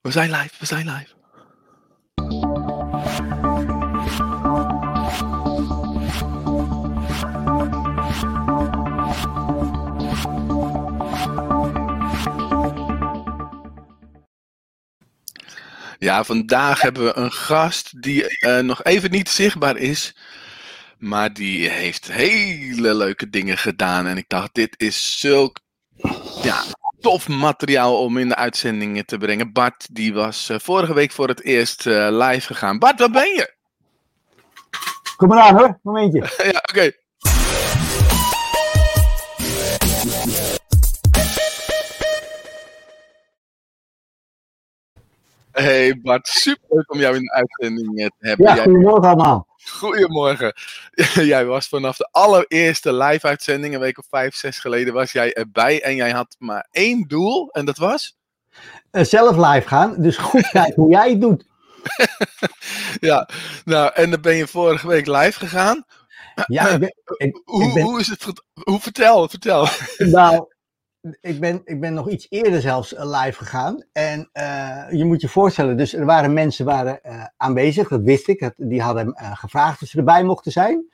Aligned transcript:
We 0.00 0.10
zijn 0.10 0.30
live, 0.30 0.54
we 0.58 0.66
zijn 0.66 0.86
live. 0.86 1.18
Ja, 15.98 16.24
vandaag 16.24 16.80
hebben 16.80 17.04
we 17.04 17.16
een 17.16 17.32
gast 17.32 18.02
die 18.02 18.38
eh, 18.38 18.58
nog 18.58 18.84
even 18.84 19.10
niet 19.10 19.28
zichtbaar 19.28 19.76
is. 19.76 20.14
Maar 20.98 21.32
die 21.32 21.68
heeft 21.68 22.12
hele 22.12 22.94
leuke 22.94 23.30
dingen 23.30 23.58
gedaan. 23.58 24.06
En 24.06 24.16
ik 24.16 24.28
dacht, 24.28 24.54
dit 24.54 24.74
is 24.80 25.18
zulk 25.20 25.60
ja, 26.42 26.64
tof 27.00 27.28
materiaal 27.28 28.02
om 28.02 28.16
in 28.18 28.28
de 28.28 28.34
uitzendingen 28.34 29.06
te 29.06 29.18
brengen. 29.18 29.52
Bart, 29.52 29.94
die 29.94 30.14
was 30.14 30.48
eh, 30.48 30.58
vorige 30.58 30.94
week 30.94 31.12
voor 31.12 31.28
het 31.28 31.42
eerst 31.42 31.86
eh, 31.86 32.08
live 32.10 32.46
gegaan. 32.46 32.78
Bart, 32.78 32.98
waar 32.98 33.10
ben 33.10 33.34
je? 33.34 33.54
Kom 35.16 35.28
maar 35.28 35.40
aan 35.40 35.56
hoor, 35.56 35.78
momentje. 35.82 36.18
ja, 36.52 36.62
oké. 36.70 36.92
Hey 45.52 46.00
Bart, 46.02 46.28
super 46.28 46.66
leuk 46.68 46.92
om 46.92 46.98
jou 46.98 47.16
in 47.16 47.22
de 47.22 47.32
uitzending 47.32 47.98
eh, 47.98 48.06
te 48.06 48.28
hebben. 48.28 48.46
Ja, 48.46 48.62
goedemorgen 48.62 49.08
allemaal. 49.08 49.49
Goedemorgen. 49.64 50.54
Jij 51.32 51.46
was 51.46 51.68
vanaf 51.68 51.96
de 51.96 52.08
allereerste 52.10 52.92
live-uitzending, 52.94 53.74
een 53.74 53.80
week 53.80 53.98
of 53.98 54.06
vijf, 54.08 54.34
zes 54.34 54.58
geleden, 54.58 54.94
was 54.94 55.12
jij 55.12 55.32
erbij. 55.32 55.82
En 55.82 55.94
jij 55.94 56.10
had 56.10 56.36
maar 56.38 56.68
één 56.70 57.08
doel, 57.08 57.48
en 57.50 57.64
dat 57.64 57.76
was? 57.76 58.16
Eh, 58.90 59.04
zelf 59.04 59.36
live 59.36 59.68
gaan, 59.68 59.94
dus 59.98 60.16
goed 60.16 60.48
kijken 60.60 60.82
hoe 60.82 60.90
jij 60.90 61.10
het 61.10 61.20
doet. 61.20 61.44
Ja, 63.00 63.28
nou, 63.64 63.90
en 63.94 64.10
dan 64.10 64.20
ben 64.20 64.34
je 64.34 64.46
vorige 64.46 64.86
week 64.86 65.06
live 65.06 65.38
gegaan. 65.38 65.84
Ja, 66.46 66.68
ik 66.68 66.78
ben, 66.78 66.94
ik, 67.16 67.40
Hoe, 67.44 67.64
ik 67.64 67.74
ben, 67.74 67.82
hoe 67.82 68.00
is 68.00 68.08
het? 68.08 68.24
Hoe, 68.62 68.80
vertel, 68.80 69.28
vertel. 69.28 69.68
nou, 69.98 70.46
ik 71.20 71.40
ben, 71.40 71.60
ik 71.64 71.80
ben 71.80 71.94
nog 71.94 72.08
iets 72.08 72.26
eerder 72.28 72.60
zelfs 72.60 72.94
eh, 72.94 73.22
live 73.22 73.38
gegaan. 73.38 73.84
En 73.92 74.28
eh, 74.32 74.86
je 74.90 75.04
moet 75.04 75.20
je 75.20 75.28
voorstellen, 75.28 75.76
dus 75.76 75.94
er 75.94 76.04
waren 76.04 76.32
mensen 76.32 76.64
waren, 76.64 77.02
eh, 77.02 77.24
aanwezig, 77.36 77.88
dat 77.88 78.02
wist 78.02 78.28
ik. 78.28 78.40
Dat, 78.40 78.54
die 78.56 78.82
hadden 78.82 79.14
gevraagd 79.16 79.82
of 79.82 79.88
ze 79.88 79.98
erbij 79.98 80.24
mochten 80.24 80.52
zijn. 80.52 80.88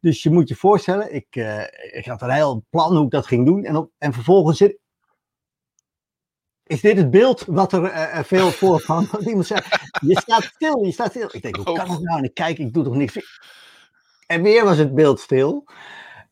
Dus 0.00 0.22
je 0.22 0.30
moet 0.30 0.48
je 0.48 0.54
voorstellen, 0.54 1.14
ik, 1.14 1.26
ik 1.92 2.04
had 2.06 2.22
een 2.22 2.30
heel 2.30 2.64
plan 2.70 2.96
hoe 2.96 3.04
ik 3.04 3.10
dat 3.10 3.26
ging 3.26 3.46
doen. 3.46 3.64
En, 3.64 3.76
op, 3.76 3.90
en 3.98 4.12
vervolgens 4.12 4.58
zit, 4.58 4.78
is 6.66 6.80
dit 6.80 6.96
het 6.96 7.10
beeld 7.10 7.44
wat 7.46 7.72
er 7.72 8.24
veel 8.24 8.50
voorkwam? 8.60 9.08
Want 9.10 9.24
iemand 9.24 9.46
zei, 9.46 9.60
je 10.00 10.20
staat 10.20 10.42
stil, 10.42 10.84
je 10.84 10.92
staat 10.92 11.10
stil. 11.10 11.28
Ik 11.32 11.42
denk, 11.42 11.56
hoe 11.56 11.64
kan 11.64 11.88
dat 11.88 12.00
nou? 12.00 12.18
En 12.18 12.24
ik 12.24 12.34
kijk, 12.34 12.58
ik 12.58 12.72
doe 12.74 12.84
toch 12.84 12.94
niks. 12.94 13.18
En 14.26 14.42
weer 14.42 14.64
was 14.64 14.78
het 14.78 14.94
beeld 14.94 15.20
stil. 15.20 15.64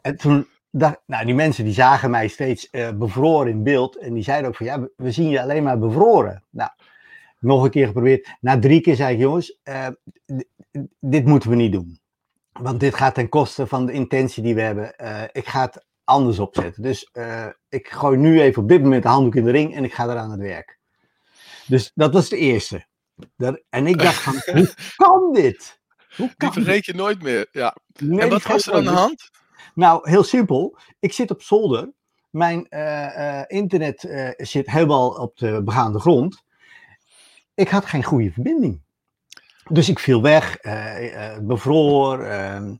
En 0.00 0.16
toen 0.16 0.46
dacht, 0.72 1.00
nou, 1.06 1.24
die 1.24 1.34
mensen 1.34 1.64
die 1.64 1.72
zagen 1.72 2.10
mij 2.10 2.28
steeds 2.28 2.70
eh, 2.70 2.90
bevroren 2.90 3.50
in 3.50 3.62
beeld. 3.62 3.96
En 3.96 4.14
die 4.14 4.22
zeiden 4.22 4.48
ook 4.48 4.56
van, 4.56 4.66
ja, 4.66 4.88
we- 4.96 5.10
zien 5.10 5.28
je 5.28 5.40
alleen 5.42 5.62
maar 5.62 5.78
bevroren. 5.78 6.44
Nou, 6.50 6.70
nog 7.38 7.64
een 7.64 7.70
keer 7.70 7.86
geprobeerd. 7.86 8.28
Na 8.40 8.58
drie 8.58 8.80
keer 8.80 8.96
zei 8.96 9.14
ik, 9.14 9.20
jongens, 9.20 9.58
eh, 9.62 9.86
dit 11.00 11.24
moeten 11.24 11.50
we 11.50 11.56
niet 11.56 11.72
doen. 11.72 12.00
Want 12.52 12.80
dit 12.80 12.94
gaat 12.94 13.14
ten 13.14 13.28
koste 13.28 13.66
van 13.66 13.86
de 13.86 13.92
intentie 13.92 14.42
die 14.42 14.54
we 14.54 14.60
hebben. 14.60 14.96
Eh, 14.96 15.22
ik 15.32 15.48
ga 15.48 15.60
het 15.60 15.84
anders 16.04 16.38
opzetten. 16.38 16.82
Dus 16.82 17.10
ik 17.68 17.88
gooi 17.88 18.18
nu 18.18 18.40
even 18.40 18.62
op 18.62 18.68
dit 18.68 18.82
moment 18.82 19.02
de 19.02 19.08
handdoek 19.08 19.34
in 19.34 19.44
de 19.44 19.50
ring 19.50 19.74
en 19.74 19.84
ik 19.84 19.94
ga 19.94 20.04
eraan 20.04 20.30
het 20.30 20.40
werk. 20.40 20.78
Dus 21.66 21.92
dat 21.94 22.12
was 22.12 22.28
de 22.28 22.36
eerste. 22.36 22.86
Dat, 23.36 23.62
en 23.68 23.86
ik 23.86 23.98
dacht 23.98 24.18
van, 24.20 24.34
hoe 24.56 24.74
kan 24.96 25.32
dit? 25.32 25.80
Hoe 26.16 26.26
Die 26.26 26.36
kan 26.36 26.52
vergeet 26.52 26.84
je 26.86 26.94
nooit 26.94 27.22
meer. 27.22 27.48
Ja. 27.52 27.76
Nee, 27.98 28.10
en 28.10 28.18
die 28.20 28.28
wat 28.30 28.42
was 28.42 28.66
er 28.66 28.74
aan 28.74 28.84
de 28.84 28.90
hand? 28.90 29.30
Nou, 29.74 30.10
heel 30.10 30.24
simpel. 30.24 30.78
Ik 31.00 31.12
zit 31.12 31.30
op 31.30 31.42
zolder. 31.42 31.92
Mijn 32.30 32.68
eh, 32.68 33.38
eh, 33.40 33.44
internet 33.46 34.04
eh, 34.04 34.28
zit 34.36 34.70
helemaal 34.70 35.10
op 35.10 35.38
de 35.38 35.62
begaande 35.64 35.98
grond. 35.98 36.42
Ik 37.54 37.68
had 37.68 37.84
geen 37.84 38.04
goede 38.04 38.30
verbinding. 38.30 38.80
Dus 39.68 39.88
ik 39.88 39.98
viel 39.98 40.22
weg, 40.22 40.58
bevroor. 41.42 42.22
ehm. 42.22 42.74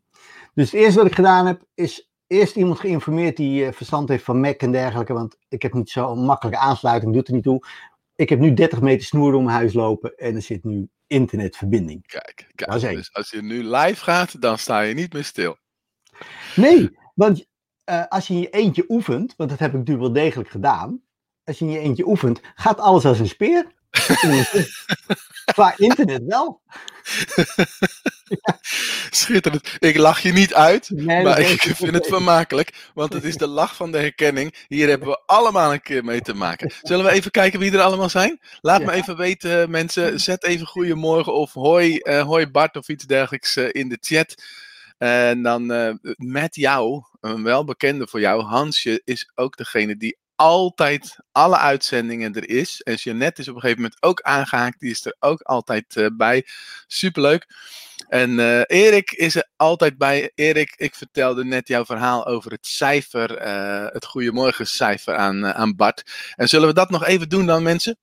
Dus 0.54 0.70
het 0.70 0.80
eerste 0.80 0.98
wat 0.98 1.08
ik 1.08 1.14
gedaan 1.14 1.46
heb, 1.46 1.62
is 1.74 2.10
eerst 2.26 2.56
iemand 2.56 2.80
geïnformeerd 2.80 3.36
die 3.36 3.72
verstand 3.72 4.08
heeft 4.08 4.24
van 4.24 4.40
Mac 4.40 4.60
en 4.60 4.72
dergelijke. 4.72 5.12
Want 5.12 5.36
ik 5.48 5.62
heb 5.62 5.72
niet 5.72 5.90
zo'n 5.90 6.24
makkelijke 6.24 6.60
aansluiting, 6.60 7.14
doet 7.14 7.28
er 7.28 7.34
niet 7.34 7.42
toe. 7.42 7.66
Ik 8.14 8.28
heb 8.28 8.38
nu 8.38 8.54
30 8.54 8.80
meter 8.80 9.06
snoer 9.06 9.34
om 9.34 9.44
mijn 9.44 9.56
huis 9.56 9.72
lopen 9.72 10.16
en 10.16 10.34
er 10.34 10.42
zit 10.42 10.64
nu 10.64 10.88
internetverbinding. 11.06 12.06
Kijk, 12.06 12.46
kijk. 12.54 12.80
Dus 12.80 13.14
als 13.14 13.30
je 13.30 13.42
nu 13.42 13.64
live 13.64 14.02
gaat, 14.04 14.40
dan 14.40 14.58
sta 14.58 14.80
je 14.80 14.94
niet 14.94 15.12
meer 15.12 15.24
stil. 15.24 15.56
Nee, 16.56 16.98
want 17.14 17.46
eh, 17.84 18.04
als 18.08 18.26
je 18.26 18.34
in 18.34 18.40
je 18.40 18.50
eentje 18.50 18.84
oefent, 18.88 19.34
want 19.36 19.50
dat 19.50 19.58
heb 19.58 19.70
ik 19.70 19.78
natuurlijk 19.78 20.06
wel 20.06 20.22
degelijk 20.24 20.50
gedaan. 20.50 21.00
Als 21.44 21.58
je 21.58 21.64
in 21.64 21.70
je 21.70 21.78
eentje 21.78 22.06
oefent, 22.06 22.40
gaat 22.54 22.78
alles 22.78 23.04
als 23.04 23.18
een 23.18 23.28
speer. 23.28 23.72
Qua 25.54 25.74
internet 25.76 26.22
wel. 26.26 26.60
Schitterend. 29.10 29.76
Ik 29.78 29.96
lach 29.96 30.20
je 30.20 30.32
niet 30.32 30.54
uit, 30.54 30.90
Nee, 30.90 31.22
maar 31.22 31.40
ik 31.40 31.60
vind 31.60 31.94
het 31.94 32.06
vermakelijk. 32.06 32.90
Want 32.94 33.12
het 33.12 33.24
is 33.24 33.36
de 33.36 33.46
lach 33.46 33.76
van 33.76 33.92
de 33.92 33.98
herkenning. 33.98 34.54
Hier 34.68 34.88
hebben 34.88 35.08
we 35.08 35.22
allemaal 35.26 35.72
een 35.72 35.82
keer 35.82 36.04
mee 36.04 36.20
te 36.20 36.34
maken. 36.34 36.72
Zullen 36.82 37.04
we 37.04 37.10
even 37.10 37.30
kijken 37.30 37.60
wie 37.60 37.72
er 37.72 37.80
allemaal 37.80 38.08
zijn? 38.08 38.40
Laat 38.60 38.80
Ja. 38.80 38.86
me 38.86 38.92
even 38.92 39.16
weten, 39.16 39.70
mensen. 39.70 40.20
Zet 40.20 40.44
even 40.44 40.66
goedemorgen 40.66 41.34
of 41.34 41.52
hoi, 41.52 41.98
eh, 41.98 42.22
hoi 42.22 42.46
Bart 42.46 42.76
of 42.76 42.88
iets 42.88 43.04
dergelijks 43.04 43.56
eh, 43.56 43.68
in 43.70 43.88
de 43.88 43.98
chat. 44.00 44.34
En 45.02 45.42
dan 45.42 45.72
eh, 45.72 45.94
met 46.16 46.54
jou, 46.54 47.02
een 47.20 47.42
welbekende 47.42 48.06
voor 48.06 48.20
jou, 48.20 48.42
Hansje, 48.42 49.00
is 49.04 49.30
ook 49.34 49.56
degene 49.56 49.96
die 49.96 50.18
altijd 50.36 51.16
alle 51.32 51.58
uitzendingen 51.58 52.34
er 52.34 52.48
is. 52.48 52.82
En 52.82 52.94
Jeannette 52.94 53.40
is 53.40 53.48
op 53.48 53.54
een 53.54 53.60
gegeven 53.60 53.82
moment 53.82 54.02
ook 54.02 54.20
aangehaakt. 54.20 54.80
Die 54.80 54.90
is 54.90 55.04
er 55.04 55.16
ook 55.18 55.40
altijd 55.40 55.96
eh, 55.96 56.06
bij. 56.16 56.46
Superleuk. 56.86 57.46
En 58.08 58.38
eh, 58.38 58.60
Erik 58.66 59.10
is 59.10 59.34
er 59.34 59.48
altijd 59.56 59.98
bij. 59.98 60.30
Erik, 60.34 60.74
ik 60.76 60.94
vertelde 60.94 61.44
net 61.44 61.68
jouw 61.68 61.84
verhaal 61.84 62.26
over 62.26 62.50
het 62.50 62.66
cijfer, 62.66 63.36
eh, 63.36 63.86
het 63.88 64.04
Goedemorgen 64.04 64.66
cijfer 64.66 65.16
aan, 65.16 65.46
aan 65.46 65.76
Bart. 65.76 66.02
En 66.36 66.48
zullen 66.48 66.68
we 66.68 66.74
dat 66.74 66.90
nog 66.90 67.04
even 67.04 67.28
doen 67.28 67.46
dan, 67.46 67.62
mensen? 67.62 67.96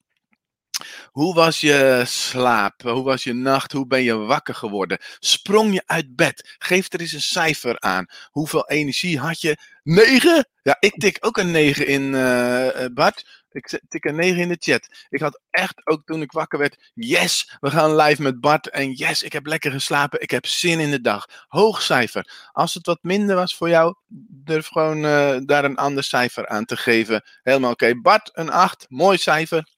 Hoe 1.12 1.34
was 1.34 1.60
je 1.60 2.04
slaap? 2.06 2.82
Hoe 2.82 3.04
was 3.04 3.24
je 3.24 3.34
nacht? 3.34 3.72
Hoe 3.72 3.88
ben 3.88 4.04
je 4.04 4.16
wakker 4.16 4.56
geworden? 4.56 4.98
Sprong 5.20 5.74
je 5.74 5.84
uit 5.86 6.16
bed? 6.16 6.56
Geef 6.58 6.94
er 6.94 7.00
eens 7.00 7.14
een 7.14 7.22
cijfer 7.22 7.80
aan. 7.80 8.06
Hoeveel 8.32 8.68
energie 8.68 9.20
had 9.20 9.42
je? 9.42 9.58
9? 9.84 10.48
Ja, 10.64 10.78
ik 10.80 10.94
tik 11.00 11.18
ook 11.20 11.38
een 11.38 11.52
9 11.52 11.88
in, 11.88 12.16
eh, 12.16 12.84
eh, 12.84 12.94
Bart. 12.94 13.38
Ik 13.52 13.82
tik 13.88 14.06
een 14.06 14.16
9 14.16 14.42
in 14.42 14.48
de 14.48 14.58
chat. 14.60 14.88
Ik 15.10 15.20
had 15.20 15.42
echt 15.50 15.88
ook 15.88 16.06
toen 16.06 16.22
ik 16.22 16.32
wakker 16.32 16.60
werd. 16.60 16.92
Yes, 16.94 17.58
we 17.60 17.70
gaan 17.70 17.96
live 17.96 18.22
met 18.22 18.40
Bart. 18.40 18.70
En 18.70 18.92
yes, 18.92 19.24
ik 19.24 19.34
heb 19.34 19.46
lekker 19.46 19.72
geslapen. 19.72 20.22
Ik 20.22 20.32
heb 20.32 20.46
zin 20.46 20.80
in 20.80 20.92
de 20.92 21.02
dag. 21.02 21.26
Hoog 21.48 21.82
cijfer. 21.82 22.50
Als 22.52 22.74
het 22.74 22.86
wat 22.86 23.00
minder 23.02 23.36
was 23.36 23.56
voor 23.56 23.70
jou, 23.70 23.96
durf 24.44 24.68
gewoon 24.68 25.06
eh, 25.06 25.38
daar 25.46 25.64
een 25.64 25.78
ander 25.78 26.04
cijfer 26.04 26.48
aan 26.48 26.66
te 26.66 26.78
geven. 26.78 27.24
Helemaal 27.44 27.72
oké. 27.72 27.96
Bart, 27.96 28.30
een 28.34 28.50
8. 28.50 28.86
Mooi 28.90 29.18
cijfer. 29.18 29.78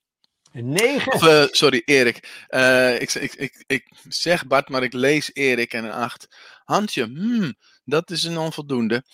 Een 0.52 0.72
negen. 0.72 1.12
Of, 1.12 1.26
eh, 1.26 1.44
sorry, 1.50 1.82
Erik. 1.84 2.44
Eh, 2.48 3.00
ik, 3.00 3.14
ik, 3.14 3.34
ik, 3.34 3.64
ik 3.66 3.86
zeg 4.08 4.46
Bart, 4.46 4.68
maar 4.68 4.82
ik 4.82 4.92
lees 4.92 5.30
Erik 5.34 5.72
en 5.72 5.84
een 5.84 5.92
8. 5.92 6.28
Hansje, 6.64 7.02
hmm, 7.02 7.54
dat 7.84 8.10
is 8.10 8.24
een 8.24 8.38
onvoldoende. 8.38 9.04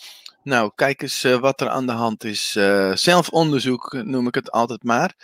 Nou, 0.42 0.72
kijk 0.74 1.02
eens 1.02 1.24
eh, 1.24 1.38
wat 1.38 1.60
er 1.60 1.68
aan 1.68 1.86
de 1.86 1.92
hand 1.92 2.24
is. 2.24 2.52
Zelfonderzoek 2.92 3.92
noem 3.92 4.26
ik 4.26 4.34
het 4.34 4.50
altijd 4.50 4.82
maar. 4.82 5.14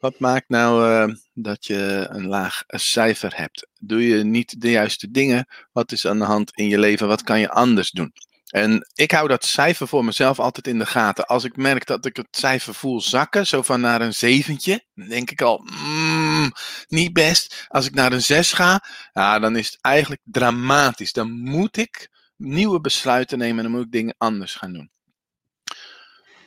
Wat 0.00 0.18
maakt 0.18 0.48
nou 0.48 1.16
dat 1.34 1.66
je 1.66 2.06
een 2.10 2.26
laag 2.26 2.64
cijfer 2.66 3.36
hebt? 3.36 3.68
Doe 3.78 4.06
je 4.06 4.24
niet 4.24 4.60
de 4.60 4.70
juiste 4.70 5.10
dingen? 5.10 5.46
Wat 5.72 5.92
is 5.92 6.06
aan 6.06 6.18
de 6.18 6.24
hand 6.24 6.50
in 6.54 6.68
je 6.68 6.78
leven? 6.78 7.08
Wat 7.08 7.22
kan 7.22 7.40
je 7.40 7.50
anders 7.50 7.90
doen? 7.90 8.12
En 8.50 8.88
ik 8.94 9.10
hou 9.10 9.28
dat 9.28 9.44
cijfer 9.44 9.88
voor 9.88 10.04
mezelf 10.04 10.38
altijd 10.38 10.66
in 10.66 10.78
de 10.78 10.86
gaten. 10.86 11.26
Als 11.26 11.44
ik 11.44 11.56
merk 11.56 11.86
dat 11.86 12.04
ik 12.06 12.16
het 12.16 12.26
cijfer 12.30 12.74
voel 12.74 13.00
zakken, 13.00 13.46
zo 13.46 13.62
van 13.62 13.80
naar 13.80 14.00
een 14.00 14.14
zeventje, 14.14 14.84
dan 14.94 15.08
denk 15.08 15.30
ik 15.30 15.42
al, 15.42 15.58
mm, 15.84 16.52
niet 16.88 17.12
best. 17.12 17.64
Als 17.68 17.86
ik 17.86 17.94
naar 17.94 18.12
een 18.12 18.22
zes 18.22 18.52
ga, 18.52 18.84
ja, 19.12 19.38
dan 19.38 19.56
is 19.56 19.66
het 19.66 19.78
eigenlijk 19.80 20.20
dramatisch. 20.24 21.12
Dan 21.12 21.30
moet 21.30 21.76
ik 21.76 22.08
nieuwe 22.36 22.80
besluiten 22.80 23.38
nemen 23.38 23.56
en 23.56 23.62
dan 23.62 23.72
moet 23.72 23.84
ik 23.86 23.92
dingen 23.92 24.14
anders 24.18 24.54
gaan 24.54 24.72
doen. 24.72 24.90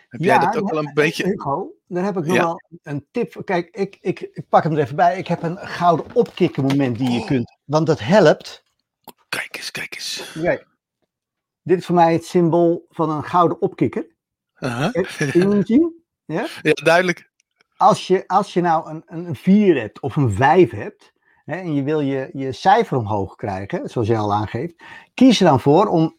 Heb 0.08 0.22
jij 0.22 0.40
dat 0.40 0.58
ook 0.58 0.70
wel 0.70 0.80
een 0.80 0.94
beetje... 0.94 1.24
Hugo, 1.24 1.72
daar 1.88 2.04
heb 2.04 2.18
ik 2.18 2.26
nog 2.26 2.36
Ja. 2.36 2.42
wel 2.44 2.62
een 2.84 3.06
tip. 3.12 3.42
Kijk, 3.46 3.76
ik, 3.76 3.98
ik, 4.02 4.20
ik 4.20 4.50
pak 4.50 4.64
hem 4.64 4.72
er 4.74 4.80
even 4.80 4.96
bij. 4.96 5.18
Ik 5.18 5.28
heb 5.28 5.44
een 5.44 5.58
gouden 5.58 6.06
opkikken 6.16 6.64
moment 6.64 6.98
die 6.98 7.12
je 7.12 7.20
Oh. 7.20 7.26
kunt. 7.26 7.58
Want 7.64 7.88
dat 7.88 8.00
helpt. 8.00 8.64
Kijk 9.30 9.56
eens, 9.58 9.72
kijk 9.72 9.96
eens. 9.96 10.32
Kijk, 10.42 10.68
dit 11.64 11.80
is 11.80 11.86
voor 11.86 11.96
mij 11.96 12.14
het 12.14 12.26
symbool 12.26 12.86
van 12.90 13.10
een 13.10 13.24
gouden 13.24 13.62
opkikker. 13.62 14.08
Aha. 14.54 14.92
Kun 15.18 15.42
je 15.42 15.48
hem 15.48 15.66
zien? 15.66 16.04
Ja? 16.26 16.48
Ja, 16.62 16.74
duidelijk. 16.74 17.32
als 17.78 18.08
je, 18.08 18.28
als 18.28 18.54
je 18.54 18.62
nou 18.62 18.90
een, 18.90 19.04
een 19.06 19.36
4 19.36 19.80
hebt 19.80 20.00
of 20.00 20.16
een 20.16 20.32
5 20.32 20.72
hebt, 20.72 21.14
hè, 21.46 21.56
en 21.56 21.74
je 21.74 21.84
wil 21.84 22.00
je, 22.00 22.30
je 22.34 22.52
cijfer 22.52 22.98
omhoog 22.98 23.36
krijgen, 23.36 23.90
zoals 23.90 24.08
je 24.08 24.18
al 24.18 24.34
aangeeft, 24.34 24.84
kies 25.14 25.40
er 25.40 25.48
dan 25.48 25.60
voor 25.60 25.88
om 25.88 26.18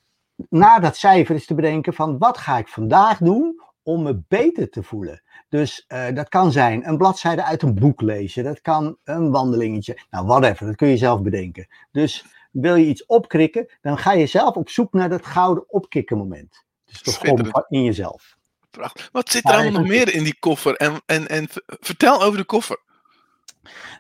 na 0.49 0.79
dat 0.79 0.97
cijfer 0.97 1.35
eens 1.35 1.47
te 1.47 1.55
bedenken 1.55 1.95
van 1.95 2.19
wat 2.19 2.39
ga 2.39 2.59
ik 2.59 2.69
vandaag 2.69 3.19
doen 3.19 3.63
om 3.83 4.03
me 4.03 4.23
beter 4.29 4.71
te 4.71 4.83
voelen. 4.83 5.23
Dus 5.49 5.85
uh, 5.89 6.07
dat 6.15 6.29
kan 6.29 6.53
zijn 6.53 6.89
een 6.89 6.97
bladzijde 6.97 7.45
uit 7.45 7.63
een 7.63 7.75
boek 7.75 8.01
lezen, 8.01 8.45
dat 8.45 8.61
kan 8.61 8.97
een 9.05 9.31
wandelingetje, 9.31 9.99
nou 10.11 10.27
whatever, 10.27 10.67
dat 10.67 10.77
kun 10.77 10.89
je 10.89 10.97
zelf 10.97 11.23
bedenken. 11.23 11.67
Dus 11.91 12.25
wil 12.55 12.75
je 12.75 12.87
iets 12.87 13.07
opkrikken, 13.07 13.69
dan 13.81 13.99
ga 13.99 14.13
je 14.13 14.27
zelf 14.27 14.55
op 14.55 14.69
zoek 14.69 14.93
naar 14.93 15.09
dat 15.09 15.27
gouden 15.27 15.73
opkikken 15.73 16.19
moment. 16.19 16.65
Dus 16.85 17.03
toch 17.03 17.19
gewoon 17.19 17.65
in 17.69 17.83
jezelf. 17.83 18.37
Prachtig. 18.71 19.09
Wat 19.13 19.31
zit 19.31 19.45
er 19.45 19.55
allemaal 19.55 19.81
nog 19.81 19.89
meer 19.89 20.15
in 20.15 20.25
die 20.25 20.39
koffer? 20.39 20.77
En, 20.77 21.03
en, 21.07 21.29
en 21.29 21.49
vertel 21.67 22.23
over 22.23 22.39
de 22.39 22.45
koffer. 22.45 22.83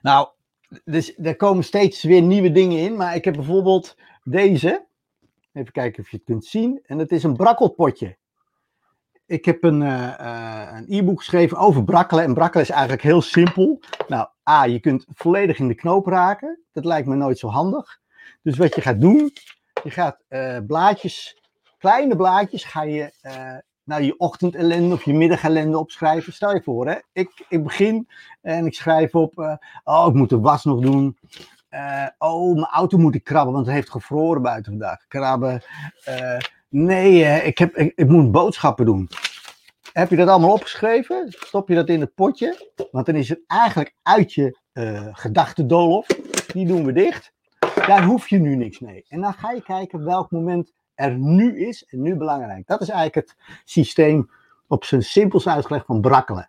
Nou, 0.03 0.29
dus 0.85 1.17
er 1.17 1.37
komen 1.37 1.65
steeds 1.65 2.03
weer 2.03 2.23
nieuwe 2.23 2.53
dingen 2.53 2.79
in. 2.79 2.97
Maar 2.97 3.15
ik 3.15 3.25
heb 3.25 3.35
bijvoorbeeld 3.35 3.97
deze. 4.25 4.87
Even 5.53 5.73
kijken 5.73 6.03
of 6.03 6.11
je 6.11 6.17
het 6.17 6.27
kunt 6.27 6.45
zien. 6.45 6.81
En 6.87 6.99
het 6.99 7.12
is 7.12 7.23
een 7.23 7.37
brakkelpotje. 7.37 8.17
Ik 9.27 9.45
heb 9.45 9.65
een, 9.65 9.81
uh, 9.81 10.69
een 10.73 10.87
e-book 10.89 11.19
geschreven 11.19 11.56
over 11.56 11.85
brakkelen. 11.85 12.25
En 12.25 12.35
brakkelen 12.35 12.65
is 12.65 12.71
eigenlijk 12.71 13.03
heel 13.03 13.23
simpel. 13.23 13.81
Nou, 14.09 14.29
A, 14.51 14.65
je 14.65 14.81
kunt 14.81 15.06
volledig 15.09 15.59
in 15.59 15.69
de 15.69 15.75
knoop 15.75 16.06
raken. 16.06 16.65
Dat 16.73 16.85
lijkt 16.85 17.09
me 17.09 17.15
nooit 17.15 17.39
zo 17.39 17.49
handig. 17.49 18.03
Dus 18.43 18.56
wat 18.56 18.75
je 18.75 18.81
gaat 18.81 19.00
doen, 19.00 19.32
je 19.82 19.91
gaat 19.91 20.19
uh, 20.29 20.59
blaadjes, 20.67 21.43
kleine 21.79 22.17
blaadjes, 22.17 22.65
ga 22.65 22.82
je 22.82 23.12
nou, 23.85 24.03
je 24.03 24.19
ochtendellende 24.19 24.94
of 24.94 25.05
je 25.05 25.15
middagellende 25.15 25.79
opschrijven. 25.79 26.32
Stel 26.32 26.55
je 26.55 26.62
voor, 26.62 26.88
hè? 26.88 26.97
Ik, 27.12 27.44
ik 27.49 27.62
begin 27.62 28.09
en 28.41 28.67
ik 28.67 28.75
schrijf 28.75 29.15
op, 29.15 29.38
uh, 29.38 29.55
oh, 29.85 30.06
ik 30.09 30.15
moet 30.15 30.29
de 30.29 30.41
was 30.41 30.65
nog 30.65 30.81
doen. 30.81 31.19
Uh, 31.71 32.06
oh, 32.19 32.55
mijn 32.55 32.67
auto 32.67 32.99
moet 32.99 33.15
ik 33.15 33.25
krabben, 33.25 33.55
want 33.55 33.67
het 33.67 33.75
heeft 33.75 33.91
gevroren 33.91 34.43
buiten 34.43 34.73
vandaag. 34.73 35.06
Krabben. 35.09 35.62
Uh, 36.09 36.38
nee, 36.69 37.43
ik, 37.43 37.59
heb, 37.59 37.77
ik, 37.77 37.93
ik, 37.97 38.09
moet 38.09 38.32
boodschappen 38.32 38.87
doen. 38.87 39.09
Heb 39.93 40.11
je 40.11 40.17
dat 40.17 40.29
allemaal 40.29 40.53
opgeschreven? 40.53 41.27
Stop 41.29 41.69
je 41.69 41.75
dat 41.75 41.88
in 41.88 42.00
het 42.00 42.15
potje? 42.15 42.70
Want 42.91 43.06
dan 43.06 43.15
is 43.15 43.29
het 43.29 43.41
eigenlijk 43.47 43.94
uit 44.03 44.32
je 44.32 44.59
gedachtendolof. 45.12 46.06
Die 46.47 46.67
doen 46.67 46.85
we 46.85 46.93
dicht. 46.93 47.32
Daar 47.75 48.05
hoef 48.05 48.29
je 48.29 48.38
nu 48.38 48.56
niks 48.56 48.79
mee. 48.79 49.05
En 49.09 49.21
dan 49.21 49.32
ga 49.35 49.50
je 49.50 49.62
kijken 49.62 50.05
welk 50.05 50.31
moment 50.31 50.73
er 50.94 51.19
nu 51.19 51.67
is 51.67 51.85
en 51.85 52.03
nu 52.03 52.17
belangrijk. 52.17 52.67
Dat 52.67 52.81
is 52.81 52.88
eigenlijk 52.88 53.26
het 53.26 53.37
systeem 53.65 54.31
op 54.67 54.85
zijn 54.85 55.03
simpelste 55.03 55.50
uitgelegd 55.50 55.87
van 55.87 56.00
brakkelen. 56.00 56.49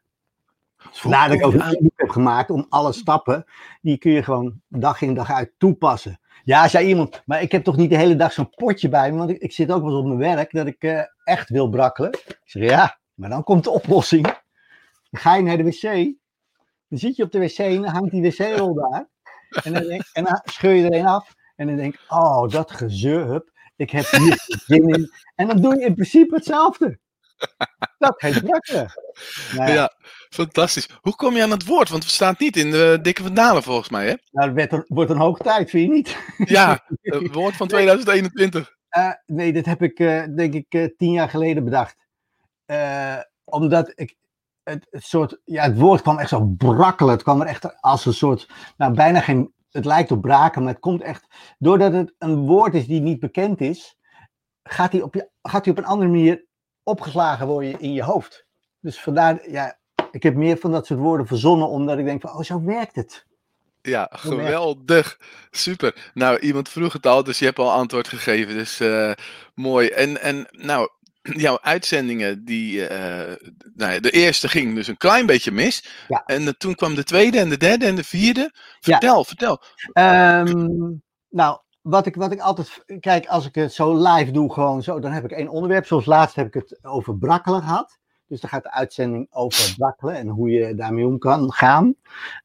Vandaar 0.78 1.28
dat 1.28 1.38
ik 1.38 1.46
ook 1.46 1.54
een 1.54 1.78
boek 1.80 1.92
heb 1.96 2.10
gemaakt 2.10 2.50
om 2.50 2.66
alle 2.70 2.94
stappen, 2.94 3.46
die 3.82 3.98
kun 3.98 4.12
je 4.12 4.24
gewoon 4.24 4.62
dag 4.68 5.02
in 5.02 5.14
dag 5.14 5.32
uit 5.32 5.52
toepassen. 5.58 6.20
Ja, 6.44 6.68
zei 6.68 6.88
iemand, 6.88 7.24
maar 7.26 7.42
ik 7.42 7.52
heb 7.52 7.64
toch 7.64 7.76
niet 7.76 7.90
de 7.90 7.98
hele 7.98 8.16
dag 8.16 8.34
zo'n 8.34 8.50
potje 8.50 8.90
bij 8.90 9.12
me, 9.12 9.18
want 9.18 9.30
ik, 9.30 9.38
ik 9.38 9.52
zit 9.52 9.72
ook 9.72 9.82
wel 9.82 9.92
eens 9.92 10.00
op 10.00 10.06
mijn 10.06 10.36
werk 10.36 10.52
dat 10.52 10.68
ik 10.68 10.84
uh, 10.84 11.02
echt 11.24 11.50
wil 11.50 11.70
brakkelen. 11.70 12.12
Ik 12.14 12.40
zeg, 12.44 12.70
ja, 12.70 12.98
maar 13.14 13.30
dan 13.30 13.44
komt 13.44 13.64
de 13.64 13.70
oplossing. 13.70 14.24
Dan 14.24 15.22
ga 15.22 15.36
je 15.36 15.44
naar 15.44 15.58
de 15.58 15.64
wc, 15.64 15.82
dan 16.88 17.00
zit 17.00 17.16
je 17.16 17.24
op 17.24 17.32
de 17.32 17.40
wc 17.40 17.58
en 17.58 17.82
dan 17.82 17.92
hangt 17.92 18.12
die 18.12 18.22
wc-rol 18.22 18.74
daar. 18.74 19.08
En 19.64 19.74
dan, 19.74 19.84
denk, 19.84 20.04
en 20.14 20.24
dan 20.24 20.42
scheur 20.44 20.74
je 20.74 20.84
er 20.84 21.00
een 21.00 21.08
af 21.08 21.34
en 21.56 21.68
dan 21.68 21.76
denk 21.76 21.94
ik, 21.94 22.02
oh, 22.08 22.50
dat 22.50 22.72
gezeur, 22.72 23.44
ik 23.76 23.92
heb 23.92 24.06
hier 24.06 24.44
zin 24.66 24.90
in. 24.90 25.12
En 25.36 25.48
dan 25.48 25.62
doe 25.62 25.76
je 25.80 25.86
in 25.86 25.94
principe 25.94 26.36
hetzelfde. 26.36 27.00
Dat 27.98 28.22
heet 28.22 28.44
brakkelen. 28.44 28.92
Nou 29.56 29.72
ja. 29.72 29.92
fantastisch. 30.30 30.90
Hoe 31.02 31.16
kom 31.16 31.36
je 31.36 31.44
aan 31.44 31.52
het 31.52 31.66
woord? 31.66 31.90
Want 31.90 32.04
we 32.04 32.10
staan 32.10 32.36
niet 32.38 32.58
in 32.58 32.72
de 32.72 33.00
dikke 33.02 33.24
vandalen 33.24 33.64
volgens 33.64 33.90
mij, 33.90 34.08
hè? 34.08 34.14
Nou, 34.32 34.62
het 34.62 34.84
wordt 34.88 35.12
een 35.12 35.18
hoge 35.18 35.44
tijd, 35.44 35.70
vind 35.70 35.88
je 35.88 35.94
niet? 35.94 36.18
Ja, 36.50 36.86
het 37.02 37.34
woord 37.34 37.56
van 37.56 37.68
2021. 37.78 38.76
Uh, 38.98 39.06
eh, 39.06 39.14
nee, 39.26 39.54
dat 39.54 39.66
heb 39.66 39.82
ik 39.82 40.00
uh, 40.00 40.24
denk 40.36 40.54
ik 40.54 40.74
uh, 40.74 40.88
tien 40.98 41.12
jaar 41.12 41.30
geleden 41.30 41.64
bedacht. 41.64 41.96
omdat 43.44 43.92
ik, 43.96 44.16
het, 44.66 44.88
het, 44.90 45.04
soort, 45.04 45.42
ja, 45.44 45.64
het 45.64 45.78
woord 45.78 46.02
kwam 46.02 46.20
echt 46.20 46.30
zo 46.30 46.46
brakkelen. 46.58 47.14
Het 47.14 47.24
kwam 47.24 47.42
er 47.42 47.48
echt 47.48 47.82
als 47.82 48.06
een 48.06 48.14
soort, 48.14 48.50
nou 48.78 48.94
bijna 48.94 49.20
geen 49.20 49.54
het 49.76 49.86
lijkt 49.86 50.12
op 50.12 50.22
braken, 50.22 50.64
maar 50.64 50.72
het 50.72 50.82
komt 50.82 51.02
echt. 51.02 51.26
Doordat 51.58 51.94
het 51.94 52.14
een 52.18 52.36
woord 52.36 52.74
is 52.74 52.88
die 52.88 53.02
niet 53.02 53.20
bekend 53.20 53.62
is, 53.62 53.98
gaat 54.64 54.92
hij 54.92 55.02
op, 55.02 55.14
je, 55.14 55.30
gaat 55.42 55.66
hij 55.66 55.74
op 55.74 55.80
een 55.80 55.90
andere 55.90 56.12
manier 56.12 56.46
opgeslagen 56.84 57.48
worden 57.48 57.80
in 57.80 57.94
je 57.94 58.04
hoofd. 58.04 58.46
Dus 58.80 59.02
vandaar, 59.02 59.50
ja, 59.50 59.80
ik 60.12 60.24
heb 60.24 60.36
meer 60.36 60.58
van 60.58 60.72
dat 60.72 60.86
soort 60.86 61.00
woorden 61.00 61.28
verzonnen, 61.28 61.68
omdat 61.68 61.98
ik 61.98 62.06
denk 62.06 62.22
van, 62.22 62.32
oh, 62.32 62.42
zo 62.42 62.64
werkt 62.64 62.96
het. 62.96 63.26
Ja, 63.82 64.10
geweldig. 64.12 65.20
Super. 65.52 66.12
Nou, 66.14 66.40
iemand 66.40 66.70
vroeg 66.70 66.94
het 66.94 67.06
al, 67.06 67.24
dus 67.24 67.40
je 67.40 67.46
hebt 67.46 67.60
al 67.60 67.72
antwoord 67.72 68.08
gegeven. 68.08 68.54
Dus 68.54 68.82
uh, 68.82 69.12
mooi. 69.54 69.88
En, 69.88 70.22
en 70.22 70.48
nou, 70.52 70.90
jouw 71.46 71.60
uitzendingen, 71.62 72.46
die, 72.46 72.90
uh, 72.90 73.34
nou 73.74 74.00
de 74.00 74.12
eerste 74.12 74.48
ging 74.48 74.76
dus 74.76 74.88
een 74.88 74.98
klein 74.98 75.26
beetje 75.26 75.52
mis. 75.52 76.06
Ja. 76.08 76.24
En 76.26 76.58
toen 76.58 76.76
kwam 76.76 76.96
de 76.96 77.04
tweede 77.04 77.40
en 77.40 77.50
de 77.50 77.58
derde 77.58 77.86
en 77.86 77.96
de 77.96 78.04
vierde. 78.04 78.52
Vertel, 78.80 79.24
vertel. 79.24 79.62
Um, 79.94 81.04
nou, 81.30 81.60
wat 81.82 82.06
ik, 82.06 82.16
wat 82.16 82.32
ik 82.32 82.40
altijd, 82.40 82.84
kijk, 83.00 83.26
als 83.26 83.46
ik 83.46 83.56
het 83.56 83.74
zo 83.74 83.98
live 83.98 84.32
doe, 84.32 84.54
gewoon 84.54 84.84
zo, 84.84 85.00
dan 85.00 85.12
heb 85.12 85.24
ik 85.24 85.32
één 85.32 85.50
onderwerp. 85.50 85.86
Zoals 85.86 86.06
laatst 86.06 86.36
heb 86.36 86.48
ik 86.48 86.54
het 86.54 86.80
over 86.82 87.18
brakkelen 87.18 87.62
gehad. 87.62 88.00
Dus 88.28 88.42
dan 88.42 88.50
gaat 88.50 88.64
de 88.64 88.72
uitzending 88.72 89.28
over 89.30 89.76
brakkelen 89.78 90.16
en 90.16 90.28
hoe 90.28 90.50
je 90.50 90.76
daarmee 90.76 91.06
om 91.06 91.18
kan 91.18 91.52
gaan. 91.52 91.96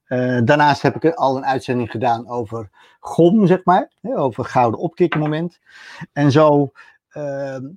Uh, 0.08 0.40
daarnaast 0.44 0.82
heb 0.82 1.04
ik 1.04 1.14
al 1.14 1.36
een 1.36 1.44
uitzending 1.44 1.90
gedaan 1.90 2.28
over 2.28 2.70
gom, 3.00 3.46
zeg 3.46 3.64
maar. 3.64 3.92
Hè, 4.00 4.18
over 4.18 4.44
gouden 4.44 4.80
opkikkenmoment. 4.80 5.58
En 6.12 6.30
zo 6.30 6.72
Ehm, 6.72 6.99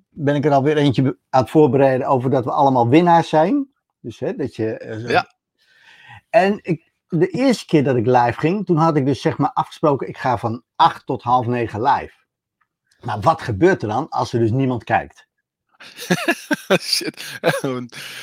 ben 0.09 0.35
ik 0.35 0.45
er 0.45 0.51
alweer 0.51 0.77
eentje 0.77 1.17
aan 1.29 1.41
het 1.41 1.49
voorbereiden 1.49 2.07
over 2.07 2.29
dat 2.29 2.43
we 2.43 2.51
allemaal 2.51 2.87
winnaars 2.87 3.29
zijn. 3.29 3.67
Dus 3.99 4.19
hè, 4.19 4.35
dat 4.35 4.55
je. 4.55 4.81
Uh, 4.85 5.09
ja. 5.09 5.33
En 6.29 6.59
ik, 6.61 6.91
de 7.07 7.27
eerste 7.27 7.65
keer 7.65 7.83
dat 7.83 7.95
ik 7.95 8.05
live 8.05 8.39
ging, 8.39 8.65
toen 8.65 8.77
had 8.77 8.95
ik 8.95 9.05
dus 9.05 9.21
zeg 9.21 9.37
maar 9.37 9.53
afgesproken, 9.53 10.07
ik 10.07 10.17
ga 10.17 10.37
van 10.37 10.63
8 10.75 11.05
tot 11.05 11.23
half 11.23 11.45
9 11.45 11.81
live. 11.81 12.13
Maar 12.99 13.19
wat 13.19 13.41
gebeurt 13.41 13.81
er 13.81 13.87
dan 13.87 14.09
als 14.09 14.33
er 14.33 14.39
dus 14.39 14.51
niemand 14.51 14.83
kijkt? 14.83 15.27
Shit. 16.79 17.39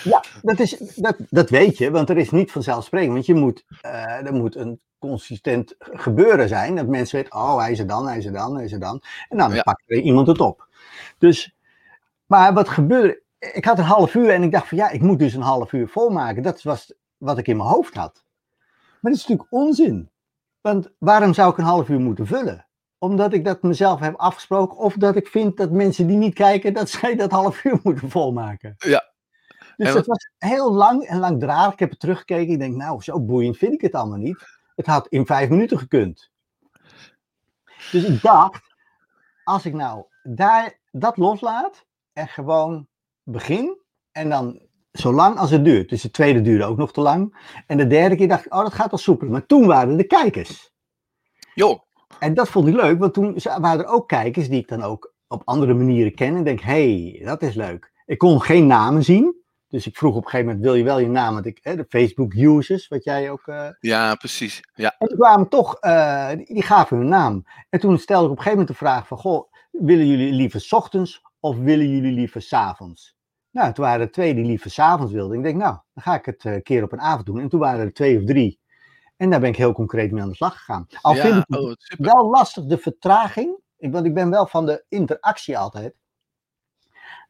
ja, 0.05 0.25
dat, 0.43 0.59
is, 0.59 0.77
dat, 0.95 1.17
dat 1.29 1.51
weet 1.51 1.79
je, 1.79 1.91
want 1.91 2.11
er 2.11 2.19
is 2.19 2.31
niet 2.31 2.53
vanzelfsprekend. 2.53 3.12
Want 3.12 3.27
je 3.27 3.35
moet, 3.35 3.65
uh, 3.83 4.27
er 4.27 4.35
moet 4.35 4.57
een 4.57 4.81
consistent 4.99 5.75
gebeuren 5.79 6.49
zijn. 6.49 6.76
Dat 6.76 6.87
mensen 6.87 7.17
weten, 7.17 7.35
oh, 7.35 7.59
hij 7.59 7.73
is 7.73 7.79
er 7.79 7.87
dan, 7.87 8.07
hij 8.07 8.19
is 8.19 8.25
er 8.26 8.33
dan, 8.33 8.55
hij 8.55 8.64
is 8.64 8.73
er 8.73 8.81
dan. 8.81 9.02
En 9.29 9.38
dan 9.38 9.55
ja. 9.55 9.62
pakt 9.62 9.83
er 9.87 10.00
iemand 10.00 10.26
het 10.26 10.40
op. 10.40 10.69
Dus, 11.21 11.57
maar 12.27 12.55
wat 12.55 12.69
gebeurde? 12.69 13.23
Ik 13.39 13.65
had 13.65 13.79
een 13.79 13.85
half 13.85 14.15
uur 14.15 14.31
en 14.31 14.43
ik 14.43 14.53
dacht 14.53 14.69
van 14.69 14.79
ja, 14.79 14.91
ik 14.91 15.00
moet 15.00 15.19
dus 15.19 15.35
een 15.35 15.43
half 15.43 15.73
uur 15.73 15.89
volmaken. 15.89 16.43
Dat 16.43 16.62
was 16.62 16.93
wat 17.17 17.39
ik 17.39 17.49
in 17.49 17.57
mijn 17.57 17.69
hoofd 17.69 17.95
had. 17.95 18.25
Maar 19.00 19.12
dat 19.12 19.21
is 19.21 19.27
natuurlijk 19.27 19.53
onzin. 19.53 20.11
Want 20.61 20.91
waarom 20.99 21.35
zou 21.35 21.50
ik 21.50 21.59
een 21.59 21.65
half 21.65 21.89
uur 21.89 22.00
moeten 22.00 22.27
vullen? 22.27 22.67
Omdat 22.99 23.33
ik 23.33 23.45
dat 23.45 23.62
mezelf 23.62 24.00
heb 24.00 24.15
afgesproken 24.17 24.77
of 24.77 24.95
dat 24.95 25.17
ik 25.17 25.29
vind 25.29 25.57
dat 25.57 25.71
mensen 25.71 26.07
die 26.07 26.17
niet 26.17 26.35
kijken, 26.35 26.75
dat 26.75 26.91
zij 26.91 27.17
dat 27.17 27.31
half 27.31 27.65
uur 27.65 27.81
moeten 27.83 28.11
volmaken. 28.11 28.75
Ja. 28.79 29.12
Dus 29.77 29.93
dat 29.93 30.07
was 30.07 30.31
heel 30.39 30.73
lang 30.73 31.03
en 31.03 31.19
langdradig. 31.19 31.73
Ik 31.73 31.79
heb 31.79 31.91
het 31.91 32.00
teruggekeken. 32.00 32.53
Ik 32.53 32.59
denk, 32.59 32.77
nou, 32.77 33.03
zo 33.03 33.21
boeiend 33.21 33.57
vind 33.57 33.73
ik 33.73 33.81
het 33.81 33.95
allemaal 33.95 34.19
niet. 34.19 34.59
Het 34.77 34.87
had 34.87 35.07
in 35.09 35.27
vijf 35.27 35.49
minuten 35.49 35.79
gekund. 35.79 36.31
Dus 37.93 38.05
ik 38.05 38.23
dacht, 38.23 38.62
als 39.45 39.67
ik 39.67 39.75
nou 39.75 40.05
daar 40.23 40.79
dat 40.90 41.16
loslaat 41.16 41.87
en 42.12 42.28
gewoon 42.28 42.88
begin 43.23 43.78
en 44.12 44.28
dan 44.28 44.61
zo 44.92 45.12
lang 45.12 45.38
als 45.38 45.50
het 45.50 45.64
duurt. 45.64 45.88
Dus 45.88 46.02
de 46.02 46.11
tweede 46.11 46.40
duurde 46.40 46.64
ook 46.64 46.76
nog 46.76 46.92
te 46.92 47.00
lang. 47.00 47.37
En 47.66 47.76
de 47.76 47.87
derde 47.87 48.16
keer 48.16 48.28
dacht 48.28 48.47
ik, 48.47 48.54
oh 48.54 48.62
dat 48.62 48.75
gaat 48.75 48.90
wel 48.90 48.99
soepel. 48.99 49.28
Maar 49.28 49.47
toen 49.47 49.66
waren 49.66 49.97
de 49.97 50.04
kijkers. 50.04 50.73
Jo. 51.54 51.85
En 52.18 52.35
dat 52.35 52.49
vond 52.49 52.68
ik 52.68 52.75
leuk, 52.75 52.99
want 52.99 53.14
toen 53.14 53.38
waren 53.61 53.85
er 53.85 53.90
ook 53.90 54.09
kijkers 54.09 54.49
die 54.49 54.61
ik 54.61 54.68
dan 54.68 54.82
ook 54.82 55.14
op 55.28 55.42
andere 55.44 55.75
manieren 55.75 56.14
ken. 56.14 56.37
En 56.37 56.44
denk, 56.44 56.61
hé, 56.61 57.11
hey, 57.11 57.25
dat 57.25 57.42
is 57.42 57.54
leuk. 57.54 57.92
Ik 58.06 58.18
kon 58.18 58.42
geen 58.42 58.66
namen 58.66 59.04
zien. 59.04 59.38
Dus 59.68 59.87
ik 59.87 59.97
vroeg 59.97 60.14
op 60.14 60.25
een 60.25 60.30
gegeven 60.30 60.47
moment, 60.47 60.64
wil 60.64 60.75
je 60.75 60.85
wel 60.85 60.99
je 60.99 61.09
naam? 61.09 61.35
Want 61.35 61.47
ik, 61.47 61.59
hè, 61.62 61.76
de 61.76 61.87
Facebook 61.88 62.35
users, 62.35 62.88
wat 62.88 63.04
jij 63.04 63.30
ook... 63.30 63.47
Uh... 63.47 63.68
Ja, 63.80 64.14
precies. 64.14 64.61
Ja. 64.75 64.94
En 64.99 65.06
die 65.06 65.16
kwamen 65.16 65.49
toch, 65.49 65.76
uh, 65.80 66.28
die, 66.28 66.54
die, 66.54 66.62
gaven 66.62 66.97
hun 66.97 67.09
naam. 67.09 67.44
En 67.68 67.80
toen 67.80 67.99
stelde 67.99 68.25
ik 68.25 68.30
op 68.30 68.37
een 68.37 68.42
gegeven 68.42 68.59
moment 68.59 68.78
de 68.78 68.85
vraag 68.85 69.06
van, 69.06 69.18
goh, 69.18 69.50
willen 69.71 70.07
jullie 70.07 70.33
liever 70.33 70.61
s 70.61 70.73
ochtends 70.73 71.23
of 71.41 71.57
willen 71.57 71.89
jullie 71.89 72.12
liever 72.12 72.43
s 72.43 72.53
avonds? 72.53 73.17
Nou, 73.50 73.73
toen 73.73 73.85
waren 73.85 74.00
er 74.00 74.12
twee 74.12 74.35
die 74.35 74.45
liever 74.45 74.71
s 74.71 74.79
avonds 74.79 75.12
wilden. 75.12 75.37
Ik 75.37 75.43
denk, 75.43 75.57
nou, 75.57 75.77
dan 75.95 76.03
ga 76.03 76.15
ik 76.15 76.25
het 76.25 76.45
een 76.45 76.53
eh, 76.53 76.62
keer 76.62 76.83
op 76.83 76.93
een 76.93 77.00
avond 77.00 77.27
doen. 77.27 77.41
En 77.41 77.49
toen 77.49 77.61
waren 77.61 77.85
er 77.85 77.93
twee 77.93 78.19
of 78.19 78.25
drie. 78.25 78.61
En 79.17 79.31
daar 79.31 79.41
ben 79.41 79.49
ik 79.49 79.57
heel 79.57 79.73
concreet 79.73 80.11
mee 80.12 80.23
aan 80.23 80.29
de 80.29 80.35
slag 80.35 80.57
gegaan. 80.57 80.87
Al 81.00 81.15
vind 81.15 81.37
ik 81.37 81.45
het 81.47 81.59
oh, 81.59 81.75
wel 81.97 82.31
lastig, 82.31 82.65
de 82.65 82.79
vertraging. 82.79 83.59
Want 83.77 84.07
ik 84.07 84.15
ben 84.15 84.31
wel 84.31 84.47
van 84.47 84.67
de 84.67 84.85
interactie 84.89 85.59
altijd. 85.59 85.95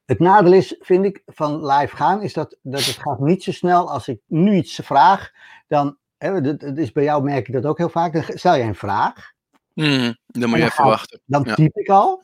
Het 0.04 0.18
nadeel 0.18 0.52
is, 0.52 0.76
vind 0.80 1.04
ik, 1.04 1.22
van 1.26 1.66
live 1.66 1.96
gaan, 1.96 2.22
is 2.22 2.32
dat, 2.32 2.56
dat 2.62 2.84
het 2.84 2.96
gaat 2.96 3.20
niet 3.20 3.42
zo 3.42 3.52
snel 3.52 3.90
als 3.90 4.08
ik 4.08 4.20
nu 4.26 4.54
iets 4.54 4.80
vraag. 4.82 5.32
Dan, 5.68 5.96
hè, 6.18 6.32
het 6.32 6.78
is 6.78 6.92
bij 6.92 7.04
jou 7.04 7.22
merk 7.22 7.48
ik 7.48 7.54
dat 7.54 7.66
ook 7.66 7.78
heel 7.78 7.88
vaak. 7.88 8.12
Dan 8.12 8.24
stel 8.26 8.54
je 8.54 8.62
een 8.62 8.74
vraag. 8.74 9.32
Mhm, 9.74 10.12
Dan 10.26 10.48
moet 10.48 10.58
je 10.58 10.64
even 10.64 10.84
wachten. 10.84 11.20
Dan 11.24 11.42
Ja. 11.44 11.54
typ 11.54 11.76
ik 11.76 11.88
al. 11.88 12.22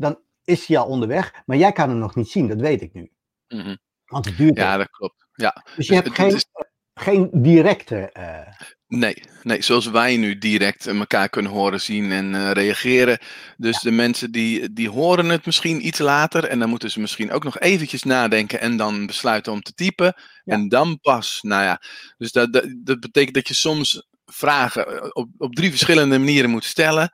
Dan 0.00 0.18
is 0.44 0.66
hij 0.66 0.78
al 0.78 0.86
onderweg. 0.86 1.32
Maar 1.46 1.56
jij 1.56 1.72
kan 1.72 1.88
hem 1.88 1.98
nog 1.98 2.14
niet 2.14 2.28
zien, 2.30 2.48
dat 2.48 2.60
weet 2.60 2.82
ik 2.82 2.92
nu. 2.92 3.10
Mhm. 3.48 3.76
Want 4.04 4.24
het 4.24 4.36
duurt 4.36 4.56
Ja, 4.56 4.76
dat 4.76 4.90
klopt. 4.90 5.26
Ja. 5.34 5.64
Dus 5.76 5.86
je 5.86 5.94
hebt 5.94 6.06
het- 6.06 6.16
geen, 6.16 6.34
is- 6.34 6.46
geen 6.94 7.28
directe... 7.32 8.10
eh, 8.12 8.46
Nee, 8.86 9.22
nee, 9.42 9.62
zoals 9.62 9.86
wij 9.86 10.16
nu 10.16 10.38
direct 10.38 10.86
elkaar 10.86 11.28
kunnen 11.28 11.52
horen, 11.52 11.80
zien 11.80 12.12
en 12.12 12.34
eh, 12.34 12.50
reageren. 12.50 13.18
Dus 13.56 13.80
de 13.80 13.90
mensen 13.90 14.30
die, 14.32 14.72
die 14.72 14.88
horen 14.90 15.28
het 15.28 15.46
misschien 15.46 15.86
iets 15.86 15.98
later 15.98 16.44
en 16.44 16.58
dan 16.58 16.68
moeten 16.68 16.90
ze 16.90 17.00
misschien 17.00 17.32
ook 17.32 17.44
nog 17.44 17.58
eventjes 17.58 18.02
nadenken 18.02 18.60
en 18.60 18.76
dan 18.76 19.06
besluiten 19.06 19.52
om 19.52 19.60
te 19.62 19.74
typen. 19.74 20.14
Ja. 20.44 20.54
En 20.54 20.68
dan 20.68 20.98
pas, 21.00 21.38
nou 21.42 21.62
ja, 21.62 21.80
dus 22.18 22.32
dat, 22.32 22.52
dat, 22.52 22.64
dat 22.76 23.00
betekent 23.00 23.34
dat 23.34 23.48
je 23.48 23.54
soms 23.54 24.08
vragen 24.24 24.86
eh, 24.86 25.08
op, 25.12 25.28
op 25.38 25.54
drie 25.54 25.70
verschillende 25.70 26.18
manieren 26.18 26.50
moet 26.50 26.64
stellen. 26.64 27.10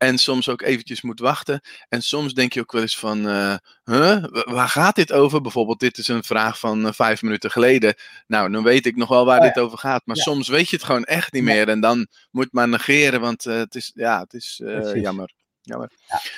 En 0.00 0.18
soms 0.18 0.48
ook 0.48 0.62
eventjes 0.62 1.02
moet 1.02 1.18
wachten. 1.20 1.60
En 1.88 2.02
soms 2.02 2.34
denk 2.34 2.52
je 2.52 2.60
ook 2.60 2.72
wel 2.72 2.82
eens 2.82 2.98
van, 2.98 3.28
eh, 3.28 3.54
huh, 3.84 4.24
Wa- 4.30 4.52
waar 4.52 4.68
gaat 4.68 4.94
dit 4.94 5.12
over? 5.12 5.40
Bijvoorbeeld, 5.40 5.80
dit 5.80 5.98
is 5.98 6.08
een 6.08 6.22
vraag 6.24 6.58
van 6.58 6.86
eh, 6.86 6.92
vijf 6.92 7.22
minuten 7.22 7.50
geleden. 7.50 7.94
Nou, 8.26 8.50
dan 8.52 8.62
weet 8.62 8.86
ik 8.86 8.96
nog 8.96 9.08
wel 9.08 9.24
waar 9.24 9.38
Oh 9.38 9.44
ja. 9.44 9.52
dit 9.52 9.62
over 9.62 9.78
gaat. 9.78 10.02
Maar 10.04 10.16
Ja. 10.16 10.22
soms 10.22 10.48
weet 10.48 10.68
je 10.68 10.76
het 10.76 10.84
gewoon 10.84 11.04
echt 11.04 11.32
niet 11.32 11.42
meer. 11.42 11.68
En 11.68 11.80
dan 11.80 12.06
moet 12.30 12.48
maar 12.52 12.68
negeren, 12.68 13.20
want 13.20 13.46
eh, 13.46 13.56
het 13.56 13.74
is, 13.74 13.90
ja, 13.94 14.20
het 14.20 14.32
is 14.34 14.60
jammer. 14.94 15.32
jammer. 15.62 15.90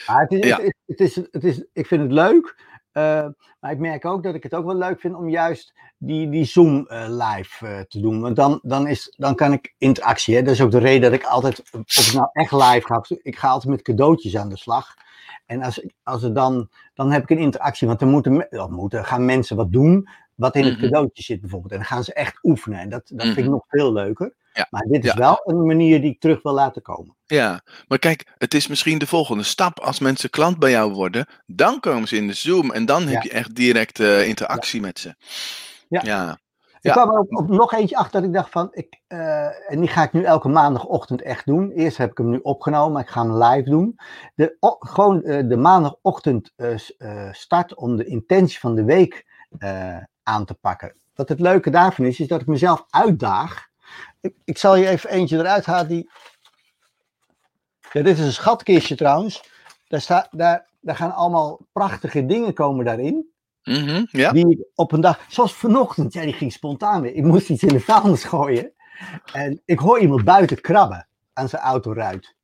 Maar 0.07 0.21
het 0.29 0.33
is, 0.33 0.47
Ja. 0.49 0.61
het 0.61 0.67
is, 0.67 0.75
het 0.87 1.01
is, 1.01 1.17
het 1.31 1.45
is, 1.45 1.65
ik 1.73 1.87
vind 1.87 2.03
het 2.03 2.13
leuk. 2.13 2.71
Eh, 2.93 3.27
maar 3.61 3.71
ik 3.73 3.79
merk 3.79 4.05
ook 4.05 4.23
dat 4.23 4.35
ik 4.35 4.43
het 4.43 4.55
ook 4.55 4.65
wel 4.65 4.77
leuk 4.77 5.01
vind 5.01 5.15
om 5.15 5.29
juist 5.29 5.73
die, 5.99 6.29
die 6.29 6.45
Zoom 6.45 6.87
eh, 6.87 7.07
live 7.09 7.67
eh, 7.67 7.81
te 7.81 8.01
doen. 8.01 8.21
Want 8.21 8.37
dan, 8.37 8.61
dan, 8.63 8.87
is, 8.87 9.15
dan 9.17 9.35
kan 9.35 9.53
ik 9.53 9.75
interactie. 9.79 10.37
Hè? 10.37 10.43
Dat 10.43 10.55
is 10.55 10.61
ook 10.61 10.71
de 10.71 10.79
reden 10.79 11.11
dat 11.11 11.21
ik 11.21 11.27
altijd, 11.27 11.63
of 11.73 12.07
ik 12.09 12.13
nou 12.15 12.29
echt 12.33 12.53
live 12.53 12.81
ga, 12.83 13.05
ik 13.23 13.37
ga 13.39 13.49
altijd 13.49 13.73
met 13.73 13.83
cadeautjes 13.83 14.37
aan 14.37 14.49
de 14.49 14.57
slag. 14.57 14.95
En 15.47 15.63
als, 15.63 15.87
als 16.03 16.23
er 16.23 16.35
dan, 16.35 16.69
dan 16.95 17.11
heb 17.13 17.23
ik 17.23 17.31
een 17.31 17.39
interactie. 17.39 17.87
Want 17.87 17.99
dan 17.99 18.09
moeten, 18.09 18.47
of 18.51 18.69
moeten 18.71 19.05
gaan 19.05 19.25
mensen 19.25 19.57
wat 19.57 19.73
doen 19.73 20.09
wat 20.35 20.57
in 20.57 20.65
het 20.65 20.73
Mhm. 20.73 20.83
cadeautje 20.83 21.23
zit 21.23 21.41
bijvoorbeeld. 21.41 21.73
En 21.73 21.79
dan 21.79 21.87
gaan 21.87 22.05
ze 22.05 22.13
echt 22.13 22.39
oefenen. 22.43 22.79
En 22.79 22.89
dat, 22.89 23.03
dat 23.15 23.23
vind 23.27 23.37
ik 23.39 23.45
Mhm. 23.45 23.53
nog 23.53 23.65
veel 23.69 23.93
leuker. 23.93 24.35
Ja. 24.53 24.67
Maar 24.71 24.83
dit 24.83 25.05
is 25.05 25.13
Ja. 25.13 25.19
wel 25.19 25.41
een 25.45 25.67
manier 25.67 26.01
die 26.01 26.11
ik 26.11 26.21
terug 26.21 26.43
wil 26.43 26.53
laten 26.53 26.83
komen. 26.83 27.17
Ja, 27.27 27.61
maar 27.89 27.99
kijk, 27.99 28.33
het 28.39 28.55
is 28.55 28.67
misschien 28.67 28.99
de 28.99 29.07
volgende 29.07 29.43
stap. 29.43 29.81
Als 29.81 29.99
mensen 29.99 30.31
klant 30.31 30.59
bij 30.59 30.71
jou 30.71 30.93
worden, 30.93 31.27
dan 31.47 31.81
komen 31.81 32.09
ze 32.09 32.17
in 32.17 32.27
de 32.27 32.33
Zoom 32.33 32.71
en 32.71 32.87
dan 32.87 33.03
heb 33.03 33.13
Ja. 33.13 33.21
je 33.23 33.31
echt 33.39 33.55
direct 33.55 34.01
eh, 34.01 34.29
interactie 34.29 34.81
met 34.81 34.99
ze. 34.99 35.15
Ja. 35.89 36.01
ja. 36.05 36.39
Ik 36.81 36.91
kwam 36.93 37.11
er 37.11 37.19
op, 37.19 37.37
op 37.37 37.49
nog 37.49 37.73
eentje 37.73 37.97
achter 37.97 38.21
dat 38.21 38.29
ik 38.29 38.35
dacht 38.35 38.51
van, 38.51 38.69
ik, 38.73 39.01
eh, 39.07 39.71
en 39.73 39.81
die 39.81 39.89
ga 39.89 40.03
ik 40.03 40.13
nu 40.13 40.23
elke 40.25 40.49
maandagochtend 40.49 41.23
echt 41.23 41.47
doen. 41.47 41.71
Eerst 41.71 41.97
heb 41.97 42.11
ik 42.11 42.19
hem 42.19 42.31
nu 42.31 42.39
opgenomen, 42.43 42.93
maar 42.93 43.03
ik 43.03 43.09
ga 43.09 43.23
hem 43.23 43.43
live 43.43 43.71
doen. 43.71 43.97
De, 44.35 44.57
o- 44.61 44.77
gewoon 44.79 45.23
eh, 45.23 45.49
de 45.49 45.57
maandagochtend 45.57 46.53
start 47.33 47.75
om 47.75 47.97
de 47.97 48.05
intentie 48.05 48.59
van 48.59 48.75
de 48.75 48.85
week 48.85 49.27
aan 50.23 50.45
te 50.45 50.55
pakken. 50.55 50.95
Wat 51.15 51.29
het 51.29 51.41
leuke 51.41 51.71
daarvan 51.71 52.05
is, 52.05 52.21
is 52.21 52.29
dat 52.29 52.41
ik 52.41 52.47
mezelf 52.47 52.85
uitdaag. 52.91 53.71
Ik, 54.21 54.35
ik 54.45 54.59
zal 54.59 54.77
je 54.77 54.89
even 54.89 55.11
eentje 55.11 55.39
eruit 55.39 55.67
halen 55.67 55.89
die... 55.89 56.11
Ja, 57.93 58.03
dit 58.03 58.19
is 58.19 58.25
een 58.25 58.33
schatkistje 58.33 58.97
trouwens. 58.97 59.43
Daar, 59.89 60.01
sta, 60.01 60.29
daar, 60.31 60.67
daar 60.81 60.97
gaan 60.97 61.15
allemaal 61.15 61.61
prachtige 61.73 62.27
dingen 62.27 62.55
komen 62.55 62.85
daarin. 62.85 63.31
Mhm, 63.65 64.05
ja. 64.11 64.33
Die 64.33 64.51
ik 64.51 64.67
op 64.75 64.93
een 64.93 65.01
dag, 65.01 65.21
zoals 65.29 65.55
vanochtend, 65.55 66.13
ja, 66.13 66.23
die 66.23 66.33
ging 66.33 66.53
spontaan 66.53 67.03
weer. 67.03 67.15
Ik 67.15 67.25
moest 67.25 67.51
iets 67.51 67.63
in 67.63 67.69
de 67.69 67.81
vuilnis 67.81 68.25
gooien. 68.25 68.73
En 69.33 69.63
ik 69.65 69.79
hoor 69.79 70.01
iemand 70.01 70.25
buiten 70.25 70.61
krabben 70.61 71.09
aan 71.33 71.49
zijn 71.49 71.63
autoruit. 71.63 72.35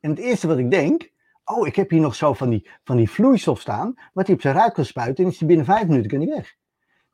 En 0.00 0.10
het 0.10 0.18
eerste 0.18 0.46
wat 0.46 0.58
ik 0.58 0.70
denk, 0.70 1.10
oh, 1.44 1.66
ik 1.66 1.76
heb 1.76 1.90
hier 1.90 2.00
nog 2.00 2.14
zo 2.14 2.32
van 2.32 2.50
die, 2.50 2.68
van 2.84 2.96
die 2.96 3.10
vloeistof 3.10 3.60
staan, 3.60 3.94
wat 4.12 4.26
hij 4.26 4.34
op 4.34 4.40
zijn 4.40 4.54
ruit 4.54 4.72
kan 4.72 4.84
spuiten 4.84 5.24
en 5.24 5.30
is 5.30 5.38
hij 5.38 5.48
binnen 5.48 5.66
vijf 5.66 5.86
minuten 5.86 6.10
kan 6.10 6.20
hij 6.20 6.36
weg. 6.36 6.54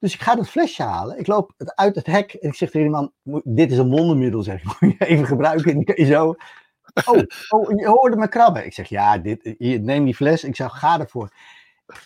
Dus 0.03 0.15
ik 0.15 0.21
ga 0.21 0.35
dat 0.35 0.49
flesje 0.49 0.83
halen. 0.83 1.19
Ik 1.19 1.27
loop 1.27 1.53
het 1.57 1.75
uit 1.75 1.95
het 1.95 2.07
hek 2.07 2.33
en 2.33 2.49
ik 2.49 2.55
zeg 2.55 2.71
tegen 2.71 2.87
die 2.87 2.97
man, 2.97 3.13
"Moet- 3.23 3.43
dit 3.45 3.71
is 3.71 3.79
een 3.79 3.91
wondermiddel, 3.91 4.43
zeg 4.43 4.63
ik. 4.63 4.65
Moet 4.81 4.95
je 4.99 5.05
even 5.05 5.27
gebruiken? 5.27 5.85
En 5.85 6.07
zo... 6.07 6.35
Oh, 7.05 7.19
oh, 7.49 7.71
je 7.81 7.87
hoorde 7.87 8.17
me 8.17 8.29
krabben. 8.29 8.67
Ik 8.67 8.75
zeg, 8.75 8.89
ja, 8.89 9.19
dit, 9.19 9.55
neem 9.59 10.05
die 10.05 10.15
fles. 10.15 10.45
Ik 10.45 10.57
zeg, 10.57 10.79
ga 10.79 11.01
ervoor. 11.01 11.35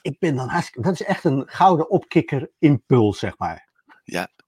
Ik 0.02 0.18
ben 0.18 0.36
dan 0.36 0.48
hartstikke... 0.48 0.80
Dat 0.80 0.92
is 0.92 1.02
echt 1.02 1.24
een 1.24 1.42
gouden 1.46 1.90
opkikker 1.90 2.50
impuls, 2.58 3.18
zeg 3.18 3.38
maar. 3.38 3.68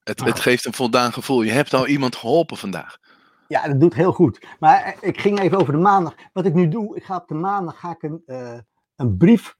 Het, 0.02 0.20
het 0.20 0.40
geeft 0.40 0.64
een 0.64 0.72
voldaan 0.72 1.12
gevoel. 1.12 1.42
Je 1.42 1.50
hebt 1.50 1.74
al 1.74 1.86
iemand 1.86 2.16
geholpen 2.16 2.56
vandaag. 2.56 2.98
Ja, 3.46 3.66
dat 3.68 3.80
doet 3.80 3.94
heel 3.94 4.12
goed. 4.12 4.46
Maar 4.58 4.82
eh, 4.82 4.92
ik 5.08 5.20
ging 5.20 5.38
even 5.40 5.58
over 5.58 5.72
de 5.72 5.78
maandag. 5.78 6.14
Wat 6.32 6.46
ik 6.46 6.54
nu 6.54 6.68
doe, 6.68 6.96
ik 6.96 7.04
ga 7.04 7.16
op 7.16 7.28
de 7.28 7.34
maandag 7.34 7.78
ga 7.80 7.90
ik 7.90 8.02
een, 8.02 8.22
eh, 8.26 8.58
een, 8.96 9.16
brief, 9.16 9.56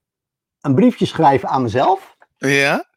een 0.61 0.75
briefje 0.75 1.05
schrijven 1.05 1.49
aan 1.49 1.61
mezelf. 1.61 2.15
Ja? 2.37 2.88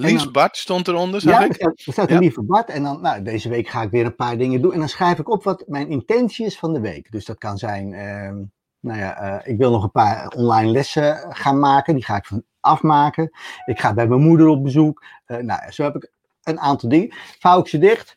Lies 0.00 0.30
Bart 0.30 0.56
stond 0.56 0.88
eronder, 0.88 1.20
zag 1.20 1.32
Ja, 1.32 1.40
er 1.40 1.46
ik. 1.46 1.54
staat, 1.54 1.78
er 1.86 1.92
staat 1.92 2.10
een 2.10 2.18
lieve 2.18 2.42
Bart. 2.42 2.68
En 2.70 2.82
dan, 2.82 3.00
nou, 3.00 3.22
deze 3.22 3.48
week 3.48 3.68
ga 3.68 3.82
ik 3.82 3.90
weer 3.90 4.04
een 4.04 4.14
paar 4.14 4.38
dingen 4.38 4.62
doen. 4.62 4.72
En 4.72 4.78
dan 4.78 4.88
schrijf 4.88 5.18
ik 5.18 5.28
op 5.30 5.44
wat 5.44 5.64
mijn 5.66 5.88
intentie 5.88 6.46
is 6.46 6.58
van 6.58 6.72
de 6.72 6.80
week. 6.80 7.10
Dus 7.10 7.24
dat 7.24 7.38
kan 7.38 7.58
zijn, 7.58 7.92
ehm, 7.92 8.42
nou 8.80 8.98
ja, 8.98 9.16
eh, 9.40 9.52
ik 9.52 9.58
wil 9.58 9.70
nog 9.70 9.82
een 9.82 9.90
paar 9.90 10.28
online 10.28 10.70
lessen 10.70 11.26
gaan 11.28 11.58
maken. 11.58 11.94
Die 11.94 12.04
ga 12.04 12.16
ik 12.16 12.26
van 12.26 12.44
afmaken. 12.60 13.30
Ik 13.66 13.80
ga 13.80 13.94
bij 13.94 14.06
mijn 14.08 14.20
moeder 14.20 14.46
op 14.46 14.62
bezoek. 14.64 15.04
Eh, 15.24 15.36
nou, 15.36 15.72
zo 15.72 15.82
heb 15.82 15.96
ik 15.96 16.10
een 16.42 16.60
aantal 16.60 16.88
dingen. 16.88 17.14
Vouw 17.38 17.60
ik 17.60 17.66
ze 17.68 17.78
dicht. 17.78 18.16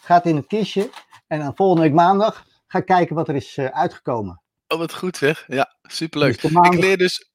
Gaat 0.00 0.26
in 0.26 0.36
het 0.36 0.46
kistje. 0.46 0.90
En 1.26 1.38
dan 1.38 1.56
volgende 1.56 1.82
week 1.82 1.92
maandag 1.94 2.44
ga 2.66 2.78
ik 2.78 2.86
kijken 2.86 3.14
wat 3.14 3.28
er 3.28 3.34
is 3.34 3.56
eh, 3.56 3.66
uitgekomen. 3.66 4.42
Oh, 4.68 4.78
wat 4.78 4.94
goed 4.94 5.16
zeg. 5.16 5.44
Ja, 5.46 5.74
superleuk. 5.82 6.40
Dus 6.42 6.50
maandag- 6.50 6.72
Ik 6.74 6.80
leer 6.80 6.96
dus, 6.98 7.30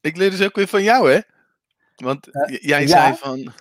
ik 0.00 0.16
leer 0.16 0.30
dus 0.30 0.42
ook 0.42 0.56
weer 0.56 0.68
van 0.68 0.82
jou, 0.82 1.10
hè? 1.12 1.18
Want 2.04 2.30
Eh, 2.30 2.58
jij 2.60 2.80
ja. 2.80 2.86
zei 2.86 3.14
van, 3.16 3.52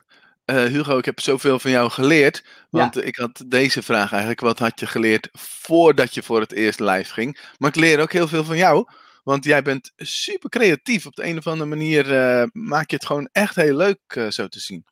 eh, 0.45 0.63
Hugo, 0.63 0.97
ik 0.97 1.05
heb 1.05 1.19
zoveel 1.19 1.59
van 1.59 1.71
jou 1.71 1.89
geleerd. 1.89 2.43
Want 2.69 3.05
ik 3.05 3.15
had 3.15 3.43
deze 3.47 3.81
vraag 3.81 4.09
eigenlijk, 4.09 4.39
wat 4.39 4.59
had 4.59 4.79
je 4.79 4.85
geleerd 4.87 5.29
voordat 5.33 6.13
je 6.13 6.23
voor 6.23 6.39
het 6.39 6.51
eerst 6.51 6.79
live 6.79 7.13
ging? 7.13 7.51
Maar 7.57 7.69
ik 7.69 7.75
leer 7.75 8.01
ook 8.01 8.11
heel 8.11 8.27
veel 8.27 8.43
van 8.43 8.57
jou. 8.57 8.87
Want 9.23 9.43
jij 9.43 9.61
bent 9.61 9.91
super 9.95 10.49
creatief. 10.49 11.05
Op 11.05 11.15
de 11.15 11.25
een 11.25 11.37
of 11.37 11.47
andere 11.47 11.69
manier 11.69 12.15
eh, 12.17 12.47
maak 12.53 12.89
je 12.89 12.95
het 12.95 13.05
gewoon 13.05 13.29
echt 13.31 13.55
heel 13.55 13.75
leuk 13.75 14.27
zo 14.29 14.47
te 14.47 14.59
zien. 14.59 14.85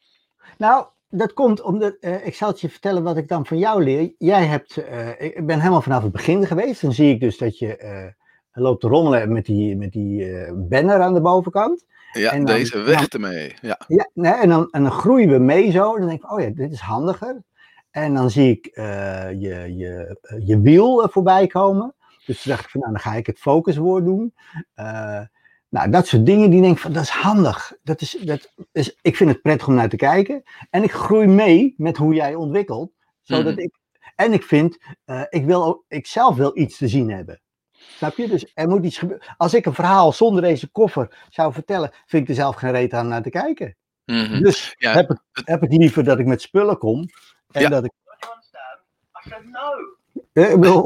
Nou, 0.58 0.86
dat 1.10 1.34
komt 1.34 1.62
omdat, 1.62 1.96
ik 2.24 2.36
zal 2.36 2.48
het 2.48 2.62
je 2.62 2.70
vertellen 2.70 3.04
wat 3.04 3.18
ik 3.18 3.28
dan 3.28 3.46
van 3.46 3.58
jou 3.58 3.84
leer. 3.84 4.14
Jij 4.18 4.46
hebt, 4.46 4.78
ik 5.18 5.46
ben 5.46 5.60
helemaal 5.60 5.82
vanaf 5.82 6.04
het 6.04 6.12
begin 6.12 6.48
geweest. 6.48 6.82
Dan 6.82 6.94
zie 6.94 7.14
ik 7.14 7.20
dus 7.20 7.38
dat 7.38 7.60
je 7.60 8.14
loopt 8.52 8.82
te 8.82 8.88
rommelen 8.88 9.32
met 9.32 9.46
die, 9.46 9.76
met 9.76 9.92
die 9.92 10.32
banner 10.54 11.02
aan 11.02 11.14
de 11.14 11.22
bovenkant. 11.22 11.86
Ja, 12.16 12.32
En 12.32 12.46
dan- 12.46 12.56
deze 12.56 12.80
weg 12.80 13.08
ermee. 13.08 13.54
Ja. 13.62 13.80
Ja, 13.88 14.10
nee, 14.14 14.34
en, 14.34 14.50
dan, 14.50 14.68
en 14.72 14.84
dan 14.84 14.92
groeien 14.92 15.30
we 15.30 15.38
mee 15.38 15.72
zo. 15.72 15.94
En 15.94 16.00
dan 16.00 16.10
denk 16.10 16.24
ik, 16.24 16.32
oh 16.32 16.40
ja, 16.40 16.50
dit 16.50 16.72
is 16.72 16.80
handiger. 16.80 17.44
En 17.92 18.14
dan 18.14 18.30
zie 18.30 18.50
ik 18.52 18.66
eh, 18.66 19.30
je, 19.32 19.76
je, 19.78 20.18
eh, 20.22 20.48
je 20.48 20.60
wiel 20.60 21.08
voorbij 21.12 21.48
komen. 21.48 21.96
Dus 22.26 22.42
toen 22.42 22.52
dacht 22.52 22.64
ik 22.66 22.70
van, 22.70 22.80
nou, 22.80 22.92
dan 22.94 23.02
ga 23.02 23.14
ik 23.14 23.26
het 23.26 23.40
focuswoord 23.40 24.06
doen. 24.06 24.34
Eh, 24.74 25.22
nou, 25.70 25.90
dat 25.90 26.08
soort 26.08 26.26
dingen 26.26 26.50
die 26.50 26.62
denk 26.62 26.74
ik 26.76 26.82
van, 26.82 26.94
dat 26.94 27.04
is 27.04 27.10
handig. 27.10 27.74
Dat 27.84 28.02
is, 28.02 28.18
dat 28.22 28.54
is, 28.72 28.98
ik 29.02 29.16
vind 29.16 29.30
het 29.30 29.42
prettig 29.42 29.68
om 29.68 29.74
naar 29.74 29.90
te 29.90 29.96
kijken. 29.96 30.44
En 30.70 30.84
ik 30.84 30.92
groei 30.92 31.28
mee 31.28 31.74
met 31.78 31.98
hoe 31.98 32.14
jij 32.14 32.36
ontwikkelt. 32.36 32.92
Zodat 33.22 33.54
Mhm. 33.54 33.62
ik, 33.62 33.74
en 34.16 34.34
ik 34.34 34.44
vind, 34.44 34.78
eh, 35.06 35.22
ik, 35.30 35.46
wil 35.46 35.66
ook, 35.66 35.84
ik 35.88 36.08
zelf 36.08 36.36
wil 36.36 36.58
iets 36.58 36.78
te 36.78 36.88
zien 36.88 37.10
hebben. 37.12 37.42
Snap 37.98 38.18
je? 38.18 38.28
Dus 38.28 38.52
er 38.54 38.68
moet 38.68 38.86
iets 38.86 38.98
gebeuren. 38.98 39.26
Als 39.38 39.54
ik 39.54 39.66
een 39.66 39.74
verhaal 39.74 40.14
zonder 40.14 40.42
deze 40.42 40.68
koffer 40.68 41.26
zou 41.30 41.54
vertellen, 41.54 41.92
vind 42.06 42.24
ik 42.24 42.30
er 42.30 42.36
zelf 42.36 42.56
geen 42.56 42.72
reet 42.72 42.94
aan 42.94 43.08
naar 43.08 43.22
te 43.22 43.30
kijken. 43.30 43.76
Mhm. 44.06 44.42
Dus 44.42 44.76
Ja, 44.78 44.94
heb, 44.94 45.10
ik, 45.12 45.20
heb 45.46 45.64
ik 45.64 45.72
liever 45.72 46.04
dat 46.04 46.20
ik 46.20 46.26
met 46.26 46.42
spullen 46.42 46.78
kom. 46.78 47.10
En 47.52 47.62
Ja. 47.62 47.70
dat 47.70 47.86
ik. 47.86 47.92
No. 50.56 50.84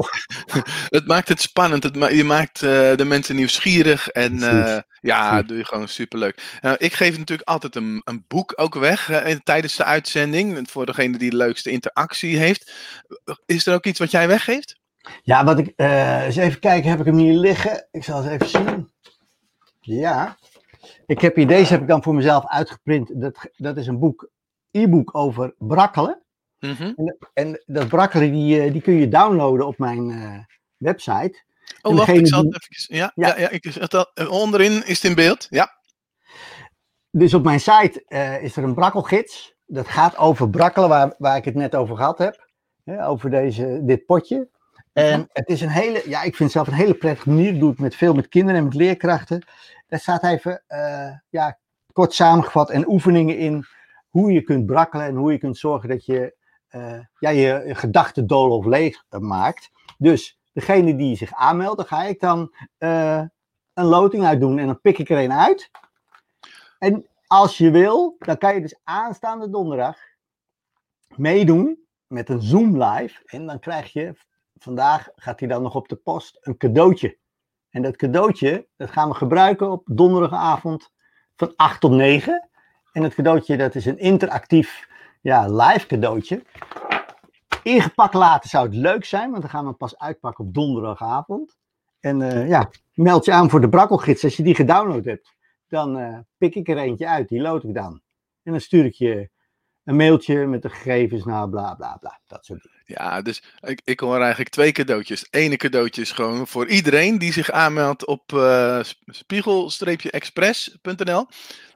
Het 0.96 1.06
maakt 1.06 1.28
het 1.28 1.40
spannend. 1.40 1.82
Het 1.82 1.96
ma- 1.96 2.08
je 2.08 2.24
maakt 2.24 2.62
eh, 2.62 2.96
de 2.96 3.04
mensen 3.04 3.36
nieuwsgierig. 3.36 4.08
En 4.08 4.42
eh, 4.42 4.78
ja, 5.00 5.36
dat 5.36 5.48
doe 5.48 5.56
je 5.56 5.64
gewoon 5.64 5.88
superleuk. 5.88 6.58
Nou, 6.60 6.76
ik 6.78 6.92
geef 6.92 7.18
natuurlijk 7.18 7.48
altijd 7.48 7.76
een, 7.76 8.00
een 8.04 8.24
boek 8.28 8.52
ook 8.56 8.74
weg 8.74 9.10
eh, 9.10 9.36
tijdens 9.44 9.76
de 9.76 9.84
uitzending. 9.84 10.70
Voor 10.70 10.86
degene 10.86 11.18
die 11.18 11.30
de 11.30 11.36
leukste 11.36 11.70
interactie 11.70 12.36
heeft. 12.36 12.72
Is 13.46 13.66
er 13.66 13.74
ook 13.74 13.86
iets 13.86 13.98
wat 13.98 14.10
jij 14.10 14.28
weggeeft? 14.28 14.79
Ja, 15.22 15.44
wat 15.44 15.58
ik. 15.58 15.72
eh, 15.76 16.24
eens 16.24 16.36
even 16.36 16.60
kijken, 16.60 16.90
heb 16.90 17.00
ik 17.00 17.06
hem 17.06 17.16
hier 17.16 17.34
liggen? 17.34 17.86
Ik 17.90 18.04
zal 18.04 18.22
het 18.22 18.32
even 18.32 18.48
zien. 18.48 18.90
Ja. 19.80 20.36
Ik 21.06 21.20
heb 21.20 21.36
hier, 21.36 21.46
deze 21.46 21.72
heb 21.72 21.82
ik 21.82 21.88
dan 21.88 22.02
voor 22.02 22.14
mezelf 22.14 22.46
uitgeprint. 22.46 23.20
Dat, 23.20 23.50
dat 23.56 23.76
is 23.76 23.86
een 23.86 23.98
boek, 23.98 24.30
e-book 24.70 25.14
over 25.14 25.54
brakkelen. 25.58 26.22
Mhm. 26.58 26.92
En, 26.96 27.16
en 27.34 27.62
dat 27.66 27.88
brakkelen, 27.88 28.32
die, 28.32 28.60
eh, 28.62 28.72
die 28.72 28.82
kun 28.82 28.94
je 28.94 29.08
downloaden 29.08 29.66
op 29.66 29.78
mijn 29.78 30.10
eh, 30.10 30.38
website. 30.76 31.42
Oh, 31.82 31.96
wacht, 31.96 32.08
ik 32.08 32.26
zal 32.26 32.44
het 32.44 32.66
even... 32.68 32.96
Ja, 32.96 33.12
Ja. 33.14 33.28
ja. 33.28 33.38
Ja, 33.38 33.48
ik 33.48 33.90
dat, 33.90 34.28
onderin 34.28 34.86
is 34.86 35.02
het 35.02 35.10
in 35.10 35.14
beeld. 35.14 35.46
Ja. 35.50 35.70
dus 37.10 37.34
op 37.34 37.44
mijn 37.44 37.60
site 37.60 38.04
is 38.42 38.56
er 38.56 38.64
een 38.64 38.74
brakkelgids. 38.74 39.54
Dat 39.66 39.88
gaat 39.88 40.16
over 40.16 40.50
brakkelen, 40.50 40.88
waar, 40.88 41.14
waar 41.18 41.36
ik 41.36 41.44
het 41.44 41.54
net 41.54 41.74
over 41.74 41.96
gehad 41.96 42.18
heb. 42.18 42.48
Hè, 42.84 43.06
over 43.06 43.30
deze, 43.30 43.80
dit 43.82 44.06
potje. 44.06 44.48
En 44.92 45.28
het 45.32 45.48
is 45.48 45.60
een 45.60 45.68
hele, 45.68 46.02
ja, 46.08 46.18
ik 46.18 46.36
vind 46.36 46.38
het 46.38 46.52
zelf 46.52 46.66
een 46.66 46.82
hele 46.84 46.94
prettige 46.94 47.28
manier. 47.28 47.52
Ik 47.52 47.60
doe 47.60 47.70
het 47.70 47.78
met 47.78 47.94
veel 47.94 48.14
met 48.14 48.28
kinderen 48.28 48.58
en 48.58 48.64
met 48.64 48.74
leerkrachten. 48.74 49.44
Daar 49.88 50.00
staat 50.00 50.24
even, 50.24 50.62
eh, 50.66 51.12
ja, 51.28 51.58
kort 51.92 52.14
samengevat 52.14 52.70
en 52.70 52.88
oefeningen 52.88 53.38
in 53.38 53.64
hoe 54.08 54.32
je 54.32 54.42
kunt 54.42 54.66
brakkelen 54.66 55.06
en 55.06 55.14
hoe 55.14 55.32
je 55.32 55.38
kunt 55.38 55.58
zorgen 55.58 55.88
dat 55.88 56.04
je 56.04 56.38
eh, 56.68 56.98
ja, 57.18 57.30
je 57.30 57.74
gedachten 57.74 58.26
dol 58.26 58.50
of 58.50 58.64
leeg 58.64 59.04
eh, 59.08 59.20
maakt. 59.20 59.70
Dus 59.98 60.38
degene 60.52 60.96
die 60.96 61.16
zich 61.16 61.32
aanmeldt, 61.32 61.76
daar 61.76 61.86
ga 61.86 62.02
ik 62.02 62.20
dan 62.20 62.54
een 63.74 63.84
loting 63.84 64.24
uit 64.24 64.40
doen 64.40 64.58
en 64.58 64.66
dan 64.66 64.80
pik 64.80 64.98
ik 64.98 65.10
er 65.10 65.18
een 65.18 65.32
uit. 65.32 65.70
En 66.78 67.06
als 67.26 67.58
je 67.58 67.70
wil, 67.70 68.16
dan 68.18 68.38
kan 68.38 68.54
je 68.54 68.60
dus 68.60 68.78
aanstaande 68.84 69.50
donderdag 69.50 69.98
meedoen 71.16 71.86
met 72.06 72.28
een 72.28 72.42
Zoom 72.42 72.82
live. 72.82 73.22
En 73.26 73.46
dan 73.46 73.58
krijg 73.58 73.92
je, 73.92 74.14
vandaag 74.62 75.08
gaat 75.14 75.40
hij 75.40 75.48
dan 75.48 75.62
nog 75.62 75.74
op 75.74 75.88
de 75.88 75.96
post, 75.96 76.38
een 76.40 76.56
cadeautje. 76.56 77.18
En 77.70 77.82
dat 77.82 77.96
cadeautje, 77.96 78.66
dat 78.76 78.90
gaan 78.90 79.08
we 79.08 79.14
gebruiken 79.14 79.70
op 79.70 79.82
donderdagavond 79.84 80.92
van 81.36 81.52
8 81.56 81.80
tot 81.80 81.90
9. 81.90 82.48
En 82.92 83.02
het 83.02 83.14
cadeautje, 83.14 83.56
dat 83.56 83.74
is 83.74 83.86
een 83.86 83.98
interactief 83.98 84.88
ja, 85.20 85.48
live 85.48 85.86
cadeautje. 85.86 86.42
Ingepakt 87.62 88.14
laten 88.14 88.50
zou 88.50 88.66
het 88.66 88.74
leuk 88.74 89.04
zijn, 89.04 89.30
want 89.30 89.42
dan 89.42 89.50
gaan 89.50 89.66
we 89.66 89.72
pas 89.72 89.98
uitpakken 89.98 90.44
op 90.44 90.54
donderdagavond. 90.54 91.58
En 92.00 92.22
eh, 92.22 92.48
ja, 92.48 92.70
meld 92.94 93.24
je 93.24 93.32
aan 93.32 93.50
voor 93.50 93.60
de 93.60 93.68
brakkelgids. 93.68 94.24
Als 94.24 94.36
je 94.36 94.42
die 94.42 94.54
gedownload 94.54 95.04
hebt, 95.04 95.36
dan 95.68 95.98
eh, 95.98 96.18
pik 96.38 96.54
ik 96.54 96.68
er 96.68 96.78
eentje 96.78 97.08
uit. 97.08 97.28
Die 97.28 97.40
lood 97.40 97.64
ik 97.64 97.74
dan. 97.74 98.00
En 98.42 98.52
dan 98.52 98.60
stuur 98.60 98.84
ik 98.84 98.94
je 98.94 99.30
een 99.90 99.96
mailtje 99.96 100.46
met 100.46 100.62
de 100.62 100.68
gegevens, 100.68 101.24
nou 101.24 101.50
bla 101.50 101.74
bla 101.74 101.96
bla. 102.00 102.20
Dat 102.26 102.44
soort 102.44 102.62
dingen. 102.62 102.78
Ja, 102.84 103.22
dus 103.22 103.42
ik, 103.60 103.80
ik 103.84 104.00
hoor 104.00 104.18
eigenlijk 104.20 104.50
twee 104.50 104.72
cadeautjes. 104.72 105.26
Ene 105.30 105.56
cadeautje 105.56 106.02
is 106.02 106.12
gewoon 106.12 106.46
voor 106.46 106.66
iedereen 106.66 107.18
die 107.18 107.32
zich 107.32 107.50
aanmeldt 107.50 108.06
op 108.06 108.32
uh, 108.32 108.80
spiegel-express.nl. 109.06 111.26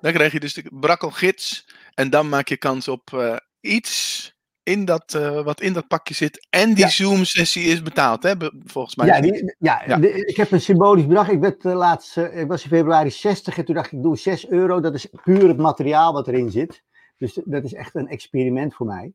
Dan 0.01 0.13
krijg 0.13 0.33
je 0.33 0.41
dus 0.41 0.55
de 0.55 0.71
brakkelgids. 0.81 1.67
En 1.95 2.11
dan 2.11 2.29
maak 2.29 2.49
je 2.49 2.57
kans 2.57 2.89
op 2.89 3.11
uh, 3.15 3.37
iets 3.61 4.33
in 4.63 4.85
dat, 4.85 5.15
uh, 5.17 5.43
wat 5.43 5.61
in 5.61 5.73
dat 5.73 5.89
pakje 5.89 6.15
zit. 6.15 6.47
En 6.51 6.75
die 6.75 6.85
Ja. 6.85 6.91
Zoom-sessie 6.91 7.65
is 7.65 7.83
betaald, 7.83 8.23
hè? 8.23 8.33
volgens 8.65 8.97
mij. 8.97 9.07
Ja, 9.07 9.21
die, 9.21 9.55
ja, 9.59 9.83
Ja. 9.87 9.97
de- 9.97 10.27
ik 10.27 10.37
heb 10.37 10.51
een 10.51 10.61
symbolisch 10.61 11.07
bedrag. 11.07 11.29
Ik, 11.29 11.41
werd, 11.41 11.65
laatst, 11.65 12.17
ik 12.17 12.47
was 12.47 12.63
in 12.63 12.69
februari 12.69 13.11
60 13.11 13.59
en 13.59 13.65
toen 13.65 13.75
dacht 13.75 13.87
ik, 13.87 13.93
ik 13.93 14.03
doe 14.03 14.17
6 14.19 14.49
euro. 14.49 14.81
Dat 14.81 14.95
is 14.95 15.07
puur 15.25 15.49
het 15.49 15.57
materiaal 15.59 16.13
wat 16.13 16.29
erin 16.29 16.51
zit. 16.51 16.83
Dus 17.19 17.41
dat 17.45 17.65
is 17.65 17.75
echt 17.75 17.95
een 17.95 18.09
experiment 18.09 18.75
voor 18.75 18.87
mij. 18.87 19.13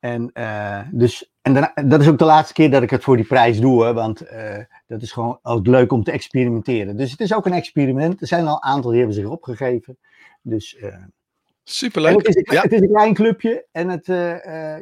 En, 0.00 0.30
uh, 0.34 0.80
dus, 0.92 1.32
en 1.42 1.52
daarna, 1.52 1.72
dat 1.84 2.00
is 2.00 2.08
ook 2.08 2.18
de 2.18 2.24
laatste 2.24 2.54
keer 2.54 2.70
dat 2.70 2.82
ik 2.82 2.90
het 2.90 3.02
voor 3.02 3.16
die 3.16 3.26
prijs 3.26 3.60
doe. 3.60 3.84
Hè, 3.84 3.92
want 3.92 4.22
uh, 4.22 4.56
dat 4.86 5.02
is 5.02 5.12
gewoon 5.12 5.38
ook 5.42 5.66
leuk 5.66 5.92
om 5.92 6.04
te 6.04 6.10
experimenteren. 6.10 6.96
Dus 6.96 7.10
het 7.10 7.20
is 7.20 7.34
ook 7.34 7.46
een 7.46 7.52
experiment. 7.52 8.20
Er 8.20 8.26
zijn 8.26 8.46
al 8.46 8.54
een 8.54 8.62
aantal 8.62 8.90
die 8.90 8.98
hebben 8.98 9.16
zich 9.16 9.26
opgegeven. 9.26 9.98
Dus, 10.42 10.76
uh, 10.80 10.96
Superleuk. 11.64 12.16
Het 12.16 12.28
is, 12.28 12.36
een, 12.36 12.54
ja. 12.54 12.62
het 12.62 12.72
is 12.72 12.80
een 12.80 12.88
klein 12.88 13.14
clubje. 13.14 13.66
En 13.72 13.88
het, 13.88 14.06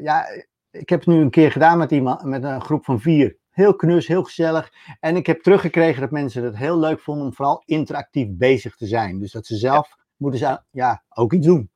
ja, 0.03 0.27
ik 0.71 0.89
heb 0.89 0.99
het 1.01 1.09
nu 1.09 1.21
een 1.21 1.31
keer 1.31 1.53
gedaan 1.53 1.79
met, 1.79 1.91
iemand, 1.91 2.23
met 2.23 2.45
een 2.45 2.61
groep 2.61 2.85
van 2.85 3.01
vier. 3.01 3.37
Heel 3.51 3.75
knus, 3.77 4.07
heel 4.07 4.23
gezellig. 4.23 4.73
En 5.01 5.17
ik 5.17 5.27
heb 5.27 5.43
teruggekregen 5.43 6.01
dat 6.01 6.11
mensen 6.11 6.45
het 6.45 6.57
heel 6.57 6.79
leuk 6.79 7.01
vonden 7.01 7.27
om 7.27 7.35
vooral 7.35 7.63
interactief 7.65 8.29
bezig 8.31 8.77
te 8.77 8.87
zijn. 8.87 9.19
Dus 9.19 9.33
dat 9.33 9.47
ze 9.47 9.57
zelf 9.57 9.89
ja. 9.89 10.05
moeten 10.17 10.41
ze, 10.41 10.61
ja, 10.71 11.03
ook 11.09 11.33
iets 11.33 11.47
doen. 11.47 11.71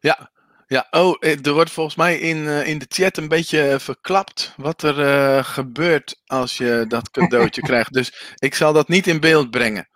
Ja, 0.00 0.30
ja, 0.66 0.86
oh, 0.90 1.16
er 1.20 1.52
wordt 1.52 1.70
volgens 1.70 1.96
mij 1.96 2.18
in, 2.18 2.36
uh, 2.36 2.66
in 2.66 2.78
de 2.78 2.86
chat 2.88 3.16
een 3.16 3.28
beetje 3.28 3.76
verklapt 3.80 4.54
wat 4.56 4.82
er 4.82 4.98
uh, 4.98 5.44
gebeurt 5.44 6.20
als 6.26 6.56
je 6.56 6.84
dat 6.88 7.10
cadeautje 7.10 7.62
krijgt. 7.70 7.92
Dus 7.92 8.34
ik 8.38 8.54
zal 8.54 8.72
dat 8.72 8.88
niet 8.88 9.06
in 9.06 9.20
beeld 9.20 9.50
brengen. 9.50 9.88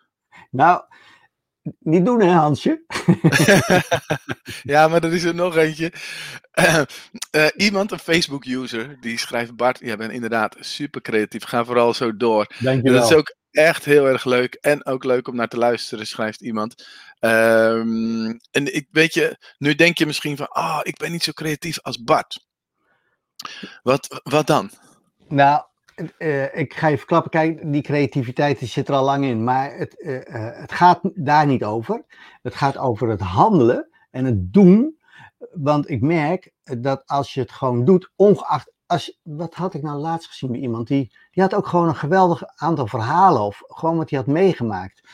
Nou, 0.50 0.82
niet 1.78 2.04
doen 2.04 2.20
hè 2.20 2.30
Hansje? 2.30 2.84
ja, 4.62 4.88
maar 4.88 5.04
er 5.04 5.12
is 5.12 5.24
er 5.24 5.34
nog 5.34 5.56
eentje. 5.56 5.92
Uh, 6.60 7.46
iemand, 7.66 7.92
een 7.92 7.98
Facebook-user, 7.98 8.96
die 9.00 9.18
schrijft 9.18 9.56
Bart, 9.56 9.78
je 9.78 9.96
bent 9.96 10.12
inderdaad 10.12 10.56
super 10.60 11.00
creatief. 11.00 11.44
Ga 11.44 11.64
vooral 11.64 11.94
zo 11.94 12.16
door. 12.16 12.46
Dankjewel. 12.58 13.00
Dat 13.00 13.10
is 13.10 13.16
ook 13.16 13.36
echt 13.50 13.84
heel 13.84 14.06
erg 14.06 14.24
leuk. 14.24 14.54
En 14.54 14.86
ook 14.86 15.04
leuk 15.04 15.28
om 15.28 15.36
naar 15.36 15.48
te 15.48 15.58
luisteren, 15.58 16.06
schrijft 16.06 16.40
iemand. 16.40 16.86
Um, 17.20 18.40
en 18.50 18.74
ik 18.74 18.88
weet 18.90 19.14
je, 19.14 19.36
nu 19.58 19.74
denk 19.74 19.98
je 19.98 20.06
misschien 20.06 20.36
van, 20.36 20.48
ah, 20.48 20.64
oh, 20.64 20.80
ik 20.82 20.96
ben 20.96 21.10
niet 21.10 21.22
zo 21.22 21.32
creatief 21.32 21.80
als 21.82 22.02
Bart. 22.02 22.46
Wat, 23.82 24.20
wat 24.22 24.46
dan? 24.46 24.70
Nou, 25.28 25.64
uh, 26.18 26.56
ik 26.56 26.74
ga 26.74 26.86
je 26.86 26.98
verklappen, 26.98 27.30
kijk, 27.30 27.72
die 27.72 27.82
creativiteit 27.82 28.58
die 28.58 28.68
zit 28.68 28.88
er 28.88 28.94
al 28.94 29.04
lang 29.04 29.24
in. 29.24 29.44
Maar 29.44 29.76
het, 29.76 29.94
uh, 29.98 30.14
uh, 30.14 30.20
het 30.60 30.72
gaat 30.72 31.00
daar 31.14 31.46
niet 31.46 31.64
over. 31.64 32.04
Het 32.42 32.54
gaat 32.54 32.78
over 32.78 33.08
het 33.08 33.20
handelen 33.20 33.88
en 34.10 34.24
het 34.24 34.52
doen. 34.52 34.98
Want 35.52 35.90
ik 35.90 36.00
merk 36.00 36.52
dat 36.62 37.02
als 37.06 37.34
je 37.34 37.40
het 37.40 37.50
gewoon 37.52 37.84
doet, 37.84 38.12
ongeacht. 38.16 38.72
Als, 38.86 39.20
wat 39.22 39.54
had 39.54 39.74
ik 39.74 39.82
nou 39.82 39.98
laatst 39.98 40.28
gezien 40.28 40.50
bij 40.50 40.60
iemand? 40.60 40.88
Die, 40.88 41.12
die 41.30 41.42
had 41.42 41.54
ook 41.54 41.66
gewoon 41.66 41.88
een 41.88 41.96
geweldig 41.96 42.42
aantal 42.56 42.86
verhalen. 42.86 43.42
Of 43.42 43.62
gewoon 43.66 43.96
wat 43.96 44.10
hij 44.10 44.18
had 44.18 44.28
meegemaakt. 44.28 45.08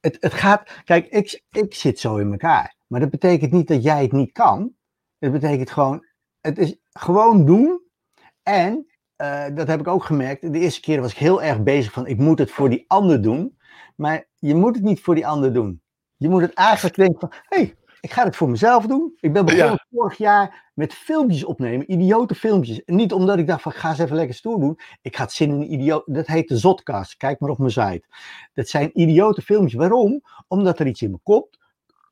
Het, 0.00 0.16
het 0.20 0.34
gaat. 0.34 0.82
Kijk, 0.84 1.06
ik, 1.06 1.42
ik 1.50 1.74
zit 1.74 1.98
zo 1.98 2.16
in 2.16 2.30
elkaar. 2.30 2.76
Maar 2.86 3.00
dat 3.00 3.10
betekent 3.10 3.52
niet 3.52 3.68
dat 3.68 3.82
jij 3.82 4.02
het 4.02 4.12
niet 4.12 4.32
kan. 4.32 4.72
Het 5.18 5.32
betekent 5.32 5.70
gewoon. 5.70 6.06
Het 6.40 6.58
is 6.58 6.76
gewoon 6.92 7.44
doen. 7.44 7.82
En 8.42 8.89
uh, 9.20 9.44
dat 9.54 9.66
heb 9.66 9.80
ik 9.80 9.88
ook 9.88 10.04
gemerkt. 10.04 10.52
De 10.52 10.58
eerste 10.58 10.80
keer 10.80 11.00
was 11.00 11.10
ik 11.10 11.18
heel 11.18 11.42
erg 11.42 11.62
bezig 11.62 11.92
van 11.92 12.06
ik 12.06 12.18
moet 12.18 12.38
het 12.38 12.50
voor 12.50 12.70
die 12.70 12.84
ander 12.86 13.22
doen. 13.22 13.58
Maar 13.96 14.26
je 14.38 14.54
moet 14.54 14.74
het 14.74 14.84
niet 14.84 15.00
voor 15.00 15.14
die 15.14 15.26
ander 15.26 15.52
doen. 15.52 15.82
Je 16.16 16.28
moet 16.28 16.42
het 16.42 16.54
eigenlijk 16.54 16.96
denken 16.96 17.18
van 17.18 17.32
hé, 17.32 17.56
hey, 17.56 17.74
ik 18.00 18.12
ga 18.12 18.24
het 18.24 18.36
voor 18.36 18.50
mezelf 18.50 18.86
doen. 18.86 19.16
Ik 19.20 19.32
ben 19.32 19.44
begonnen 19.44 19.70
ja. 19.70 19.86
vorig 19.90 20.18
jaar 20.18 20.70
met 20.74 20.94
filmpjes 20.94 21.44
opnemen, 21.44 21.92
idiote 21.92 22.34
filmpjes. 22.34 22.84
En 22.84 22.94
niet 22.94 23.12
omdat 23.12 23.38
ik 23.38 23.46
dacht 23.46 23.62
van 23.62 23.72
ga 23.72 23.88
eens 23.88 23.98
even 23.98 24.16
lekker 24.16 24.34
stoer 24.34 24.60
doen. 24.60 24.78
Ik 25.02 25.16
ga 25.16 25.22
het 25.22 25.32
zin 25.32 25.50
in 25.50 25.72
idioot. 25.72 26.02
Dat 26.06 26.26
heet 26.26 26.48
de 26.48 26.56
Zotcast. 26.56 27.16
Kijk 27.16 27.40
maar 27.40 27.50
op 27.50 27.58
mijn 27.58 27.70
site. 27.70 28.04
Dat 28.54 28.68
zijn 28.68 29.00
idiote 29.00 29.42
filmpjes. 29.42 29.74
Waarom? 29.74 30.22
Omdat 30.48 30.78
er 30.78 30.86
iets 30.86 31.02
in 31.02 31.08
mijn 31.08 31.22
kop 31.22 31.58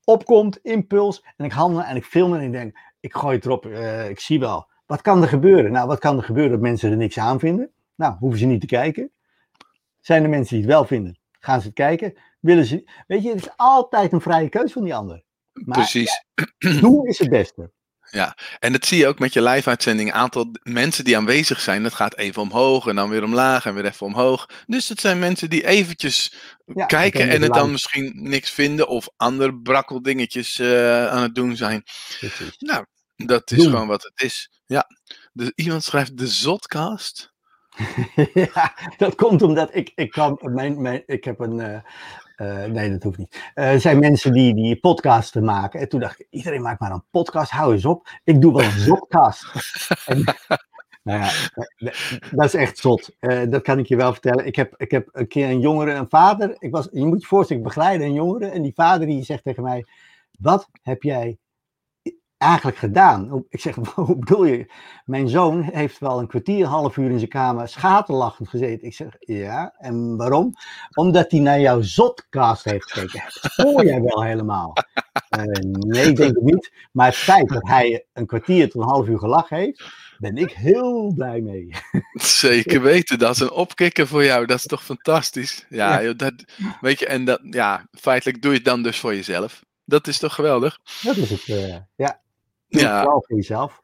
opkomt, 0.09 0.59
impuls. 0.61 1.25
En 1.37 1.45
ik 1.45 1.51
handel 1.51 1.81
en 1.81 1.95
ik 1.95 2.05
film 2.05 2.33
en 2.33 2.41
ik 2.41 2.51
denk, 2.51 2.79
ik 2.99 3.15
gooi 3.15 3.35
het 3.35 3.45
erop. 3.45 3.65
Uh, 3.65 4.09
ik 4.09 4.19
zie 4.19 4.39
wel. 4.39 4.68
Wat 4.89 5.01
kan 5.01 5.21
er 5.21 5.27
gebeuren? 5.27 5.71
Nou, 5.71 5.87
wat 5.87 5.99
kan 5.99 6.17
er 6.17 6.23
gebeuren 6.23 6.51
dat 6.51 6.61
mensen 6.61 6.91
er 6.91 6.97
niks 6.97 7.17
aan 7.17 7.39
vinden? 7.39 7.71
Nou, 7.95 8.15
hoeven 8.19 8.39
ze 8.39 8.45
niet 8.45 8.61
te 8.61 8.67
kijken. 8.67 9.11
Zijn 10.01 10.23
er 10.23 10.29
mensen 10.29 10.55
die 10.55 10.65
het 10.65 10.73
wel 10.73 10.85
vinden? 10.85 11.19
Gaan 11.39 11.61
ze 11.61 11.65
het 11.65 11.75
kijken? 11.75 12.13
Willen 12.39 12.65
ze... 12.65 12.89
Weet 13.07 13.23
je, 13.23 13.29
het 13.29 13.39
is 13.39 13.49
altijd 13.55 14.11
een 14.11 14.21
vrije 14.21 14.49
keus 14.49 14.71
van 14.71 14.83
die 14.83 14.95
ander. 14.95 15.23
Maar, 15.53 15.77
Precies. 15.77 16.23
Ja, 16.57 16.79
doen 16.79 17.05
is 17.05 17.19
het 17.19 17.29
beste. 17.29 17.71
Ja, 18.11 18.37
en 18.59 18.71
dat 18.71 18.85
zie 18.85 18.97
je 18.97 19.07
ook 19.07 19.19
met 19.19 19.33
je 19.33 19.41
live-uitzending. 19.41 20.11
Aantal 20.11 20.51
mensen 20.63 21.03
die 21.03 21.17
aanwezig 21.17 21.59
zijn, 21.59 21.83
dat 21.83 21.93
gaat 21.93 22.17
even 22.17 22.41
omhoog 22.41 22.87
en 22.87 22.95
dan 22.95 23.09
weer 23.09 23.23
omlaag 23.23 23.65
en 23.65 23.73
weer 23.73 23.85
even 23.85 24.05
omhoog. 24.05 24.49
Dus 24.65 24.87
dat 24.87 24.99
zijn 24.99 25.19
mensen 25.19 25.49
die 25.49 25.67
eventjes 25.67 26.33
ja, 26.65 26.85
kijken 26.85 27.29
en 27.29 27.41
het 27.41 27.53
dan 27.53 27.71
misschien 27.71 28.11
niks 28.15 28.51
vinden 28.51 28.87
of 28.87 29.09
andere 29.17 29.55
brakkeldingetjes 29.55 30.59
uh, 30.59 31.07
aan 31.07 31.21
het 31.21 31.35
doen 31.35 31.55
zijn. 31.55 31.83
Precies. 32.19 32.57
Nou, 32.57 32.85
dat 33.15 33.51
is 33.51 33.57
doen. 33.57 33.69
gewoon 33.69 33.87
wat 33.87 34.03
het 34.03 34.21
is. 34.21 34.49
Ja, 34.69 34.87
dus 35.33 35.51
iemand 35.55 35.83
schrijft 35.83 36.17
de 36.17 36.27
Zotcast. 36.27 37.33
ja, 38.53 38.73
dat 38.97 39.15
komt 39.15 39.41
omdat 39.41 39.75
ik, 39.75 39.91
ik 39.95 40.11
kan, 40.11 40.39
mijn, 40.41 40.81
mijn, 40.81 41.03
ik 41.05 41.23
heb 41.23 41.39
een, 41.39 41.57
uh, 41.57 41.79
uh, 42.37 42.65
nee 42.65 42.91
dat 42.91 43.03
hoeft 43.03 43.17
niet. 43.17 43.51
Uh, 43.55 43.71
er 43.71 43.79
zijn 43.79 43.99
mensen 43.99 44.33
die, 44.33 44.55
die 44.55 44.79
podcasten 44.79 45.43
maken 45.43 45.79
en 45.79 45.89
toen 45.89 45.99
dacht 45.99 46.19
ik, 46.19 46.27
iedereen 46.29 46.61
maakt 46.61 46.79
maar 46.79 46.91
een 46.91 47.03
podcast, 47.11 47.51
hou 47.51 47.73
eens 47.73 47.85
op. 47.85 48.09
Ik 48.23 48.41
doe 48.41 48.53
wel 48.53 48.65
een 48.65 48.79
Zotcast. 48.89 49.45
en, 50.05 50.23
nou 51.03 51.19
ja, 51.19 51.31
dat 52.31 52.45
is 52.45 52.53
echt 52.53 52.77
zot. 52.77 53.15
dat 53.49 53.61
kan 53.61 53.79
ik 53.79 53.85
je 53.85 53.95
wel 53.95 54.11
vertellen. 54.11 54.45
Ik 54.45 54.55
heb, 54.55 54.73
ik 54.77 54.91
heb 54.91 55.09
een 55.11 55.27
keer 55.27 55.49
een 55.49 55.59
jongere, 55.59 55.91
een 55.91 56.09
vader, 56.09 56.55
ik 56.59 56.71
was, 56.71 56.87
je 56.91 57.05
moet 57.05 57.21
je 57.21 57.27
voorstellen, 57.27 57.61
ik 57.61 57.67
begeleide 57.67 58.03
een 58.03 58.13
jongere 58.13 58.47
en 58.47 58.61
die 58.61 58.73
vader 58.75 59.07
die 59.07 59.23
zegt 59.23 59.43
tegen 59.43 59.63
mij, 59.63 59.85
wat 60.39 60.69
heb 60.81 61.03
jij 61.03 61.37
eigenlijk 62.39 62.77
gedaan? 62.77 63.45
Ik 63.49 63.59
zeg, 63.59 63.75
hoe 63.95 64.17
bedoel 64.17 64.45
je? 64.45 64.71
Mijn 65.05 65.29
zoon 65.29 65.61
heeft 65.61 65.99
wel 65.99 66.19
een 66.19 66.27
kwartier, 66.27 66.59
een 66.59 66.71
half 66.71 66.97
uur 66.97 67.09
in 67.09 67.17
zijn 67.17 67.29
kamer 67.29 67.67
schaterlachend 67.67 68.49
gezeten. 68.49 68.87
Ik 68.87 68.93
zeg, 68.93 69.15
ja, 69.19 69.73
en 69.77 70.15
waarom? 70.17 70.53
Omdat 70.93 71.31
hij 71.31 71.39
naar 71.39 71.59
jouw 71.59 71.81
zotcast 71.81 72.63
heeft 72.63 72.91
gekeken. 72.91 73.23
Hoor 73.55 73.85
jij 73.85 74.01
wel 74.01 74.23
helemaal? 74.23 74.73
Uh, 75.37 75.43
nee, 75.71 76.07
ik 76.07 76.15
denk 76.15 76.35
het 76.35 76.43
niet. 76.43 76.71
Maar 76.91 77.05
het 77.05 77.15
feit 77.15 77.49
dat 77.49 77.67
hij 77.67 78.05
een 78.13 78.25
kwartier 78.25 78.69
tot 78.69 78.81
een 78.81 78.87
half 78.87 79.07
uur 79.07 79.19
gelachen 79.19 79.57
heeft, 79.57 79.83
ben 80.17 80.35
ik 80.37 80.51
heel 80.51 81.13
blij 81.15 81.41
mee. 81.41 81.69
Zeker 82.13 82.81
weten, 82.81 83.19
dat 83.19 83.35
is 83.35 83.39
een 83.39 83.51
opkikker 83.51 84.07
voor 84.07 84.23
jou. 84.23 84.45
Dat 84.45 84.57
is 84.57 84.65
toch 84.65 84.83
fantastisch? 84.83 85.65
Ja, 85.69 85.99
ja. 85.99 86.13
Dat, 86.13 86.33
weet 86.81 86.99
je, 86.99 87.05
en 87.05 87.25
dat, 87.25 87.39
ja, 87.43 87.87
feitelijk 87.91 88.41
doe 88.41 88.51
je 88.51 88.57
het 88.57 88.65
dan 88.65 88.83
dus 88.83 88.99
voor 88.99 89.15
jezelf. 89.15 89.63
Dat 89.85 90.07
is 90.07 90.19
toch 90.19 90.35
geweldig? 90.35 90.79
Dat 91.01 91.15
is 91.15 91.29
het, 91.29 91.43
eh, 91.47 91.75
ja. 91.95 92.21
Ja, 92.69 93.03
voor 93.03 93.23
jezelf. 93.27 93.81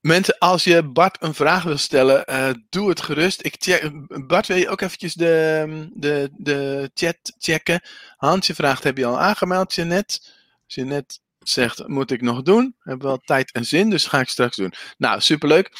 mensen, 0.00 0.38
als 0.38 0.64
je 0.64 0.82
Bart 0.82 1.22
een 1.22 1.34
vraag 1.34 1.62
wil 1.62 1.76
stellen, 1.76 2.24
eh, 2.24 2.50
doe 2.68 2.88
het 2.88 3.00
gerust. 3.00 3.44
Ik 3.44 3.54
check, 3.58 3.90
Bart, 4.26 4.46
wil 4.46 4.56
je 4.56 4.68
ook 4.68 4.80
eventjes 4.80 5.14
de, 5.14 5.88
de, 5.94 6.30
de 6.36 6.90
chat 6.94 7.16
checken? 7.38 7.80
Hansje 8.16 8.54
vraagt, 8.54 8.84
heb 8.84 8.96
je 8.96 9.06
al 9.06 9.18
aangemeld, 9.20 9.74
Jeannette? 9.74 10.20
Als 10.64 10.74
je 10.74 10.84
net 10.84 11.20
zegt, 11.38 11.88
moet 11.88 12.10
ik 12.10 12.20
nog 12.22 12.42
doen? 12.42 12.74
Hebben 12.78 13.02
we 13.02 13.06
wel 13.08 13.20
tijd 13.24 13.52
en 13.52 13.64
zin, 13.64 13.90
dus 13.90 14.06
ga 14.06 14.20
ik 14.20 14.28
straks 14.28 14.56
doen. 14.56 14.72
Nou, 14.98 15.20
superleuk. 15.20 15.70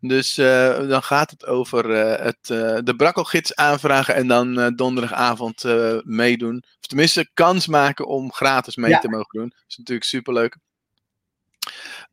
Dus 0.00 0.38
eh, 0.38 0.88
dan 0.88 1.02
gaat 1.02 1.30
het 1.30 1.46
over 1.46 1.90
eh, 1.94 2.24
het, 2.24 2.46
de 2.86 2.94
brakkelgids 2.96 3.54
aanvragen 3.54 4.14
en 4.14 4.26
dan 4.26 4.74
donderdagavond 4.76 5.64
meedoen. 6.04 6.56
Of 6.80 6.86
tenminste, 6.86 7.30
kans 7.34 7.66
maken 7.66 8.06
om 8.06 8.32
gratis 8.32 8.76
mee 8.76 8.90
Ja. 8.90 8.98
te 8.98 9.08
mogen 9.08 9.38
doen. 9.38 9.48
Dat 9.48 9.64
is 9.68 9.76
natuurlijk 9.76 10.06
superleuk. 10.06 10.56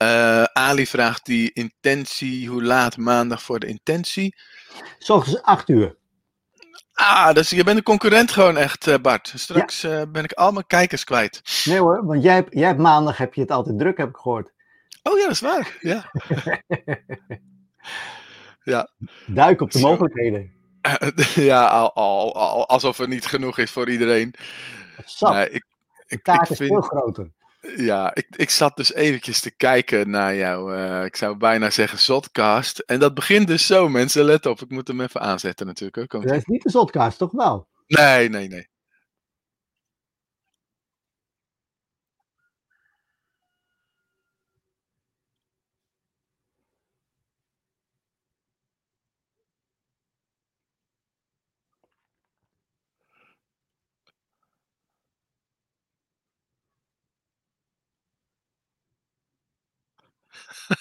Eh, 0.04 0.44
Ali 0.44 0.88
vraagt 0.88 1.26
die 1.26 1.52
intentie, 1.54 2.48
hoe 2.50 2.64
laat 2.64 2.98
maandag 2.98 3.42
voor 3.42 3.60
de 3.60 3.68
intentie? 3.68 4.36
S 5.00 5.10
ochtends 5.10 5.42
8 5.42 5.70
uur. 5.70 5.98
Ah, 6.94 7.34
dus 7.34 7.50
je 7.50 7.64
bent 7.64 7.78
een 7.78 7.84
concurrent 7.84 8.32
gewoon 8.32 8.58
echt, 8.58 8.88
eh, 8.88 8.96
Bart. 9.02 9.32
Straks 9.36 9.84
eh, 9.84 10.02
ben 10.12 10.24
ik 10.24 10.32
al 10.32 10.52
mijn 10.52 10.68
kijkers 10.68 11.04
kwijt. 11.04 11.42
Nee 11.66 11.80
hoor, 11.80 12.06
want 12.06 12.24
jij, 12.24 12.34
hebt- 12.34 12.54
jij 12.54 12.68
hebt 12.68 12.80
maandag 12.80 13.18
heb 13.18 13.34
je 13.34 13.42
het 13.42 13.52
altijd 13.52 13.80
druk, 13.80 13.98
heb 13.98 14.10
ik 14.10 14.16
gehoord. 14.16 14.52
Oh 15.04 15.18
ja, 15.18 15.24
dat 15.24 15.32
is 15.32 15.40
waar. 15.40 15.78
Ja. 15.82 16.12
Duik 19.28 19.62
op 19.62 19.72
de 19.72 19.80
Zo. 19.80 19.88
mogelijkheden. 19.90 20.52
ja, 21.52 21.66
al, 21.68 21.94
al, 21.94 22.36
al- 22.36 22.68
alsof 22.68 23.00
er 23.00 23.08
niet 23.08 23.26
genoeg 23.26 23.58
is 23.58 23.72
voor 23.72 23.90
iedereen. 23.90 24.34
Sap, 25.06 25.34
Nee, 25.34 25.50
ik, 25.50 25.66
de 25.96 26.04
ik, 26.16 26.24
taart 26.24 26.44
ik 26.44 26.50
is 26.50 26.58
vind- 26.58 26.70
veel 26.70 26.82
groter. 26.82 27.32
Ja, 27.62 28.15
ik, 28.15 28.28
ik 28.36 28.50
zat 28.50 28.78
dus 28.78 28.93
eventjes 28.93 29.39
te 29.39 29.52
kijken 29.52 30.10
naar 30.10 30.36
jou. 30.36 30.76
eh, 30.76 31.06
ik 31.06 31.15
zou 31.15 31.38
bijna 31.38 31.69
zeggen 31.69 32.00
Zotcast. 32.00 32.80
En 32.80 33.00
dat 33.00 33.13
begint 33.13 33.48
dus 33.48 33.65
zo, 33.65 33.89
mensen. 33.89 34.24
Let 34.24 34.45
op, 34.45 34.62
ik 34.62 34.69
moet 34.69 34.88
hem 34.88 35.02
even 35.02 35.22
aanzetten 35.22 35.65
natuurlijk. 35.65 35.95
Hoor. 35.95 36.08
Komt 36.08 36.28
Dat 36.28 36.36
is 36.36 36.45
niet 36.45 36.63
de 36.63 36.69
zotkaart, 36.69 37.17
toch 37.17 37.32
wel? 37.32 37.67
Nee, 37.88 38.30
nee, 38.30 38.48
nee. 38.48 38.69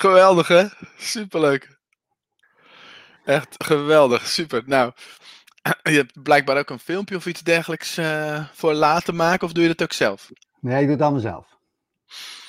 Geweldig, 0.00 0.48
hè? 0.48 0.66
Superleuk. 0.98 1.78
Echt 3.24 3.64
geweldig, 3.64 4.26
super. 4.26 4.62
Nou, 4.66 4.92
je 5.82 5.96
hebt 5.96 6.22
blijkbaar 6.22 6.58
ook 6.58 6.70
een 6.70 6.78
filmpje 6.78 7.16
of 7.16 7.26
iets 7.26 7.42
dergelijks 7.42 7.96
eh, 7.96 8.44
voor 8.52 8.72
laten 8.74 9.16
maken, 9.16 9.46
of 9.46 9.52
doe 9.52 9.62
je 9.62 9.68
dat 9.68 9.82
ook 9.82 9.92
zelf? 9.92 10.30
Nee, 10.60 10.76
ik 10.76 10.82
doe 10.82 10.92
het 10.92 11.02
allemaal 11.02 11.20
zelf. 11.20 11.58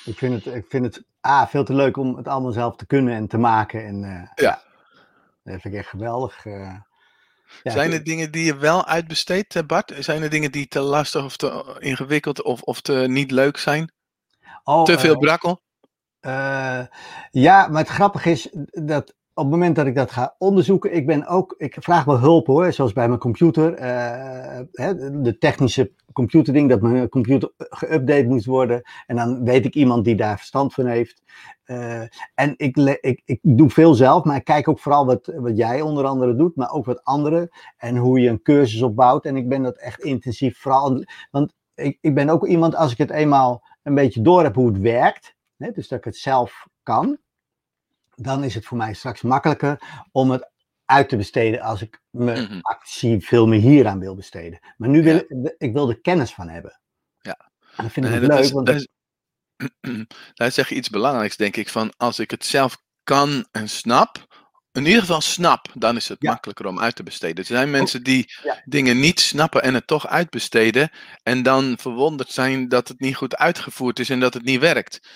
Ik 0.04 0.18
vind 0.18 0.44
het, 0.44 0.54
ik 0.54 0.66
vind 0.68 0.84
het 0.84 1.04
ah, 1.20 1.46
veel 1.48 1.64
te 1.64 1.74
leuk 1.74 1.96
om 1.96 2.16
het 2.16 2.28
allemaal 2.28 2.52
zelf 2.52 2.76
te 2.76 2.86
kunnen 2.86 3.14
en 3.14 3.26
te 3.26 3.38
maken. 3.38 3.86
En, 3.86 4.04
eh, 4.04 4.44
Ja. 4.44 4.62
Dat 5.44 5.60
vind 5.60 5.74
ik 5.74 5.80
echt 5.80 5.88
geweldig. 5.88 6.46
eh. 6.46 6.74
Ja, 7.62 7.72
Zijn 7.72 7.90
ik- 7.92 7.98
er 7.98 8.04
dingen 8.04 8.30
die 8.32 8.44
je 8.44 8.56
wel 8.56 8.86
uitbesteedt, 8.86 9.56
eh, 9.56 9.62
Bart? 9.66 9.92
Zijn 9.98 10.22
er 10.22 10.30
dingen 10.30 10.52
die 10.52 10.68
te 10.68 10.80
lastig 10.80 11.24
of 11.24 11.36
te 11.36 11.76
ingewikkeld 11.78 12.42
of, 12.42 12.62
of 12.62 12.80
te 12.80 12.92
niet 12.92 13.30
leuk 13.30 13.56
zijn? 13.56 13.92
oh, 14.64 14.84
Te 14.84 14.98
veel 14.98 15.12
eh, 15.14 15.18
brakkel? 15.18 15.60
Ja, 17.30 17.68
maar 17.68 17.80
het 17.80 17.88
grappige 17.88 18.30
is 18.30 18.48
dat 18.70 19.14
op 19.34 19.44
het 19.44 19.52
moment 19.52 19.76
dat 19.76 19.86
ik 19.86 19.94
dat 19.94 20.10
ga 20.10 20.34
onderzoeken, 20.38 20.94
ik 20.94 21.06
ben 21.06 21.26
ook, 21.26 21.54
ik 21.58 21.76
vraag 21.80 22.04
wel 22.04 22.18
hulp 22.18 22.46
hoor, 22.46 22.72
zoals 22.72 22.92
bij 22.92 23.08
mijn 23.08 23.20
computer, 23.20 23.74
eh, 23.74 24.60
hè, 24.72 25.20
de 25.20 25.38
technische 25.38 25.92
computerding, 26.12 26.68
dat 26.68 26.80
mijn 26.80 27.08
computer 27.08 27.52
geüpdate 27.56 28.26
moet 28.26 28.44
worden. 28.44 28.82
En 29.06 29.16
dan 29.16 29.44
weet 29.44 29.64
ik 29.64 29.74
iemand 29.74 30.04
die 30.04 30.14
daar 30.14 30.36
verstand 30.36 30.74
van 30.74 30.86
heeft. 30.86 31.22
Eh, 31.64 32.00
en 32.34 32.54
ik, 32.56 32.76
ik, 33.00 33.22
ik 33.24 33.38
doe 33.42 33.70
veel 33.70 33.94
zelf, 33.94 34.24
maar 34.24 34.36
ik 34.36 34.44
kijk 34.44 34.68
ook 34.68 34.78
vooral 34.78 35.06
wat, 35.06 35.32
wat 35.36 35.56
jij 35.56 35.80
onder 35.80 36.04
andere 36.04 36.34
doet, 36.34 36.56
maar 36.56 36.72
ook 36.72 36.84
wat 36.84 37.04
anderen. 37.04 37.48
En 37.76 37.96
hoe 37.96 38.20
je 38.20 38.28
een 38.28 38.42
cursus 38.42 38.82
opbouwt. 38.82 39.24
En 39.24 39.36
ik 39.36 39.48
ben 39.48 39.62
dat 39.62 39.76
echt 39.76 40.00
intensief, 40.00 40.58
vooral, 40.58 41.04
want 41.30 41.54
ik, 41.74 41.98
ik 42.00 42.14
ben 42.14 42.28
ook 42.28 42.46
iemand, 42.46 42.74
als 42.76 42.92
ik 42.92 42.98
het 42.98 43.10
eenmaal 43.10 43.64
een 43.82 43.94
beetje 43.94 44.22
door 44.22 44.42
heb 44.42 44.54
hoe 44.54 44.68
het 44.68 44.78
werkt, 44.78 45.34
hè, 45.56 45.70
dus 45.70 45.88
dat 45.88 45.98
ik 45.98 46.04
het 46.04 46.16
zelf 46.16 46.66
kan, 46.82 47.18
dan 48.22 48.44
is 48.44 48.54
het 48.54 48.64
voor 48.64 48.76
mij 48.76 48.94
straks 48.94 49.22
makkelijker 49.22 49.82
om 50.12 50.30
het 50.30 50.50
uit 50.84 51.08
te 51.08 51.16
besteden 51.16 51.60
als 51.60 51.82
ik 51.82 52.00
mijn 52.10 52.58
actie 52.62 53.20
veel 53.26 53.46
meer 53.46 53.60
hieraan 53.60 53.98
wil 53.98 54.14
besteden. 54.14 54.58
Maar 54.76 54.88
nu 54.88 55.02
wil 55.02 55.16
ik, 55.16 55.54
ik 55.58 55.72
wil 55.72 55.88
er 55.88 56.00
kennis 56.00 56.34
van 56.34 56.48
hebben. 56.48 56.80
Ja. 57.20 57.50
En 57.76 57.84
dat 57.84 57.92
vind 57.92 58.06
ik 58.06 58.12
Nee, 58.12 58.20
leuk, 58.20 58.38
is- 58.38 58.50
want 58.52 58.66
dat 58.66 58.74
is- 58.76 58.88
Daar 60.34 60.52
zeg 60.52 60.68
je 60.68 60.74
iets 60.74 60.90
belangrijks, 60.90 61.36
denk 61.36 61.56
ik. 61.56 61.68
Van 61.68 61.92
als 61.96 62.18
ik 62.18 62.30
het 62.30 62.44
zelf 62.44 62.76
kan 63.04 63.46
en 63.50 63.68
snap, 63.68 64.26
in 64.72 64.86
ieder 64.86 65.00
geval 65.00 65.20
snap, 65.20 65.66
dan 65.74 65.96
is 65.96 66.08
het 66.08 66.16
Ja. 66.20 66.30
makkelijker 66.30 66.66
om 66.66 66.80
uit 66.80 66.96
te 66.96 67.02
besteden. 67.02 67.36
Er 67.36 67.44
zijn 67.44 67.70
mensen 67.70 68.02
die 68.02 68.32
Ja. 68.42 68.62
dingen 68.64 69.00
niet 69.00 69.20
snappen 69.20 69.62
en 69.62 69.74
het 69.74 69.86
toch 69.86 70.06
uitbesteden. 70.06 70.90
En 71.22 71.42
dan 71.42 71.76
verwonderd 71.80 72.30
zijn 72.30 72.68
dat 72.68 72.88
het 72.88 73.00
niet 73.00 73.16
goed 73.16 73.36
uitgevoerd 73.36 73.98
is 73.98 74.10
en 74.10 74.20
dat 74.20 74.34
het 74.34 74.44
niet 74.44 74.60
werkt. 74.60 75.08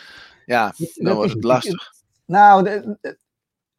Ja, 0.47 0.75
Dat 0.77 0.91
dan 0.95 1.15
wordt 1.15 1.33
het. 1.33 1.45
lastig. 1.45 1.93
Nou, 2.27 2.63
de- 2.65 2.97
de- 3.01 3.19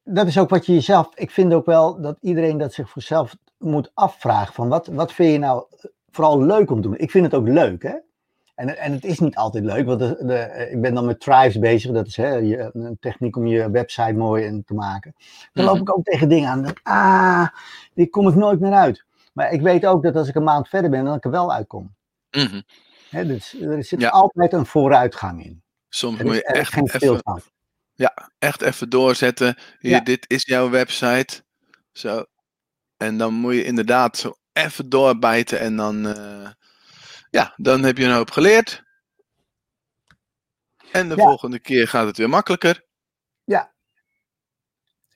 dat 0.04 0.28
is 0.28 0.38
ook 0.40 0.50
wat 0.50 0.66
je 0.66 0.74
jezelf. 0.74 1.10
Ik 1.16 1.32
vind 1.32 1.54
ook 1.54 1.66
wel 1.66 2.02
dat 2.02 2.18
iedereen 2.22 2.58
dat 2.58 2.74
zich 2.74 2.90
voor 2.90 3.02
zichzelf 3.02 3.36
moet 3.58 3.92
afvragen: 3.94 4.54
van 4.54 4.68
wat, 4.70 4.88
wat 4.88 5.14
vind 5.14 5.32
je 5.32 5.40
nou 5.40 5.66
vooral 6.12 6.42
leuk 6.42 6.70
om 6.72 6.82
te 6.82 6.88
doen? 6.88 6.98
Ik 6.98 7.12
vind 7.12 7.26
het 7.26 7.34
ook 7.34 7.48
leuk, 7.48 7.84
hè? 7.84 7.96
En, 8.56 8.78
en 8.78 8.92
het 8.92 9.06
is 9.06 9.20
niet 9.20 9.36
altijd 9.36 9.64
leuk, 9.64 9.86
want 9.86 10.00
de, 10.00 10.18
de, 10.26 10.68
ik 10.72 10.82
ben 10.82 10.94
dan 10.94 11.06
met 11.06 11.20
Tribes 11.20 11.60
bezig. 11.60 11.92
Dat 11.92 12.08
is 12.08 12.16
hè, 12.18 12.30
je, 12.36 12.70
een 12.74 12.98
techniek 13.00 13.36
om 13.36 13.48
je 13.48 13.72
website 13.72 14.14
mooi 14.14 14.46
en 14.46 14.64
te 14.66 14.74
maken. 14.74 15.14
Dan 15.54 15.66
loop 15.66 15.74
Mhm. 15.74 15.84
ik 15.84 15.98
ook 15.98 16.04
tegen 16.04 16.30
dingen 16.30 16.50
aan. 16.50 16.64
Dat, 16.64 16.80
ah, 16.84 17.48
die 17.94 18.10
kom 18.10 18.28
ik 18.28 18.36
nooit 18.36 18.60
meer 18.60 18.74
uit. 18.74 19.06
Maar 19.34 19.52
ik 19.52 19.62
weet 19.62 19.86
ook 19.86 20.04
dat 20.04 20.16
als 20.16 20.28
ik 20.28 20.36
een 20.36 20.44
maand 20.44 20.68
verder 20.70 20.90
ben, 20.90 21.06
dan 21.06 21.16
ik 21.16 21.26
er 21.26 21.32
wel 21.32 21.54
uitkom. 21.54 21.96
Mhm. 22.32 22.62
Hè, 23.10 23.26
dus 23.26 23.62
er 23.62 23.84
zit 23.84 24.02
Ja. 24.02 24.10
altijd 24.10 24.54
een 24.54 24.66
vooruitgang 24.66 25.46
in. 25.46 25.62
Soms 25.90 26.20
Er 26.20 26.26
moet 26.26 26.36
je 26.36 26.44
echt 26.44 26.74
geen 26.74 26.84
even, 26.90 27.24
stilstand. 27.98 28.32
echt 28.40 28.62
even 28.62 28.90
doorzetten. 28.90 29.56
Hier, 29.80 29.92
Ja. 29.92 30.00
dit 30.00 30.30
is 30.30 30.46
jouw 30.46 30.70
website. 30.70 31.44
Zo. 31.92 32.26
En 32.98 33.18
dan 33.18 33.34
moet 33.34 33.54
je 33.54 33.64
inderdaad 33.64 34.18
zo 34.18 34.36
even 34.54 34.90
doorbijten 34.90 35.60
en 35.60 35.76
dan, 35.76 36.08
eh, 36.08 36.50
ja, 37.30 37.54
dan 37.56 37.84
heb 37.84 37.98
je 37.98 38.06
een 38.06 38.12
hoop 38.14 38.32
geleerd. 38.32 38.84
En 40.92 41.10
de 41.10 41.16
Ja. 41.16 41.24
volgende 41.24 41.60
keer 41.60 41.88
gaat 41.88 42.06
het 42.08 42.18
weer 42.18 42.30
makkelijker. 42.30 42.86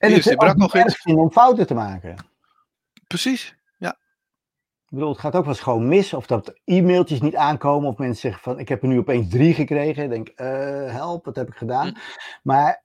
En 0.02 0.08
Hier 0.08 0.16
het 0.16 0.26
is 0.26 0.32
ook 0.32 0.42
erg 0.42 1.04
om 1.04 1.30
fouten 1.32 1.66
te 1.66 1.74
maken. 1.74 2.16
Precies. 3.06 3.54
Ik 4.92 4.98
bedoel, 4.98 5.12
het 5.12 5.20
gaat 5.20 5.36
ook 5.36 5.44
wel 5.44 5.52
eens 5.52 5.62
gewoon 5.62 5.88
mis. 5.88 6.12
Of 6.12 6.26
dat 6.26 6.60
e-mailtjes 6.64 7.20
niet 7.20 7.36
aankomen. 7.36 7.88
Of 7.88 7.96
mensen 7.96 8.20
zeggen 8.20 8.42
van, 8.42 8.58
ik 8.58 8.68
heb 8.68 8.82
er 8.82 8.88
nu 8.88 8.98
opeens 8.98 9.28
drie 9.28 9.54
gekregen. 9.54 10.02
Ik 10.02 10.10
denk, 10.10 10.28
eh, 10.28 10.46
help, 10.92 11.24
wat 11.24 11.36
heb 11.36 11.48
ik 11.48 11.54
gedaan? 11.54 11.86
Hm. 11.86 11.94
Maar, 12.42 12.84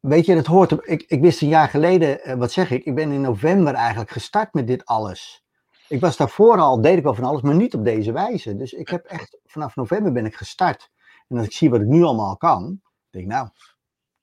weet 0.00 0.26
je, 0.26 0.34
dat 0.34 0.46
hoort... 0.46 0.72
Ik, 0.82 1.02
ik 1.06 1.20
wist 1.20 1.42
een 1.42 1.48
jaar 1.48 1.68
geleden, 1.68 2.22
eh, 2.22 2.36
wat 2.36 2.52
zeg 2.52 2.70
ik? 2.70 2.84
Ik 2.84 2.94
ben 2.94 3.12
in 3.12 3.20
november 3.20 3.74
eigenlijk 3.74 4.10
gestart 4.10 4.54
met 4.54 4.66
dit 4.66 4.84
alles. 4.84 5.44
Ik 5.88 6.00
was 6.00 6.16
daarvoor 6.16 6.58
al, 6.58 6.80
deed 6.80 6.96
ik 6.96 7.02
wel 7.02 7.14
van 7.14 7.24
alles, 7.24 7.42
maar 7.42 7.54
niet 7.54 7.74
op 7.74 7.84
deze 7.84 8.12
wijze. 8.12 8.56
Dus 8.56 8.72
ik 8.72 8.88
heb 8.88 9.04
echt, 9.04 9.38
vanaf 9.44 9.76
november 9.76 10.12
ben 10.12 10.26
ik 10.26 10.34
gestart. 10.34 10.90
En 11.28 11.36
als 11.36 11.46
ik 11.46 11.52
zie 11.52 11.70
wat 11.70 11.80
ik 11.80 11.86
nu 11.86 12.02
allemaal 12.02 12.36
kan, 12.36 12.80
denk 13.10 13.24
ik, 13.24 13.30
nou... 13.30 13.48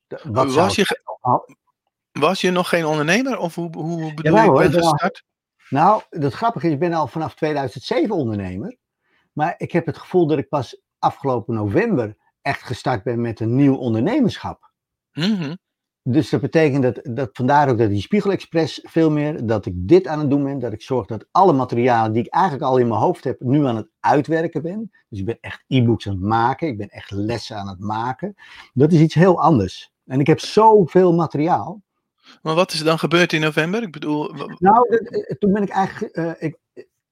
Wat 0.07 0.51
zou 0.51 0.65
Was 0.65 0.75
je, 0.75 1.01
was 2.11 2.41
je 2.41 2.51
nog 2.51 2.69
geen 2.69 2.85
ondernemer? 2.85 3.37
Of 3.37 3.55
hoe, 3.55 3.77
hoe 3.77 4.13
bedoel 4.13 4.39
hoor, 4.39 4.61
ik 4.61 4.67
ik 4.67 4.71
ben 4.71 4.83
gestart? 4.83 5.23
Nou, 5.69 6.01
het 6.09 6.33
grappige 6.33 6.67
is, 6.67 6.73
ik 6.73 6.79
ben 6.79 6.93
al 6.93 7.07
vanaf 7.07 7.35
2007 7.35 8.15
ondernemer. 8.15 8.77
Maar 9.33 9.55
ik 9.57 9.71
heb 9.71 9.85
het 9.85 9.97
gevoel 9.97 10.27
dat 10.27 10.37
ik 10.37 10.49
pas 10.49 10.81
afgelopen 10.99 11.53
november 11.53 12.15
echt 12.41 12.63
gestart 12.63 13.03
ben 13.03 13.21
met 13.21 13.39
een 13.39 13.55
nieuw 13.55 13.75
ondernemerschap. 13.75 14.71
Mhm. 15.11 15.55
Dus 16.09 16.29
dat 16.29 16.41
betekent 16.41 16.83
dat, 16.83 16.99
dat 17.15 17.29
vandaar 17.33 17.69
ook 17.69 17.77
dat 17.77 17.89
die 17.89 18.01
Spiegel 18.01 18.31
Express 18.31 18.79
veel 18.83 19.11
meer, 19.11 19.45
dat 19.45 19.65
ik 19.65 19.73
dit 19.75 20.07
aan 20.07 20.19
het 20.19 20.29
doen 20.29 20.43
ben, 20.43 20.59
dat 20.59 20.73
ik 20.73 20.81
zorg 20.81 21.05
dat 21.05 21.27
alle 21.31 21.53
materialen 21.53 22.11
die 22.11 22.23
ik 22.25 22.33
eigenlijk 22.33 22.63
al 22.63 22.77
in 22.77 22.87
mijn 22.87 22.99
hoofd 22.99 23.23
heb, 23.23 23.39
nu 23.39 23.65
aan 23.65 23.75
het 23.75 23.89
uitwerken 23.99 24.61
ben. 24.61 24.91
Dus 25.09 25.19
ik 25.19 25.25
ben 25.25 25.37
echt 25.41 25.63
e-books 25.67 26.07
aan 26.07 26.13
het 26.13 26.23
maken, 26.23 26.67
ik 26.67 26.77
ben 26.77 26.89
echt 26.89 27.11
lessen 27.11 27.57
aan 27.57 27.67
het 27.67 27.79
maken. 27.79 28.35
Dat 28.73 28.91
is 28.91 28.99
iets 28.99 29.13
heel 29.13 29.41
anders. 29.41 29.93
En 30.05 30.19
ik 30.19 30.27
heb 30.27 30.39
zoveel 30.39 31.13
materiaal. 31.13 31.81
Maar 32.41 32.55
wat 32.55 32.73
is 32.73 32.79
er 32.79 32.85
dan 32.85 32.99
gebeurd 32.99 33.33
in 33.33 33.41
november? 33.41 33.81
Ik 33.81 33.91
bedoel... 33.91 34.33
Nou, 34.57 34.89
eh, 34.89 35.35
toen 35.37 35.53
ben 35.53 35.61
ik 35.61 35.69
eigenlijk, 35.69 36.17
uh, 36.17 36.31
ik, 36.37 36.57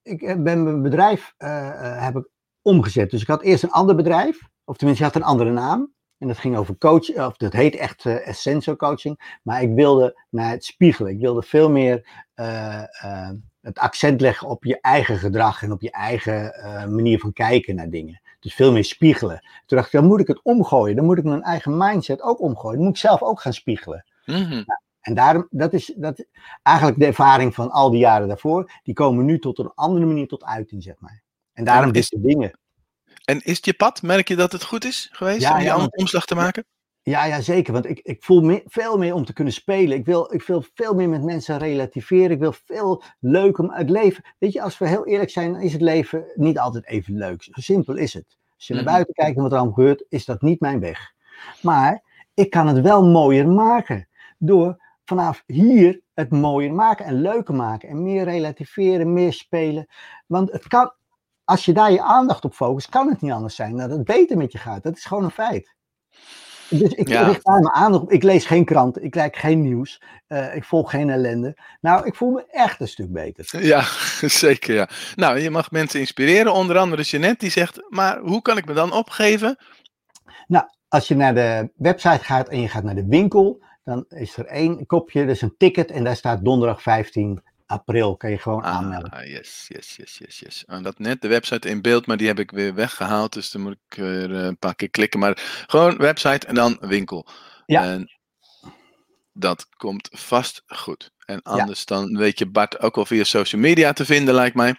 ik 0.04 0.44
ben 0.44 0.64
mijn 0.64 0.82
bedrijf 0.82 1.34
uh, 1.38 2.04
heb 2.04 2.16
ik 2.16 2.28
omgezet. 2.62 3.12
Dus 3.12 3.22
ik 3.22 3.28
had 3.28 3.42
eerst 3.42 3.64
een 3.64 3.72
ander 3.72 3.96
bedrijf, 3.96 4.40
of 4.64 4.78
tenminste, 4.78 5.04
je 5.04 5.12
had 5.12 5.22
een 5.22 5.28
andere 5.28 5.52
naam. 5.52 5.94
En 6.18 6.28
dat 6.28 6.38
ging 6.38 6.58
over 6.58 6.78
coaching, 6.78 7.22
of 7.22 7.38
dat 7.38 7.54
heet 7.54 7.76
echt 7.76 8.06
uh, 8.06 8.76
Coaching. 8.78 9.40
Maar 9.44 9.62
ik 9.62 9.74
wilde 9.74 10.22
naar 10.30 10.52
het 10.52 10.66
spiegelen. 10.66 11.12
Ik 11.12 11.20
wilde 11.20 11.42
veel 11.42 11.70
meer 11.70 12.08
uh, 12.36 12.84
uh, 13.04 13.30
het 13.62 13.80
accent 13.80 14.22
leggen 14.22 14.48
op 14.48 14.64
je 14.64 14.82
eigen 14.82 15.18
gedrag 15.18 15.64
en 15.64 15.72
op 15.72 15.82
je 15.82 15.92
eigen 15.92 16.52
manier 16.96 17.20
van 17.20 17.34
kijken 17.34 17.76
naar 17.76 17.90
dingen. 17.90 18.22
Dus 18.40 18.54
veel 18.54 18.72
meer 18.72 18.84
spiegelen. 18.84 19.40
Toen 19.66 19.78
dacht 19.78 19.94
ik, 19.94 20.00
dan 20.00 20.10
moet 20.10 20.20
ik 20.20 20.28
het 20.28 20.42
omgooien. 20.44 20.96
Dan 20.96 21.06
moet 21.06 21.18
ik 21.18 21.24
mijn 21.24 21.44
eigen 21.44 21.78
mindset 21.78 22.22
ook 22.22 22.42
omgooien. 22.42 22.76
Dan 22.76 22.86
moet 22.86 22.96
ik 22.96 23.02
zelf 23.02 23.22
ook 23.22 23.42
gaan 23.42 23.54
spiegelen. 23.54 24.06
Mm 24.26 24.36
-hmm. 24.36 24.50
nou, 24.50 24.80
en 25.06 25.14
daarom, 25.14 25.48
dat 25.50 25.74
is 25.74 25.94
dat, 25.96 26.26
eigenlijk 26.64 27.00
de 27.00 27.06
ervaring 27.06 27.54
van 27.56 27.72
al 27.72 27.90
die 27.90 28.00
jaren 28.00 28.28
daarvoor. 28.28 28.72
Die 28.84 28.94
komen 28.94 29.26
nu 29.26 29.40
tot 29.40 29.60
een 29.60 29.72
andere 29.76 30.06
manier 30.06 30.28
tot 30.28 30.44
uiting, 30.44 30.84
zeg 30.84 30.96
maar. 31.00 31.22
En 31.54 31.64
daarom 31.64 31.92
dit 31.92 32.06
soort 32.06 32.24
dingen. 32.24 32.60
En 33.26 33.42
is 33.44 33.56
het 33.56 33.66
je 33.66 33.74
pad? 33.74 34.02
Merk 34.02 34.28
je 34.28 34.36
dat 34.36 34.52
het 34.52 34.64
goed 34.64 34.86
is 34.86 35.10
geweest 35.12 35.42
Ja, 35.42 35.52
om 35.52 35.58
die 35.58 35.66
ja, 35.68 35.78
want- 35.78 35.98
omslag 35.98 36.26
te 36.26 36.36
maken? 36.36 36.66
Ja, 37.02 37.26
ja, 37.26 37.42
zeker. 37.42 37.74
Want 37.74 37.86
ik, 37.86 38.00
ik 38.00 38.24
voel 38.24 38.42
me, 38.42 38.64
veel 38.66 38.98
meer 38.98 39.14
om 39.14 39.26
te 39.26 39.34
kunnen 39.34 39.54
spelen. 39.54 39.98
Ik 39.98 40.06
wil, 40.06 40.34
ik 40.34 40.42
wil 40.44 40.64
veel 40.74 40.94
meer 40.94 41.10
met 41.10 41.24
mensen 41.24 41.58
relativeren. 41.58 42.32
Ik 42.32 42.40
wil 42.40 42.54
veel 42.66 43.04
leuk 43.20 43.58
om 43.58 43.72
het 43.72 43.90
leven. 43.90 44.24
Weet 44.40 44.54
je, 44.54 44.62
als 44.62 44.78
we 44.78 44.88
heel 44.88 45.06
eerlijk 45.08 45.30
zijn, 45.30 45.52
dan 45.54 45.62
is 45.62 45.74
het 45.74 45.82
leven 45.82 46.26
niet 46.36 46.60
altijd 46.60 46.88
even 46.88 47.18
leuk. 47.18 47.44
Zo 47.44 47.52
simpel 47.62 47.96
is 47.96 48.14
het. 48.14 48.38
Als 48.56 48.68
je 48.68 48.74
naar 48.74 48.84
Mhm. 48.84 48.92
buiten 48.92 49.14
kijkt 49.14 49.36
en 49.36 49.42
wat 49.42 49.52
er 49.52 49.58
allemaal 49.58 49.76
gebeurt, 49.76 50.06
is 50.10 50.26
dat 50.26 50.42
niet 50.42 50.60
mijn 50.60 50.80
weg. 50.80 51.12
Maar 51.62 52.04
ik 52.34 52.50
kan 52.50 52.68
het 52.68 52.82
wel 52.82 53.06
mooier 53.06 53.48
maken. 53.48 54.08
Door 54.38 54.84
vanaf 55.06 55.44
hier 55.46 56.02
het 56.14 56.32
mooier 56.32 56.74
maken 56.74 57.06
en 57.06 57.22
leuker 57.22 57.56
maken. 57.56 57.90
En 57.90 58.04
meer 58.04 58.24
relativeren, 58.24 59.14
meer 59.14 59.34
spelen. 59.34 59.88
Want 60.28 60.52
het 60.52 60.68
kan, 60.68 60.94
als 61.44 61.66
je 61.66 61.74
daar 61.74 61.92
je 61.92 62.02
aandacht 62.02 62.46
op 62.46 62.54
focust, 62.54 62.90
kan 62.90 63.10
het 63.10 63.22
niet 63.22 63.32
anders 63.32 63.56
zijn 63.56 63.78
dat 63.78 63.90
het 63.90 64.04
beter 64.04 64.38
met 64.38 64.52
je 64.52 64.58
gaat. 64.58 64.84
Dat 64.84 64.98
is 64.98 65.06
gewoon 65.06 65.24
een 65.24 65.32
feit. 65.32 65.74
Dus 66.70 66.90
ik 66.90 67.08
Ja. 67.08 67.28
richt 67.28 67.46
daar 67.46 67.60
mijn 67.60 67.74
aandacht 67.74 68.04
op. 68.04 68.12
Ik 68.12 68.24
lees 68.24 68.46
geen 68.46 68.66
kranten, 68.66 69.04
ik 69.04 69.12
kijk 69.12 69.36
geen 69.36 69.62
nieuws, 69.62 70.02
eh, 70.28 70.56
ik 70.56 70.64
volg 70.64 70.90
geen 70.90 71.10
ellende. 71.10 71.58
Nou, 71.82 72.06
ik 72.06 72.16
voel 72.16 72.32
me 72.32 72.46
echt 72.48 72.80
een 72.80 72.88
stuk 72.88 73.12
beter. 73.12 73.66
Ja, 73.66 73.82
zeker 74.46 74.76
ja. 74.76 74.90
Nou, 75.16 75.40
je 75.40 75.50
mag 75.50 75.72
mensen 75.72 76.00
inspireren. 76.00 76.54
Onder 76.54 76.78
andere 76.78 77.02
Jeanette 77.02 77.38
die 77.40 77.50
zegt, 77.52 77.86
maar 77.90 78.20
hoe 78.20 78.42
kan 78.42 78.58
ik 78.58 78.66
me 78.66 78.74
dan 78.74 78.92
opgeven? 78.92 79.58
Als 80.96 81.08
je 81.08 81.16
naar 81.16 81.34
de 81.34 81.72
website 81.76 82.24
gaat 82.24 82.50
en 82.50 82.62
je 82.62 82.68
gaat 82.68 82.84
naar 82.84 82.96
de 82.96 83.06
winkel, 83.08 83.64
dan 83.86 84.06
is 84.10 84.38
er 84.38 84.46
één 84.46 84.86
kopje, 84.86 85.26
dat 85.26 85.36
is 85.36 85.42
een 85.42 85.58
ticket 85.58 85.92
en 85.92 86.04
daar 86.04 86.16
staat 86.16 86.46
donderdag 86.46 86.82
15 86.82 87.42
april. 87.66 88.18
Kan 88.18 88.30
je 88.30 88.38
gewoon 88.38 88.64
aanmelden. 88.64 89.10
Ah, 89.10 89.28
yes, 89.28 89.66
yes, 89.68 89.96
yes, 89.96 90.18
yes, 90.18 90.40
yes. 90.40 90.66
En 90.66 90.84
dat 90.84 91.00
net 91.00 91.22
de 91.22 91.28
website 91.28 91.70
in 91.70 91.82
beeld, 91.82 92.06
maar 92.06 92.18
die 92.18 92.28
heb 92.28 92.40
ik 92.40 92.52
weer 92.52 92.74
weggehaald. 92.74 93.34
Dus 93.34 93.52
dan 93.52 93.62
moet 93.62 93.78
ik 93.88 93.98
weer 93.98 94.36
eh, 94.36 94.46
een 94.46 94.58
paar 94.58 94.76
keer 94.76 94.90
klikken. 94.90 95.20
Maar 95.20 95.64
gewoon 95.68 95.98
website 95.98 96.48
en 96.48 96.56
dan 96.56 96.78
winkel. 96.80 97.28
Ja. 97.66 97.84
En 97.84 98.12
dat 99.34 99.70
komt 99.78 100.10
vast 100.12 100.64
goed. 100.66 101.12
En 101.26 101.42
anders 101.42 101.86
dan 101.86 102.18
weet 102.18 102.40
je 102.40 102.46
Bart 102.46 102.80
ook 102.80 102.96
wel 102.96 103.06
via 103.06 103.24
social 103.24 103.62
media 103.62 103.94
te 103.94 104.06
vinden, 104.06 104.34
lijkt 104.34 104.56
mij. 104.56 104.76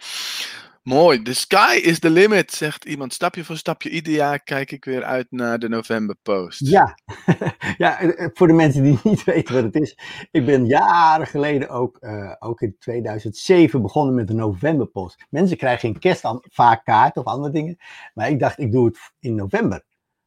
Mooi. 0.87 1.21
The 1.21 1.33
sky 1.33 1.79
is 1.83 1.99
the 1.99 2.09
limit, 2.09 2.51
zegt 2.51 2.85
iemand. 2.85 3.13
Stapje 3.13 3.43
voor 3.43 3.57
stapje. 3.57 3.89
Ieder 3.89 4.13
jaar 4.13 4.39
kijk 4.39 4.71
ik 4.71 4.85
weer 4.85 5.03
uit 5.03 5.27
naar 5.29 5.59
de 5.59 5.69
november 5.69 6.15
post. 6.23 6.67
Ja. 6.67 6.97
ja, 7.77 7.99
eh, 7.99 8.27
voor 8.33 8.47
de 8.47 8.53
mensen 8.53 8.83
die 8.83 8.99
niet 9.03 9.23
weten 9.23 9.53
wat 9.53 9.63
het 9.63 9.75
is. 9.75 9.97
Ik 10.31 10.45
ben 10.45 10.65
jaren 10.65 11.27
geleden 11.27 11.69
ook, 11.69 11.97
eh, 11.97 12.33
ook 12.39 12.61
in 12.61 12.75
2007 12.79 13.81
begonnen 13.81 14.15
met 14.15 14.27
de 14.27 14.33
novemberpost. 14.33 15.25
Mensen 15.29 15.57
krijgen 15.57 15.89
in 15.89 15.99
kerst 15.99 16.21
dan 16.21 16.43
vaak 16.49 16.85
kaart 16.85 17.17
of 17.17 17.25
andere 17.25 17.53
dingen. 17.53 17.77
Maar 18.13 18.29
ik 18.29 18.39
dacht, 18.39 18.59
ik 18.59 18.71
doe 18.71 18.85
het 18.85 18.97
in 19.19 19.35
november. 19.35 19.83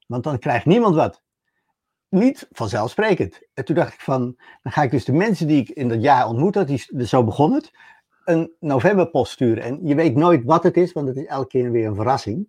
Want 0.06 0.24
dan 0.24 0.38
krijgt 0.38 0.66
niemand 0.66 0.94
wat. 0.94 1.22
Niet 2.08 2.48
vanzelfsprekend. 2.50 3.40
En 3.54 3.64
toen 3.64 3.74
dacht 3.74 3.92
ik 3.92 4.00
van, 4.00 4.36
dan 4.62 4.72
ga 4.72 4.82
ik 4.82 4.90
dus 4.90 5.04
de 5.04 5.12
mensen 5.12 5.46
die 5.46 5.60
ik 5.60 5.68
in 5.68 5.88
dat 5.88 6.02
jaar 6.02 6.26
ontmoet 6.26 6.54
had, 6.54 6.66
die, 6.66 7.06
zo 7.06 7.24
begon 7.24 7.52
het, 7.52 7.70
een 8.30 8.52
novemberpost 8.60 9.32
sturen. 9.32 9.62
En 9.62 9.78
je 9.82 9.94
weet 9.94 10.14
nooit 10.14 10.44
wat 10.44 10.62
het 10.62 10.76
is, 10.76 10.92
want 10.92 11.08
het 11.08 11.16
is 11.16 11.26
elke 11.26 11.48
keer 11.48 11.70
weer 11.70 11.86
een 11.86 11.94
verrassing. 11.94 12.48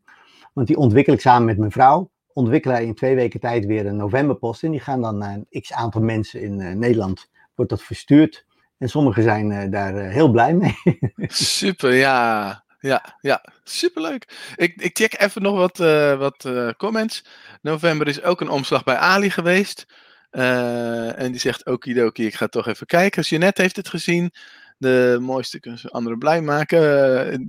Want 0.54 0.68
die 0.68 0.78
ontwikkel 0.78 1.14
ik 1.14 1.22
samen 1.22 1.46
met 1.46 1.58
mijn 1.58 1.72
vrouw. 1.72 2.12
Ontwikkelen 2.34 2.86
in 2.86 2.96
twee 2.96 3.16
weken 3.16 3.40
tijd 3.40 3.66
weer 3.66 3.86
een 3.86 3.96
novemberpost. 3.96 4.64
En 4.64 4.72
die 4.72 4.80
gaan 4.80 5.02
dan 5.02 5.18
naar 5.18 5.34
een 5.50 5.62
x 5.62 5.74
aantal 5.74 6.02
mensen 6.02 6.42
in 6.42 6.62
eh, 6.62 6.74
Nederland. 6.74 7.30
Wordt 7.56 7.72
dat 7.72 7.84
verstuurd. 7.84 8.46
En 8.78 8.90
sommigen 8.90 9.24
zijn 9.24 9.52
eh, 9.52 9.72
daar 9.72 9.96
eh, 9.96 10.12
heel 10.12 10.32
blij 10.32 10.54
mee. 10.54 10.76
Super, 11.28 11.94
ja. 11.94 12.64
Ja, 12.82 13.18
ja, 13.20 13.46
superleuk. 13.64 14.54
Ik, 14.56 14.82
ik 14.82 14.98
check 14.98 15.20
even 15.22 15.42
nog 15.42 15.56
wat, 15.56 15.80
eh, 15.80 16.18
wat 16.18 16.46
eh, 16.46 16.70
comments. 16.78 17.24
November 17.62 18.08
is 18.08 18.22
ook 18.22 18.42
een 18.42 18.50
omslag 18.50 18.84
bij 18.84 18.96
Ali 18.96 19.30
geweest. 19.30 19.86
Eh, 20.30 21.20
en 21.20 21.32
die 21.32 21.40
zegt 21.40 21.66
okidoki, 21.66 22.26
ik 22.26 22.36
ga 22.36 22.48
toch 22.48 22.68
even 22.68 22.86
kijken. 22.86 23.24
Jeanette 23.24 23.62
heeft 23.62 23.76
het 23.76 23.90
gezien. 23.90 24.34
De 24.82 25.18
mooiste 25.22 25.60
kunnen 25.60 25.80
ze 25.80 25.90
anderen 25.90 26.18
blij 26.20 26.42
maken. 26.42 27.32
Eh, 27.32 27.40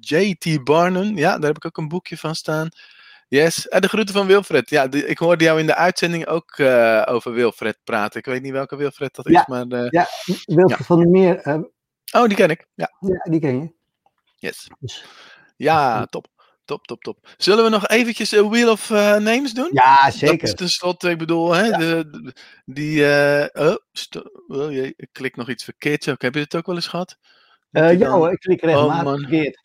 JT 0.00 0.64
Barnum, 0.64 1.16
ja, 1.18 1.38
daar 1.38 1.46
heb 1.46 1.56
ik 1.56 1.64
ook 1.66 1.76
een 1.76 1.88
boekje 1.88 2.16
van 2.16 2.34
staan. 2.34 2.68
Yes, 3.28 3.68
en 3.68 3.80
de 3.80 3.88
groeten 3.88 4.14
van 4.14 4.26
Wilfred. 4.26 4.70
Ja, 4.70 4.86
die- 4.88 5.06
ik 5.06 5.18
hoorde 5.18 5.44
jou 5.44 5.60
in 5.60 5.66
de 5.66 5.74
uitzending 5.74 6.26
ook 6.26 6.50
eh, 6.58 7.02
over 7.06 7.32
Wilfred 7.32 7.78
praten. 7.84 8.18
Ik 8.18 8.26
weet 8.26 8.42
niet 8.42 8.52
welke 8.52 8.76
Wilfred 8.76 9.14
dat 9.14 9.26
is, 9.28 9.46
maar... 9.46 9.66
eh, 9.66 9.86
ja, 9.90 10.06
Wilfred 10.44 10.78
Ja. 10.78 10.84
van 10.84 10.98
der 10.98 11.08
Meer, 11.08 11.36
eh, 11.40 11.58
Oh, 12.12 12.26
die 12.26 12.36
ken 12.36 12.50
ik. 12.50 12.66
Ja, 12.74 12.90
ja, 13.00 13.30
die 13.30 13.40
ken 13.40 13.60
je. 13.60 13.72
yes. 14.36 14.68
Dus, 14.80 15.04
Ja, 15.56 16.06
top. 16.06 16.26
Top, 16.64 16.84
top, 16.86 17.02
top. 17.02 17.18
Zullen 17.36 17.64
we 17.64 17.70
nog 17.70 17.88
eventjes 17.88 18.30
een 18.32 18.50
Wheel 18.50 18.70
of 18.70 18.90
eh, 18.90 19.16
Names 19.16 19.52
doen? 19.52 19.70
ja, 19.72 20.04
Dat 20.04 20.12
is 20.14 20.18
zeker. 20.18 20.54
tenslotte, 20.54 21.10
ik 21.10 21.18
bedoel, 21.18 21.52
hè, 21.52 21.70
de, 21.70 22.10
de- 22.10 22.32
die... 22.64 23.06
eh, 23.06 23.66
oh, 23.68 23.76
oh 24.46 24.72
jee, 24.72 24.92
ik 24.96 25.08
klik 25.12 25.36
nog 25.36 25.48
iets 25.48 25.64
verkeerds. 25.64 26.08
Ook, 26.08 26.22
heb 26.22 26.34
je 26.34 26.40
het 26.40 26.54
ook 26.54 26.66
wel 26.66 26.74
eens 26.74 26.86
gehad? 26.86 27.16
Eh 27.70 27.88
die 27.88 27.98
ja 27.98 28.10
hoor, 28.10 28.32
ik 28.32 28.38
klik 28.38 28.60
regelmatig 28.60 29.04
man. 29.04 29.18
verkeerd. 29.20 29.62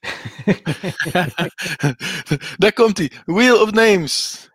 Daar 2.57 2.73
komt 2.73 2.97
hij. 2.97 3.11
Wheel 3.25 3.61
of 3.61 3.71
Names. 3.71 4.47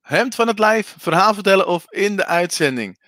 Hemd 0.00 0.34
van 0.34 0.46
het 0.48 0.58
lijf, 0.58 0.94
verhaal 0.98 1.34
vertellen 1.34 1.66
of 1.66 1.84
in 1.90 2.16
de 2.16 2.26
uitzending. 2.26 3.02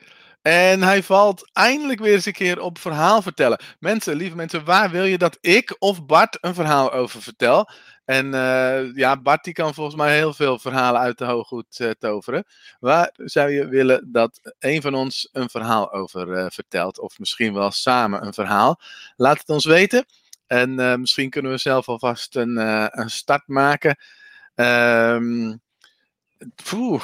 En 0.46 0.82
hij 0.82 1.02
valt 1.02 1.50
eindelijk 1.52 2.00
weer 2.00 2.14
eens 2.14 2.26
een 2.26 2.32
keer 2.32 2.61
op 2.61 2.78
verhaal 2.78 3.22
vertellen. 3.22 3.61
Mensen, 3.78 4.16
lieve 4.16 4.37
mensen, 4.37 4.64
waar 4.64 4.90
wil 4.90 5.04
je 5.04 5.18
dat 5.18 5.38
ik 5.40 5.76
of 5.78 6.06
Bart 6.06 6.38
een 6.40 6.54
verhaal 6.54 6.92
over 6.92 7.22
vertel? 7.22 7.70
En 8.04 8.35
eh, 8.35 8.94
ja, 8.94 9.20
Bart 9.20 9.44
die 9.44 9.52
kan 9.52 9.74
volgens 9.74 9.96
mij 9.96 10.16
heel 10.16 10.32
veel 10.32 10.59
verhalen 10.59 11.00
uit 11.00 11.18
de 11.18 11.24
hooghoed 11.24 11.80
eh, 11.80 11.90
toveren. 11.90 12.44
Waar 12.80 13.11
zou 13.16 13.50
je 13.50 13.68
willen 13.68 14.12
dat 14.12 14.54
een 14.59 14.82
van 14.82 14.94
ons 14.94 15.28
een 15.32 15.50
verhaal 15.50 15.92
over 15.92 16.32
eh, 16.32 16.46
vertelt? 16.48 17.00
Of 17.00 17.18
misschien 17.18 17.54
wel 17.54 17.70
samen 17.70 18.26
een 18.26 18.35
verhaal? 18.35 18.80
Laat 19.16 19.38
het 19.38 19.48
ons 19.48 19.64
weten. 19.64 20.04
En 20.46 21.00
misschien 21.00 21.30
kunnen 21.30 21.52
we 21.52 21.59
zelf 21.59 21.88
alvast 21.88 22.37
een, 22.37 22.56
een 23.00 23.11
start 23.11 23.46
maken. 23.46 23.96
Poeh. 26.70 27.02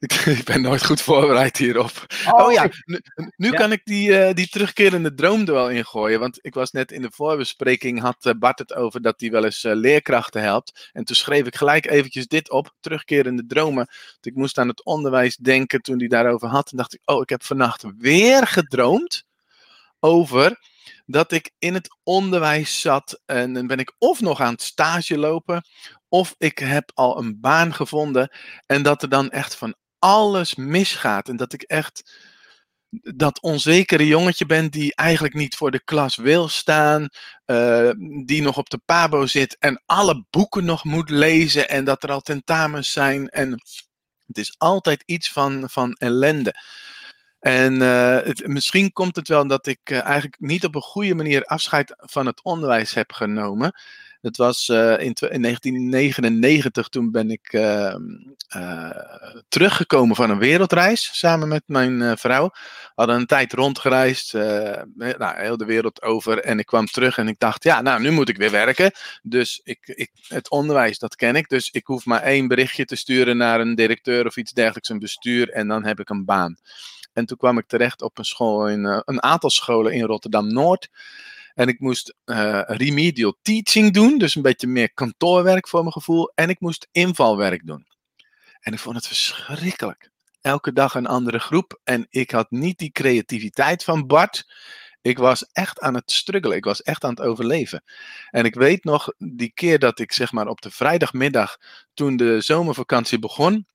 Ik, 0.00 0.12
ik 0.38 0.44
ben 0.44 0.60
nooit 0.62 0.84
goed 0.86 1.00
voorbereid 1.00 1.56
hierop. 1.56 2.06
Oh, 2.30 2.52
ja, 2.52 2.62
ik- 2.62 2.82
nu, 2.84 3.00
nu 3.36 3.50
Ja. 3.50 3.56
kan 3.56 3.72
ik 3.72 3.80
die, 3.84 4.18
eh, 4.18 4.34
die 4.34 4.48
terugkerende 4.48 5.14
droom 5.14 5.40
er 5.40 5.52
wel 5.52 5.70
ingooien. 5.70 6.20
Want 6.20 6.38
ik 6.42 6.54
was 6.54 6.70
net 6.70 6.92
in 6.92 7.02
de 7.02 7.10
voorbespreking, 7.12 8.00
had 8.00 8.24
eh, 8.26 8.32
Bart 8.38 8.58
het 8.58 8.74
over 8.74 9.02
dat 9.02 9.20
hij 9.20 9.30
wel 9.30 9.44
eens 9.44 9.64
eh, 9.64 9.74
leerkrachten 9.74 10.42
helpt. 10.42 10.90
En 10.92 11.04
toen 11.04 11.16
schreef 11.16 11.46
ik 11.46 11.56
gelijk 11.56 11.86
eventjes 11.90 12.26
dit 12.26 12.50
op, 12.50 12.74
terugkerende 12.80 13.46
dromen. 13.46 13.86
Want 14.10 14.26
ik 14.26 14.34
moest 14.34 14.58
aan 14.58 14.68
het 14.68 14.84
onderwijs 14.84 15.36
denken 15.36 15.80
toen 15.82 15.98
hij 15.98 16.08
daarover 16.08 16.48
had. 16.48 16.70
En 16.70 16.76
dacht 16.76 16.94
ik, 16.94 17.00
oh, 17.04 17.20
ik 17.20 17.28
heb 17.28 17.42
vannacht 17.44 17.84
weer 17.98 18.46
gedroomd 18.46 19.24
over 20.00 20.58
dat 21.06 21.32
ik 21.32 21.50
in 21.58 21.74
het 21.74 21.88
onderwijs 22.02 22.80
zat. 22.80 23.20
En 23.26 23.52
dan 23.52 23.66
ben 23.66 23.78
ik 23.78 23.92
of 23.98 24.20
nog 24.20 24.40
aan 24.40 24.52
het 24.52 24.62
stage 24.62 25.18
lopen, 25.18 25.64
of 26.08 26.34
ik 26.38 26.58
heb 26.58 26.90
al 26.94 27.18
een 27.18 27.40
baan 27.40 27.74
gevonden. 27.74 28.30
En 28.66 28.82
dat 28.82 29.02
er 29.02 29.08
dan 29.08 29.30
echt 29.30 29.54
van 29.54 29.74
alles 30.00 30.54
misgaat. 30.54 31.28
En 31.28 31.36
dat 31.36 31.52
ik 31.52 31.62
echt 31.62 32.02
dat 33.14 33.40
onzekere 33.40 34.06
jongetje 34.06 34.46
ben 34.46 34.70
die 34.70 34.94
eigenlijk 34.94 35.34
niet 35.34 35.56
voor 35.56 35.70
de 35.70 35.84
klas 35.84 36.16
wil 36.16 36.48
staan. 36.48 37.08
eh, 37.44 37.90
die 38.24 38.42
nog 38.42 38.56
op 38.56 38.70
de 38.70 38.80
pabo 38.84 39.26
zit 39.26 39.56
en 39.58 39.82
alle 39.86 40.24
boeken 40.30 40.64
nog 40.64 40.84
moet 40.84 41.10
lezen. 41.10 41.68
En 41.68 41.84
dat 41.84 42.02
er 42.02 42.10
al 42.10 42.20
tentamens 42.20 42.92
zijn. 42.92 43.28
En 43.28 43.50
Het 44.26 44.38
is 44.38 44.54
altijd 44.58 45.02
iets 45.06 45.32
van, 45.32 45.70
van 45.70 45.92
ellende. 45.92 46.54
En 47.40 47.82
eh, 47.82 48.32
misschien 48.46 48.92
komt 48.92 49.16
het 49.16 49.28
wel 49.28 49.46
dat 49.46 49.66
ik 49.66 49.80
eh, 49.84 50.02
eigenlijk 50.04 50.40
niet 50.40 50.64
op 50.64 50.74
een 50.74 50.80
goede 50.82 51.14
manier 51.14 51.44
afscheid 51.44 51.94
van 51.96 52.26
het 52.26 52.42
onderwijs 52.42 52.94
heb 52.94 53.12
genomen. 53.12 53.72
Het 54.20 54.36
was 54.36 54.68
eh, 54.68 54.98
in, 54.98 55.14
twe- 55.14 55.30
in 55.30 55.42
1999, 55.42 56.88
toen 56.88 57.10
ben 57.10 57.30
ik 57.30 57.52
ehm, 57.52 58.02
eh, 58.48 58.90
teruggekomen 59.48 60.16
van 60.16 60.30
een 60.30 60.38
wereldreis 60.38 61.10
samen 61.12 61.48
met 61.48 61.62
mijn 61.66 62.02
eh, 62.02 62.12
vrouw. 62.16 62.50
We 62.52 62.92
hadden 62.94 63.16
een 63.16 63.26
tijd 63.26 63.52
rondgereisd, 63.52 64.32
nou, 64.32 65.40
heel 65.40 65.56
de 65.56 65.64
wereld 65.64 66.02
over. 66.02 66.38
En 66.38 66.58
ik 66.58 66.66
kwam 66.66 66.86
terug 66.86 67.18
en 67.18 67.28
ik 67.28 67.38
dacht, 67.38 67.64
ja, 67.64 67.80
nou, 67.80 68.00
nu 68.00 68.10
moet 68.10 68.28
ik 68.28 68.36
weer 68.36 68.50
werken. 68.50 68.92
Dus 69.22 69.60
ik, 69.64 69.78
ik, 69.86 70.10
het 70.28 70.50
onderwijs, 70.50 70.98
dat 70.98 71.16
ken 71.16 71.36
ik. 71.36 71.48
Dus 71.48 71.70
ik 71.70 71.86
hoef 71.86 72.04
maar 72.04 72.22
één 72.22 72.48
berichtje 72.48 72.84
te 72.84 72.96
sturen 72.96 73.36
naar 73.36 73.60
een 73.60 73.74
directeur 73.74 74.26
of 74.26 74.36
iets 74.36 74.52
dergelijks, 74.52 74.88
een 74.88 74.98
bestuur. 74.98 75.50
En 75.50 75.68
dan 75.68 75.84
heb 75.84 76.00
ik 76.00 76.10
een 76.10 76.24
baan. 76.24 76.56
En 77.12 77.26
toen 77.26 77.36
kwam 77.36 77.58
ik 77.58 77.66
terecht 77.66 78.02
op 78.02 78.18
een 78.18 78.24
school 78.24 78.68
in 78.68 78.84
een 78.84 79.22
aantal 79.22 79.50
scholen 79.50 79.92
in 79.92 80.04
Rotterdam 80.04 80.52
Noord. 80.52 80.88
En 81.54 81.68
ik 81.68 81.80
moest 81.80 82.14
eh, 82.24 82.60
remedial 82.64 83.38
teaching 83.42 83.92
doen, 83.92 84.18
dus 84.18 84.34
een 84.34 84.42
beetje 84.42 84.66
meer 84.66 84.92
kantoorwerk 84.92 85.68
voor 85.68 85.80
mijn 85.80 85.92
gevoel. 85.92 86.32
En 86.34 86.48
ik 86.48 86.60
moest 86.60 86.88
invalwerk 86.92 87.66
doen. 87.66 87.86
En 88.60 88.72
ik 88.72 88.78
vond 88.78 88.96
het 88.96 89.06
verschrikkelijk. 89.06 90.10
Elke 90.40 90.72
dag 90.72 90.94
een 90.94 91.06
andere 91.06 91.38
groep. 91.38 91.80
En 91.84 92.06
ik 92.10 92.30
had 92.30 92.50
niet 92.50 92.78
die 92.78 92.90
creativiteit 92.90 93.84
van 93.84 94.06
Bart. 94.06 94.46
Ik 95.02 95.18
was 95.18 95.46
echt 95.52 95.80
aan 95.80 95.94
het 95.94 96.10
struggelen. 96.10 96.56
Ik 96.56 96.64
was 96.64 96.82
echt 96.82 97.04
aan 97.04 97.10
het 97.10 97.20
overleven. 97.20 97.84
En 98.30 98.44
ik 98.44 98.54
weet 98.54 98.84
nog 98.84 99.12
die 99.18 99.52
keer 99.54 99.78
dat 99.78 99.98
ik 99.98 100.12
zeg 100.12 100.32
maar 100.32 100.46
op 100.46 100.60
de 100.60 100.70
vrijdagmiddag, 100.70 101.58
toen 101.94 102.16
de 102.16 102.40
zomervakantie 102.40 103.18
begon, 103.18 103.66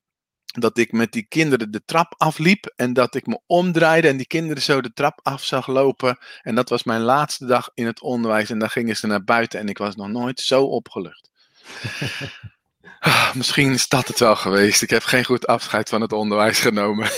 dat 0.62 0.78
ik 0.78 0.92
met 0.92 1.12
die 1.12 1.26
kinderen 1.30 1.72
de 1.72 1.82
trap 1.86 2.14
afliep 2.18 2.74
en 2.76 2.94
dat 2.94 3.16
ik 3.16 3.26
me 3.26 3.40
omdraaide 3.46 4.08
en 4.08 4.18
die 4.18 4.28
kinderen 4.28 4.64
zo 4.64 4.82
de 4.82 4.94
trap 4.94 5.20
af 5.24 5.44
zag 5.44 5.68
lopen. 5.68 6.18
En 6.42 6.56
dat 6.56 6.70
was 6.70 6.84
mijn 6.84 7.02
laatste 7.02 7.46
dag 7.46 7.70
in 7.74 7.86
het 7.86 8.02
onderwijs 8.02 8.50
en 8.50 8.60
dan 8.60 8.70
gingen 8.70 8.96
ze 8.96 9.08
naar 9.08 9.24
buiten 9.24 9.60
en 9.60 9.70
ik 9.70 9.78
was 9.78 9.96
nog 9.96 10.08
nooit 10.08 10.40
zo 10.40 10.64
opgelucht. 10.64 11.30
Ah, 13.00 13.34
Misschien 13.34 13.72
is 13.72 13.88
dat 13.88 14.08
het 14.08 14.20
wel 14.20 14.36
geweest. 14.36 14.82
Ik 14.82 14.90
heb 14.90 15.04
geen 15.04 15.26
goed 15.26 15.48
afscheid 15.48 15.90
van 15.90 16.02
het 16.02 16.12
onderwijs 16.14 16.60
genomen. 16.60 17.10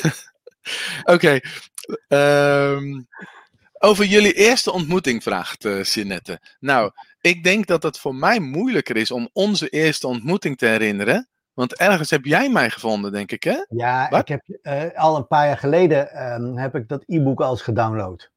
Oké. 1.03 1.39
ehm, 2.07 3.01
over 3.79 4.05
jullie 4.05 4.33
eerste 4.33 4.71
ontmoeting 4.71 5.23
vraagt 5.23 5.65
uh, 5.65 5.83
Jeanette. 5.83 6.41
Nou, 6.59 6.91
ik 7.21 7.43
denk 7.43 7.67
dat 7.67 7.83
het 7.83 7.99
voor 7.99 8.15
mij 8.15 8.39
moeilijker 8.39 8.95
is 8.95 9.11
om 9.11 9.29
onze 9.33 9.69
eerste 9.69 10.07
ontmoeting 10.07 10.57
te 10.57 10.65
herinneren. 10.65 11.29
Want 11.57 11.75
ergens 11.75 12.09
heb 12.09 12.25
jij 12.25 12.49
mij 12.49 12.69
gevonden, 12.69 13.11
denk 13.11 13.31
ik, 13.31 13.43
hè? 13.43 13.65
Ja, 13.69 14.09
ik 14.09 14.27
heb 14.27 14.41
eh, 14.61 14.83
al 14.95 15.15
een 15.15 15.27
paar 15.27 15.47
jaar 15.47 15.57
geleden 15.57 16.11
ehm, 16.11 16.55
heb 16.55 16.75
ik 16.75 16.87
dat 16.87 17.03
e-book 17.07 17.41
al 17.41 17.51
eens 17.51 17.61
gedownload. 17.61 18.31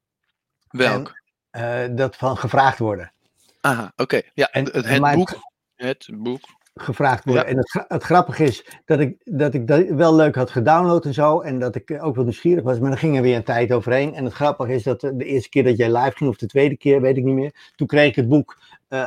Welk? 0.70 1.20
Eh, 1.50 1.82
dat 1.90 2.16
van 2.16 2.36
gevraagd 2.36 2.78
worden. 2.78 3.12
Aha, 3.60 3.92
oké. 3.96 4.20
Ja, 4.34 4.50
En- 4.50 4.64
het, 4.64 4.88
het 4.88 5.14
boek. 5.14 5.38
Het 5.74 6.08
boek. 6.12 6.40
Gevraagd 6.74 7.24
worden. 7.24 7.42
Ja. 7.42 7.48
En 7.50 7.56
het, 7.56 7.84
het 7.88 8.02
grappige 8.02 8.44
is 8.44 8.66
dat 8.84 9.00
ik, 9.00 9.16
dat 9.24 9.54
ik 9.54 9.66
dat 9.66 9.88
wel 9.88 10.14
leuk 10.14 10.34
had 10.34 10.50
gedownload 10.50 11.04
en 11.04 11.14
zo. 11.14 11.40
En 11.40 11.58
dat 11.58 11.74
ik 11.74 11.90
eh, 11.90 12.04
ook 12.04 12.14
wel 12.14 12.24
nieuwsgierig 12.24 12.64
was. 12.64 12.78
Maar 12.78 12.90
dan 12.90 12.98
ging 12.98 13.16
er 13.16 13.22
weer 13.22 13.36
een 13.36 13.44
tijd 13.44 13.72
overheen. 13.72 14.14
En 14.14 14.24
het 14.24 14.34
grappige 14.34 14.74
is 14.74 14.82
dat 14.82 15.00
de 15.00 15.24
eerste 15.24 15.48
keer 15.48 15.64
dat 15.64 15.76
jij 15.76 15.92
live 15.92 16.16
ging, 16.16 16.30
of 16.30 16.36
de 16.36 16.46
tweede 16.46 16.76
keer, 16.76 17.00
weet 17.00 17.16
ik 17.16 17.24
niet 17.24 17.34
meer. 17.34 17.72
Toen 17.74 17.86
kreeg 17.86 18.08
ik 18.08 18.16
het 18.16 18.28
boek 18.28 18.58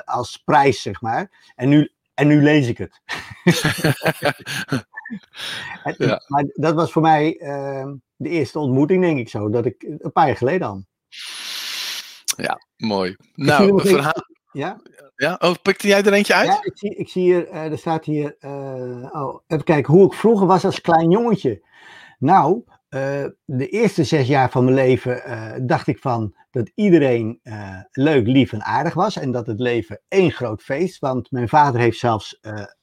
als 0.06 0.38
prijs, 0.38 0.82
zeg 0.82 1.02
maar. 1.02 1.52
En 1.56 1.70
nu, 1.70 1.92
en 2.14 2.28
nu 2.28 2.42
lees 2.42 2.68
ik 2.68 2.78
het. 2.78 3.02
En- 5.84 5.96
Ja. 5.98 6.22
Maar 6.28 6.46
dat 6.54 6.76
was 6.76 6.92
voor 6.92 7.02
mij 7.02 7.38
ehm, 7.38 7.94
de 8.16 8.30
eerste 8.30 8.60
ontmoeting, 8.60 9.02
denk 9.02 9.20
ik 9.20 9.30
zo. 9.30 9.50
Dat 9.50 9.66
ik 9.66 9.84
een 9.98 10.12
paar 10.12 10.28
jaar 10.28 10.38
geleden 10.38 10.68
al. 10.68 10.84
Mooi. 12.78 13.16
zie 13.34 13.52
er 13.52 13.60
Nou, 13.68 13.82
verhaal. 13.88 14.24
Ja? 14.52 14.82
Ja? 15.16 15.38
Oh, 15.40 15.54
pikte 15.62 15.88
jij 15.88 16.04
er 16.04 16.14
eentje 16.14 16.34
uit? 16.34 16.48
Ja, 16.48 16.60
ik 16.64 16.78
zie, 16.78 16.96
ik 16.96 17.10
zie 17.10 17.22
hier, 17.24 17.48
eh, 17.48 17.72
er 17.72 17.78
staat 17.78 18.06
hier, 18.06 18.36
eh, 18.40 19.10
oh, 19.12 19.40
even 19.48 19.64
kijken, 19.64 19.94
hoe 19.94 20.06
ik 20.06 20.14
vroeger 20.14 20.48
was 20.48 20.66
als 20.66 20.82
klein 20.82 21.10
jongetje. 21.12 21.66
Nou, 22.20 22.64
eh, 22.94 23.26
de 23.46 23.68
eerste 23.68 24.04
zes 24.04 24.28
jaar 24.28 24.50
van 24.50 24.64
mijn 24.64 24.76
leven 24.76 25.24
eh, 25.24 25.52
dacht 25.62 25.88
ik 25.88 26.00
van 26.00 26.36
dat 26.52 26.72
iedereen 26.76 27.40
eh, 27.44 27.80
leuk, 27.92 28.28
lief 28.28 28.54
en 28.54 28.64
aardig 28.64 28.94
was. 28.94 29.18
En 29.18 29.32
dat 29.32 29.48
het 29.48 29.60
leven 29.60 30.02
één 30.08 30.32
groot 30.32 30.62
feest, 30.62 31.00
want 31.00 31.32
mijn 31.32 31.50
vader 31.50 31.82
heeft 31.82 32.00
zelfs 32.00 32.40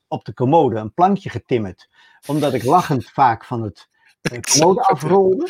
op 0.09 0.25
de 0.25 0.35
commode 0.35 0.77
een 0.77 0.95
plankje 0.95 1.31
getimmerd. 1.31 1.89
Omdat 2.27 2.55
ik 2.55 2.63
lachend 2.63 3.11
vaak 3.11 3.45
van 3.45 3.63
het 3.63 3.89
commode 4.53 4.83
afrolde. 4.83 5.49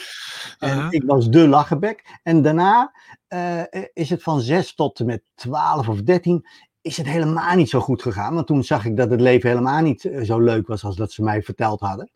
En 0.59 0.68
Uh-huh. 0.77 0.92
ik 0.92 1.03
was 1.07 1.29
de 1.29 1.49
lachenbek. 1.49 2.20
En 2.23 2.42
daarna 2.42 2.92
is 3.92 4.11
het 4.11 4.23
van 4.23 4.40
6 4.40 4.75
tot 4.75 5.01
en 5.01 5.07
met 5.07 5.23
12 5.35 5.88
of 5.88 6.03
13 6.03 6.46
is 6.81 6.96
het 6.96 7.07
helemaal 7.07 7.57
niet 7.57 7.68
zo 7.68 7.81
goed 7.81 8.03
gegaan. 8.03 8.35
Want 8.35 8.46
toen 8.46 8.64
zag 8.64 8.85
ik 8.85 8.96
dat 8.96 9.11
het 9.11 9.20
leven 9.20 9.49
helemaal 9.49 9.83
niet 9.83 10.11
zo 10.23 10.38
leuk 10.38 10.66
was 10.66 10.85
als 10.85 10.96
dat 10.96 11.12
ze 11.12 11.23
mij 11.23 11.42
verteld 11.42 11.81
hadden. 11.81 12.11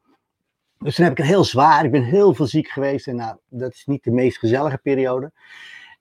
Dus 0.84 0.94
toen 0.94 1.04
heb 1.04 1.14
ik 1.14 1.18
het 1.18 1.32
heel 1.32 1.44
zwaar. 1.44 1.84
Ik 1.84 1.90
ben 1.90 2.04
heel 2.04 2.34
veel 2.34 2.46
ziek 2.46 2.68
geweest. 2.68 3.06
En 3.06 3.16
nou, 3.16 3.36
dat 3.48 3.72
is 3.72 3.86
niet 3.86 4.04
de 4.04 4.10
meest 4.10 4.38
gezellige 4.38 4.78
periode. 4.78 5.32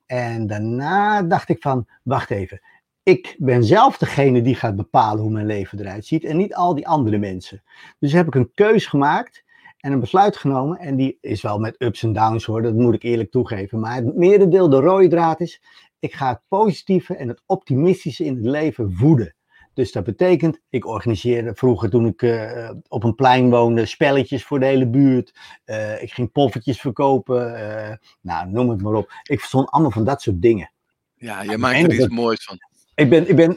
En 0.06 0.46
daarna 0.46 1.22
dacht 1.22 1.48
ik 1.48 1.62
van, 1.62 1.86
wacht 2.02 2.30
even. 2.30 2.60
Ik 3.02 3.34
ben 3.38 3.64
zelf 3.64 3.98
degene 3.98 4.42
die 4.42 4.54
gaat 4.54 4.76
bepalen 4.76 5.22
hoe 5.22 5.32
mijn 5.32 5.46
leven 5.46 5.80
eruit 5.80 6.06
ziet. 6.06 6.24
En 6.24 6.36
niet 6.36 6.54
al 6.54 6.74
die 6.74 6.88
andere 6.88 7.18
mensen. 7.18 7.62
Dus 7.98 8.12
heb 8.12 8.26
ik 8.26 8.34
een 8.34 8.50
keus 8.54 8.86
gemaakt 8.86 9.44
en 9.78 9.92
een 9.92 10.00
besluit 10.00 10.36
genomen. 10.36 10.78
En 10.78 10.96
die 10.96 11.18
is 11.20 11.42
wel 11.42 11.58
met 11.58 11.74
ups 11.78 12.02
en 12.02 12.12
downs 12.12 12.44
hoor, 12.44 12.62
dat 12.62 12.74
moet 12.74 12.94
ik 12.94 13.02
eerlijk 13.02 13.30
toegeven. 13.30 13.80
Maar 13.80 13.94
het 13.94 14.16
merendeel, 14.16 14.68
de 14.68 14.80
rode 14.80 15.08
draad 15.08 15.40
is, 15.40 15.62
ik 15.98 16.14
ga 16.14 16.28
het 16.28 16.40
positieve 16.48 17.16
en 17.16 17.28
het 17.28 17.42
optimistische 17.46 18.24
in 18.24 18.34
het 18.34 18.44
leven 18.44 18.92
voeden. 18.92 19.34
Dus 19.74 19.92
dat 19.92 20.04
betekent, 20.04 20.60
ik 20.70 20.86
organiseerde 20.86 21.54
vroeger 21.54 21.90
toen 21.90 22.06
ik 22.06 22.22
eh, 22.22 22.70
op 22.88 23.04
een 23.04 23.14
plein 23.14 23.50
woonde, 23.50 23.86
spelletjes 23.86 24.44
voor 24.44 24.60
de 24.60 24.66
hele 24.66 24.86
buurt. 24.86 25.32
Eh, 25.64 26.02
ik 26.02 26.12
ging 26.12 26.32
poffertjes 26.32 26.80
verkopen, 26.80 27.56
eh, 27.56 27.96
nou 28.20 28.48
noem 28.48 28.70
het 28.70 28.82
maar 28.82 28.92
op. 28.92 29.12
Ik 29.22 29.38
verstond 29.38 29.70
allemaal 29.70 29.90
van 29.90 30.04
dat 30.04 30.22
soort 30.22 30.42
dingen. 30.42 30.70
Ja, 31.14 31.42
je 31.42 31.58
maakt 31.58 31.82
er 31.82 31.94
iets 31.94 32.08
moois 32.08 32.44
van. 32.44 32.58
Ik, 32.94 33.10
ben, 33.10 33.28
ik, 33.28 33.36
ben, 33.36 33.50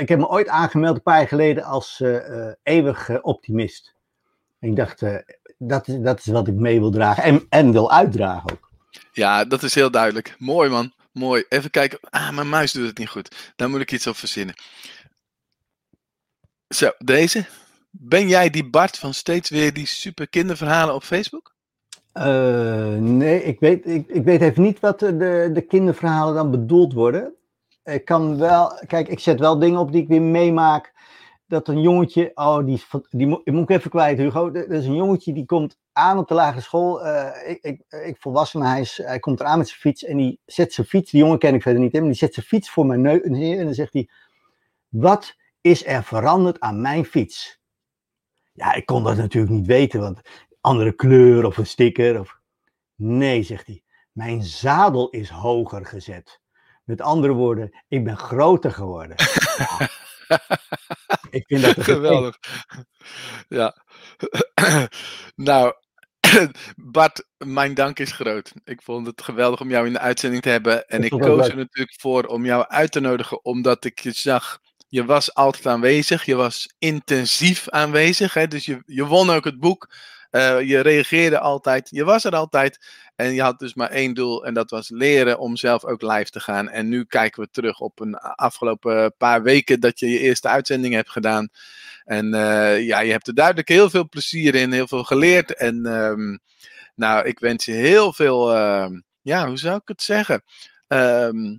ik 0.00 0.08
heb 0.08 0.18
me 0.18 0.28
ooit 0.28 0.48
aangemeld 0.48 0.96
een 0.96 1.02
paar 1.02 1.18
jaar 1.18 1.28
geleden 1.28 1.64
als 1.64 2.02
eeuwig 2.62 3.22
optimist. 3.22 3.94
En 4.58 4.68
ik 4.68 4.76
dacht, 4.76 5.02
dat, 5.58 5.88
is, 5.88 5.96
dat 6.00 6.18
is 6.18 6.26
wat 6.26 6.48
ik 6.48 6.54
mee 6.54 6.80
wil 6.80 6.90
dragen 6.90 7.22
en, 7.22 7.46
en 7.48 7.72
wil 7.72 7.92
uitdragen 7.92 8.50
ook. 8.50 8.70
Ja, 9.12 9.44
dat 9.44 9.62
is 9.62 9.74
heel 9.74 9.90
duidelijk. 9.90 10.34
Mooi 10.38 10.70
man. 10.70 10.92
Mooi. 11.12 11.44
Even 11.48 11.70
kijken. 11.70 11.98
Ah, 12.10 12.30
mijn 12.30 12.48
muis 12.48 12.72
doet 12.72 12.86
het 12.86 12.98
niet 12.98 13.08
goed. 13.08 13.52
Daar 13.56 13.70
moet 13.70 13.80
ik 13.80 13.92
iets 13.92 14.06
op 14.06 14.16
verzinnen. 14.16 14.54
Zo, 16.72 16.90
deze. 16.98 17.46
Ben 17.90 18.28
jij 18.28 18.50
die 18.50 18.70
Bart 18.70 18.98
van 18.98 19.14
steeds 19.14 19.50
weer 19.50 19.72
die 19.72 19.86
super 19.86 20.28
kinderverhalen 20.28 20.94
op 20.94 21.02
Facebook? 21.02 21.54
Eh, 22.12 22.94
nee, 22.96 23.44
ik 23.44 23.60
weet, 23.60 23.86
ik, 23.86 24.08
ik 24.08 24.24
weet 24.24 24.40
even 24.40 24.62
niet 24.62 24.80
wat 24.80 24.98
de, 24.98 25.16
de, 25.16 25.50
de 25.52 25.60
kinderverhalen 25.60 26.34
dan 26.34 26.50
bedoeld 26.50 26.92
worden. 26.92 27.34
Ik 27.84 28.04
kan 28.04 28.38
wel, 28.38 28.80
kijk, 28.86 29.08
ik 29.08 29.18
zet 29.20 29.38
wel 29.40 29.58
dingen 29.58 29.80
op 29.80 29.92
die 29.92 30.02
ik 30.02 30.08
weer 30.08 30.22
meemaak. 30.22 30.92
Dat 31.46 31.68
een 31.68 31.80
jongetje, 31.80 32.30
oh, 32.34 32.64
die, 32.66 32.82
die, 33.10 33.26
moet- 33.26 33.46
moet 33.46 33.70
ik 33.70 33.76
even 33.76 33.90
kwijt, 33.90 34.18
Hugo. 34.18 34.52
Er 34.52 34.70
is 34.70 34.86
een 34.86 34.94
jongetje 34.96 35.32
die 35.32 35.46
komt 35.46 35.76
aan 35.92 36.18
op 36.18 36.28
de 36.28 36.34
lagere 36.34 36.60
school. 36.60 37.04
eh, 37.04 37.50
ik, 37.50 37.58
ik, 37.62 37.82
ik 38.04 38.16
volwassen, 38.18 38.62
hij, 38.62 38.80
is, 38.80 39.00
hij 39.04 39.18
komt 39.18 39.40
eraan 39.40 39.58
met 39.58 39.68
zijn 39.68 39.80
fiets 39.80 40.04
en 40.04 40.16
die 40.16 40.40
zet 40.46 40.72
zijn 40.72 40.86
fiets, 40.86 41.10
die 41.10 41.20
jongen 41.20 41.38
ken 41.38 41.54
ik 41.54 41.62
verder 41.62 41.82
niet, 41.82 41.92
maar 41.92 42.02
die 42.02 42.12
zet 42.14 42.34
zijn 42.34 42.46
fiets 42.46 42.70
voor 42.70 42.86
mijn 42.86 43.00
neus 43.00 43.20
en 43.20 43.64
dan 43.64 43.74
zegt 43.74 43.92
hij, 43.92 44.08
wat 44.88 45.36
is 45.62 45.86
er 45.86 46.04
veranderd 46.04 46.60
aan 46.60 46.80
mijn 46.80 47.04
fiets? 47.04 47.60
Ja, 48.52 48.74
ik 48.74 48.86
kon 48.86 49.04
dat 49.04 49.16
natuurlijk 49.16 49.52
niet 49.52 49.66
weten, 49.66 50.00
want 50.00 50.20
andere 50.60 50.92
kleur 50.94 51.44
of 51.44 51.56
een 51.56 51.66
sticker. 51.66 52.20
Of... 52.20 52.38
Nee, 52.94 53.42
zegt 53.42 53.66
hij. 53.66 53.82
Mijn 54.12 54.42
zadel 54.42 55.10
is 55.10 55.28
hoger 55.28 55.86
gezet. 55.86 56.40
Met 56.84 57.00
andere 57.00 57.32
woorden, 57.32 57.82
ik 57.88 58.04
ben 58.04 58.16
groter 58.16 58.70
geworden. 58.72 59.16
Ja. 59.56 59.88
Ik 61.30 61.46
vind 61.46 61.62
dat 61.62 61.84
Geweldig. 61.84 62.38
Ja. 63.48 63.84
nou, 65.34 65.74
Bart, 66.76 67.26
mijn 67.38 67.74
dank 67.74 67.98
is 67.98 68.12
groot. 68.12 68.52
Ik 68.64 68.82
vond 68.82 69.06
het 69.06 69.22
geweldig 69.22 69.60
om 69.60 69.70
jou 69.70 69.86
in 69.86 69.92
de 69.92 69.98
uitzending 69.98 70.42
te 70.42 70.48
hebben. 70.48 70.88
En 70.88 71.04
ik 71.04 71.10
koos 71.10 71.48
er 71.48 71.56
natuurlijk 71.56 72.00
voor 72.00 72.24
om 72.24 72.44
jou 72.44 72.68
uit 72.68 72.92
te 72.92 73.00
nodigen, 73.00 73.44
omdat 73.44 73.84
ik 73.84 74.00
je 74.00 74.12
zag. 74.12 74.60
Je 74.92 75.04
was 75.04 75.34
altijd 75.34 75.66
aanwezig, 75.66 76.24
je 76.24 76.34
was 76.34 76.74
intensief 76.78 77.68
aanwezig. 77.68 78.34
Hè? 78.34 78.46
Dus 78.48 78.64
je, 78.64 78.82
je 78.86 79.06
won 79.06 79.30
ook 79.30 79.44
het 79.44 79.58
boek 79.60 79.88
Eh, 80.30 80.60
je 80.60 80.80
reageerde 80.80 81.38
altijd. 81.38 81.88
Je 81.90 82.04
was 82.04 82.24
er 82.24 82.34
altijd. 82.34 82.78
En 83.16 83.34
je 83.34 83.42
had 83.42 83.58
dus 83.58 83.74
maar 83.74 83.90
één 83.90 84.14
doel. 84.14 84.44
En 84.46 84.54
dat 84.54 84.70
was 84.70 84.88
leren 84.90 85.38
om 85.38 85.56
zelf 85.56 85.84
ook 85.84 86.02
live 86.02 86.30
te 86.30 86.40
gaan. 86.40 86.68
En 86.68 86.88
nu 86.88 87.04
kijken 87.04 87.42
we 87.42 87.48
terug 87.50 87.80
op 87.80 88.00
een 88.00 88.14
afgelopen 88.18 89.14
paar 89.16 89.42
weken 89.42 89.80
dat 89.80 89.98
je 89.98 90.08
je 90.10 90.18
eerste 90.18 90.48
uitzending 90.48 90.94
hebt 90.94 91.10
gedaan. 91.10 91.48
En 92.04 92.34
eh, 92.34 92.86
ja, 92.86 93.00
je 93.00 93.10
hebt 93.12 93.26
er 93.28 93.34
duidelijk 93.34 93.68
heel 93.68 93.90
veel 93.90 94.08
plezier 94.08 94.54
in. 94.54 94.72
Heel 94.72 94.88
veel 94.88 95.04
geleerd. 95.04 95.54
En 95.54 95.86
ehm, 95.86 96.36
nou, 96.94 97.26
ik 97.26 97.38
wens 97.38 97.64
je 97.64 97.72
heel 97.72 98.12
veel. 98.12 98.54
ehm, 98.54 99.00
ja, 99.22 99.46
hoe 99.48 99.58
zou 99.58 99.76
ik 99.76 99.88
het 99.88 100.02
zeggen? 100.02 100.42
Ehm, 100.86 101.56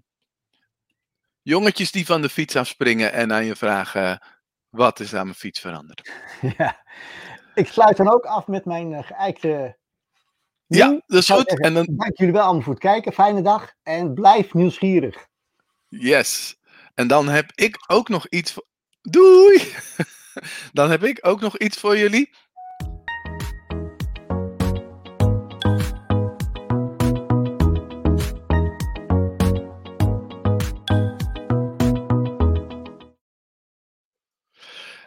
jongetjes 1.44 1.92
die 1.92 2.06
van 2.06 2.22
de 2.22 2.30
fiets 2.30 2.56
afspringen 2.56 3.12
en 3.14 3.34
aan 3.34 3.46
je 3.46 3.56
vragen: 3.56 4.22
wat 4.70 5.00
is 5.00 5.14
aan 5.14 5.26
mijn 5.26 5.38
fiets 5.38 5.60
veranderd? 5.60 6.12
Ja. 6.58 6.82
Ik 7.56 7.68
sluit 7.68 7.98
dan 7.98 8.14
ook 8.14 8.26
af 8.26 8.48
met 8.48 8.66
mijn 8.66 8.92
uh, 8.92 9.04
geëikte. 9.04 9.78
Ja, 10.68 11.02
dat 11.06 11.20
is 11.20 11.30
goed. 11.30 11.60
En 11.60 11.74
dan, 11.74 11.88
Dank 11.92 12.18
jullie 12.18 12.34
wel 12.34 12.44
allemaal 12.44 12.62
voor 12.62 12.74
het 12.74 12.82
kijken. 12.82 13.14
Fijne 13.14 13.42
dag 13.42 13.74
en 13.84 14.14
blijf 14.14 14.54
nieuwsgierig. 14.54 15.28
yes. 15.88 16.58
En 16.94 17.08
dan 17.08 17.28
heb 17.28 17.52
ik 17.56 17.84
ook 17.88 18.10
nog 18.10 18.28
iets. 18.28 18.52
Voor... 18.52 18.66
Doei! 19.02 19.74
dan 20.72 20.90
heb 20.90 21.04
ik 21.04 21.20
ook 21.22 21.42
nog 21.42 21.58
iets 21.58 21.80
voor 21.80 21.98
jullie. 21.98 22.34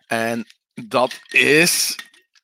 En 0.07 0.47
dat 0.75 1.21
is. 1.29 1.97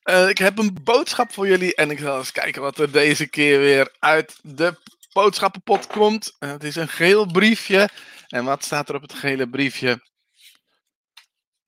eh, 0.03 0.29
ik 0.29 0.37
heb 0.37 0.57
een 0.57 0.77
boodschap 0.83 1.33
voor 1.33 1.47
jullie. 1.47 1.75
En 1.75 1.91
ik 1.91 1.99
zal 1.99 2.17
eens 2.17 2.31
kijken 2.31 2.61
wat 2.61 2.77
er 2.79 2.91
deze 2.91 3.27
keer 3.27 3.59
weer 3.59 3.95
uit 3.99 4.39
de 4.41 4.79
boodschappenpot 5.13 5.87
komt. 5.87 6.35
Eh, 6.39 6.51
het 6.51 6.63
is 6.63 6.75
een 6.75 6.89
geel 6.89 7.25
briefje. 7.31 7.89
En 8.27 8.43
wat 8.45 8.63
staat 8.65 8.89
er 8.89 8.95
op 8.95 9.01
het 9.01 9.13
gele 9.13 9.49
briefje? 9.49 10.09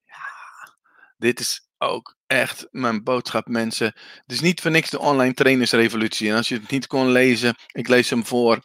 Ja, 0.05 0.75
dit 1.17 1.39
is 1.39 1.67
ook 1.77 2.15
echt 2.27 2.67
mijn 2.71 3.03
boodschap, 3.03 3.47
mensen. 3.47 3.85
Het 3.95 4.31
is 4.31 4.41
niet 4.41 4.61
voor 4.61 4.71
niks 4.71 4.89
de 4.89 4.99
online 4.99 5.33
trainersrevolutie. 5.33 6.29
En 6.29 6.35
als 6.35 6.47
je 6.47 6.55
het 6.55 6.69
niet 6.69 6.87
kon 6.87 7.11
lezen, 7.11 7.55
ik 7.71 7.87
lees 7.87 8.09
hem 8.09 8.25
voor. 8.25 8.61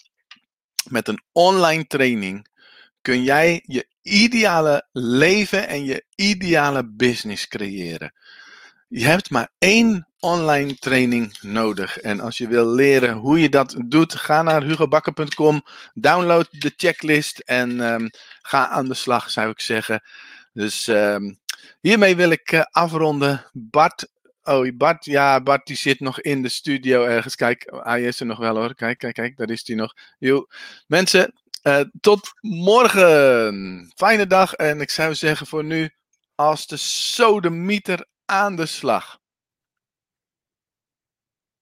Met 0.89 1.09
een 1.09 1.22
online 1.33 1.87
training 1.87 2.47
kun 3.01 3.22
jij 3.22 3.62
je 3.66 3.87
ideale 4.03 4.89
leven 4.93 5.69
en 5.69 5.85
je 5.85 6.05
ideale 6.15 6.91
business 6.91 7.49
creëren. 7.49 8.13
Je 8.89 9.05
hebt 9.05 9.31
maar 9.31 9.51
één 9.59 10.09
online 10.19 10.75
training 10.75 11.39
nodig. 11.41 11.99
En 11.99 12.21
als 12.21 12.39
je 12.39 12.49
wil 12.49 12.67
leren 12.67 13.13
hoe 13.13 13.41
je 13.41 13.49
dat 13.49 13.77
doet, 13.87 14.15
ga 14.15 14.43
naar 14.43 14.63
hugobakker.com, 14.63 15.63
download 15.95 16.47
de 16.51 16.73
checklist 16.77 17.39
en 17.39 17.81
ehm, 17.81 18.09
ga 18.43 18.69
aan 18.69 18.89
de 18.89 18.95
slag, 18.95 19.31
zou 19.31 19.51
ik 19.51 19.61
zeggen. 19.61 20.03
Dus 20.53 20.89
ehm, 20.89 21.33
hiermee 21.81 22.17
wil 22.17 22.31
ik 22.31 22.53
eh, 22.53 22.61
afronden. 22.71 23.45
Bart, 23.53 24.09
oh 24.43 24.77
Bart, 24.77 25.05
ja, 25.05 25.43
Bart 25.43 25.67
die 25.67 25.77
zit 25.77 26.01
nog 26.01 26.21
in 26.21 26.43
de 26.43 26.49
studio 26.49 27.05
ergens. 27.05 27.35
Kijk, 27.35 27.73
hij 27.83 28.03
is 28.03 28.21
er 28.21 28.27
nog 28.27 28.39
wel 28.39 28.57
hoor. 28.57 28.75
Kijk, 28.75 28.99
kijk, 28.99 29.15
kijk, 29.15 29.37
daar 29.37 29.51
is 29.51 29.67
hij 29.67 29.77
nog. 29.77 29.95
Yo. 30.19 30.47
Mensen, 30.87 31.39
eh, 31.63 31.81
tot 32.01 32.31
morgen. 32.41 33.93
Fijne 33.97 34.27
dag. 34.27 34.53
En 34.53 34.81
ik 34.81 34.91
zou 34.91 35.15
zeggen 35.15 35.47
voor 35.47 35.65
nu, 35.65 35.91
als 36.35 36.67
de 36.67 36.77
sodemieter 36.77 38.07
aan 38.25 38.57
de 38.57 38.67
slag. 38.67 39.20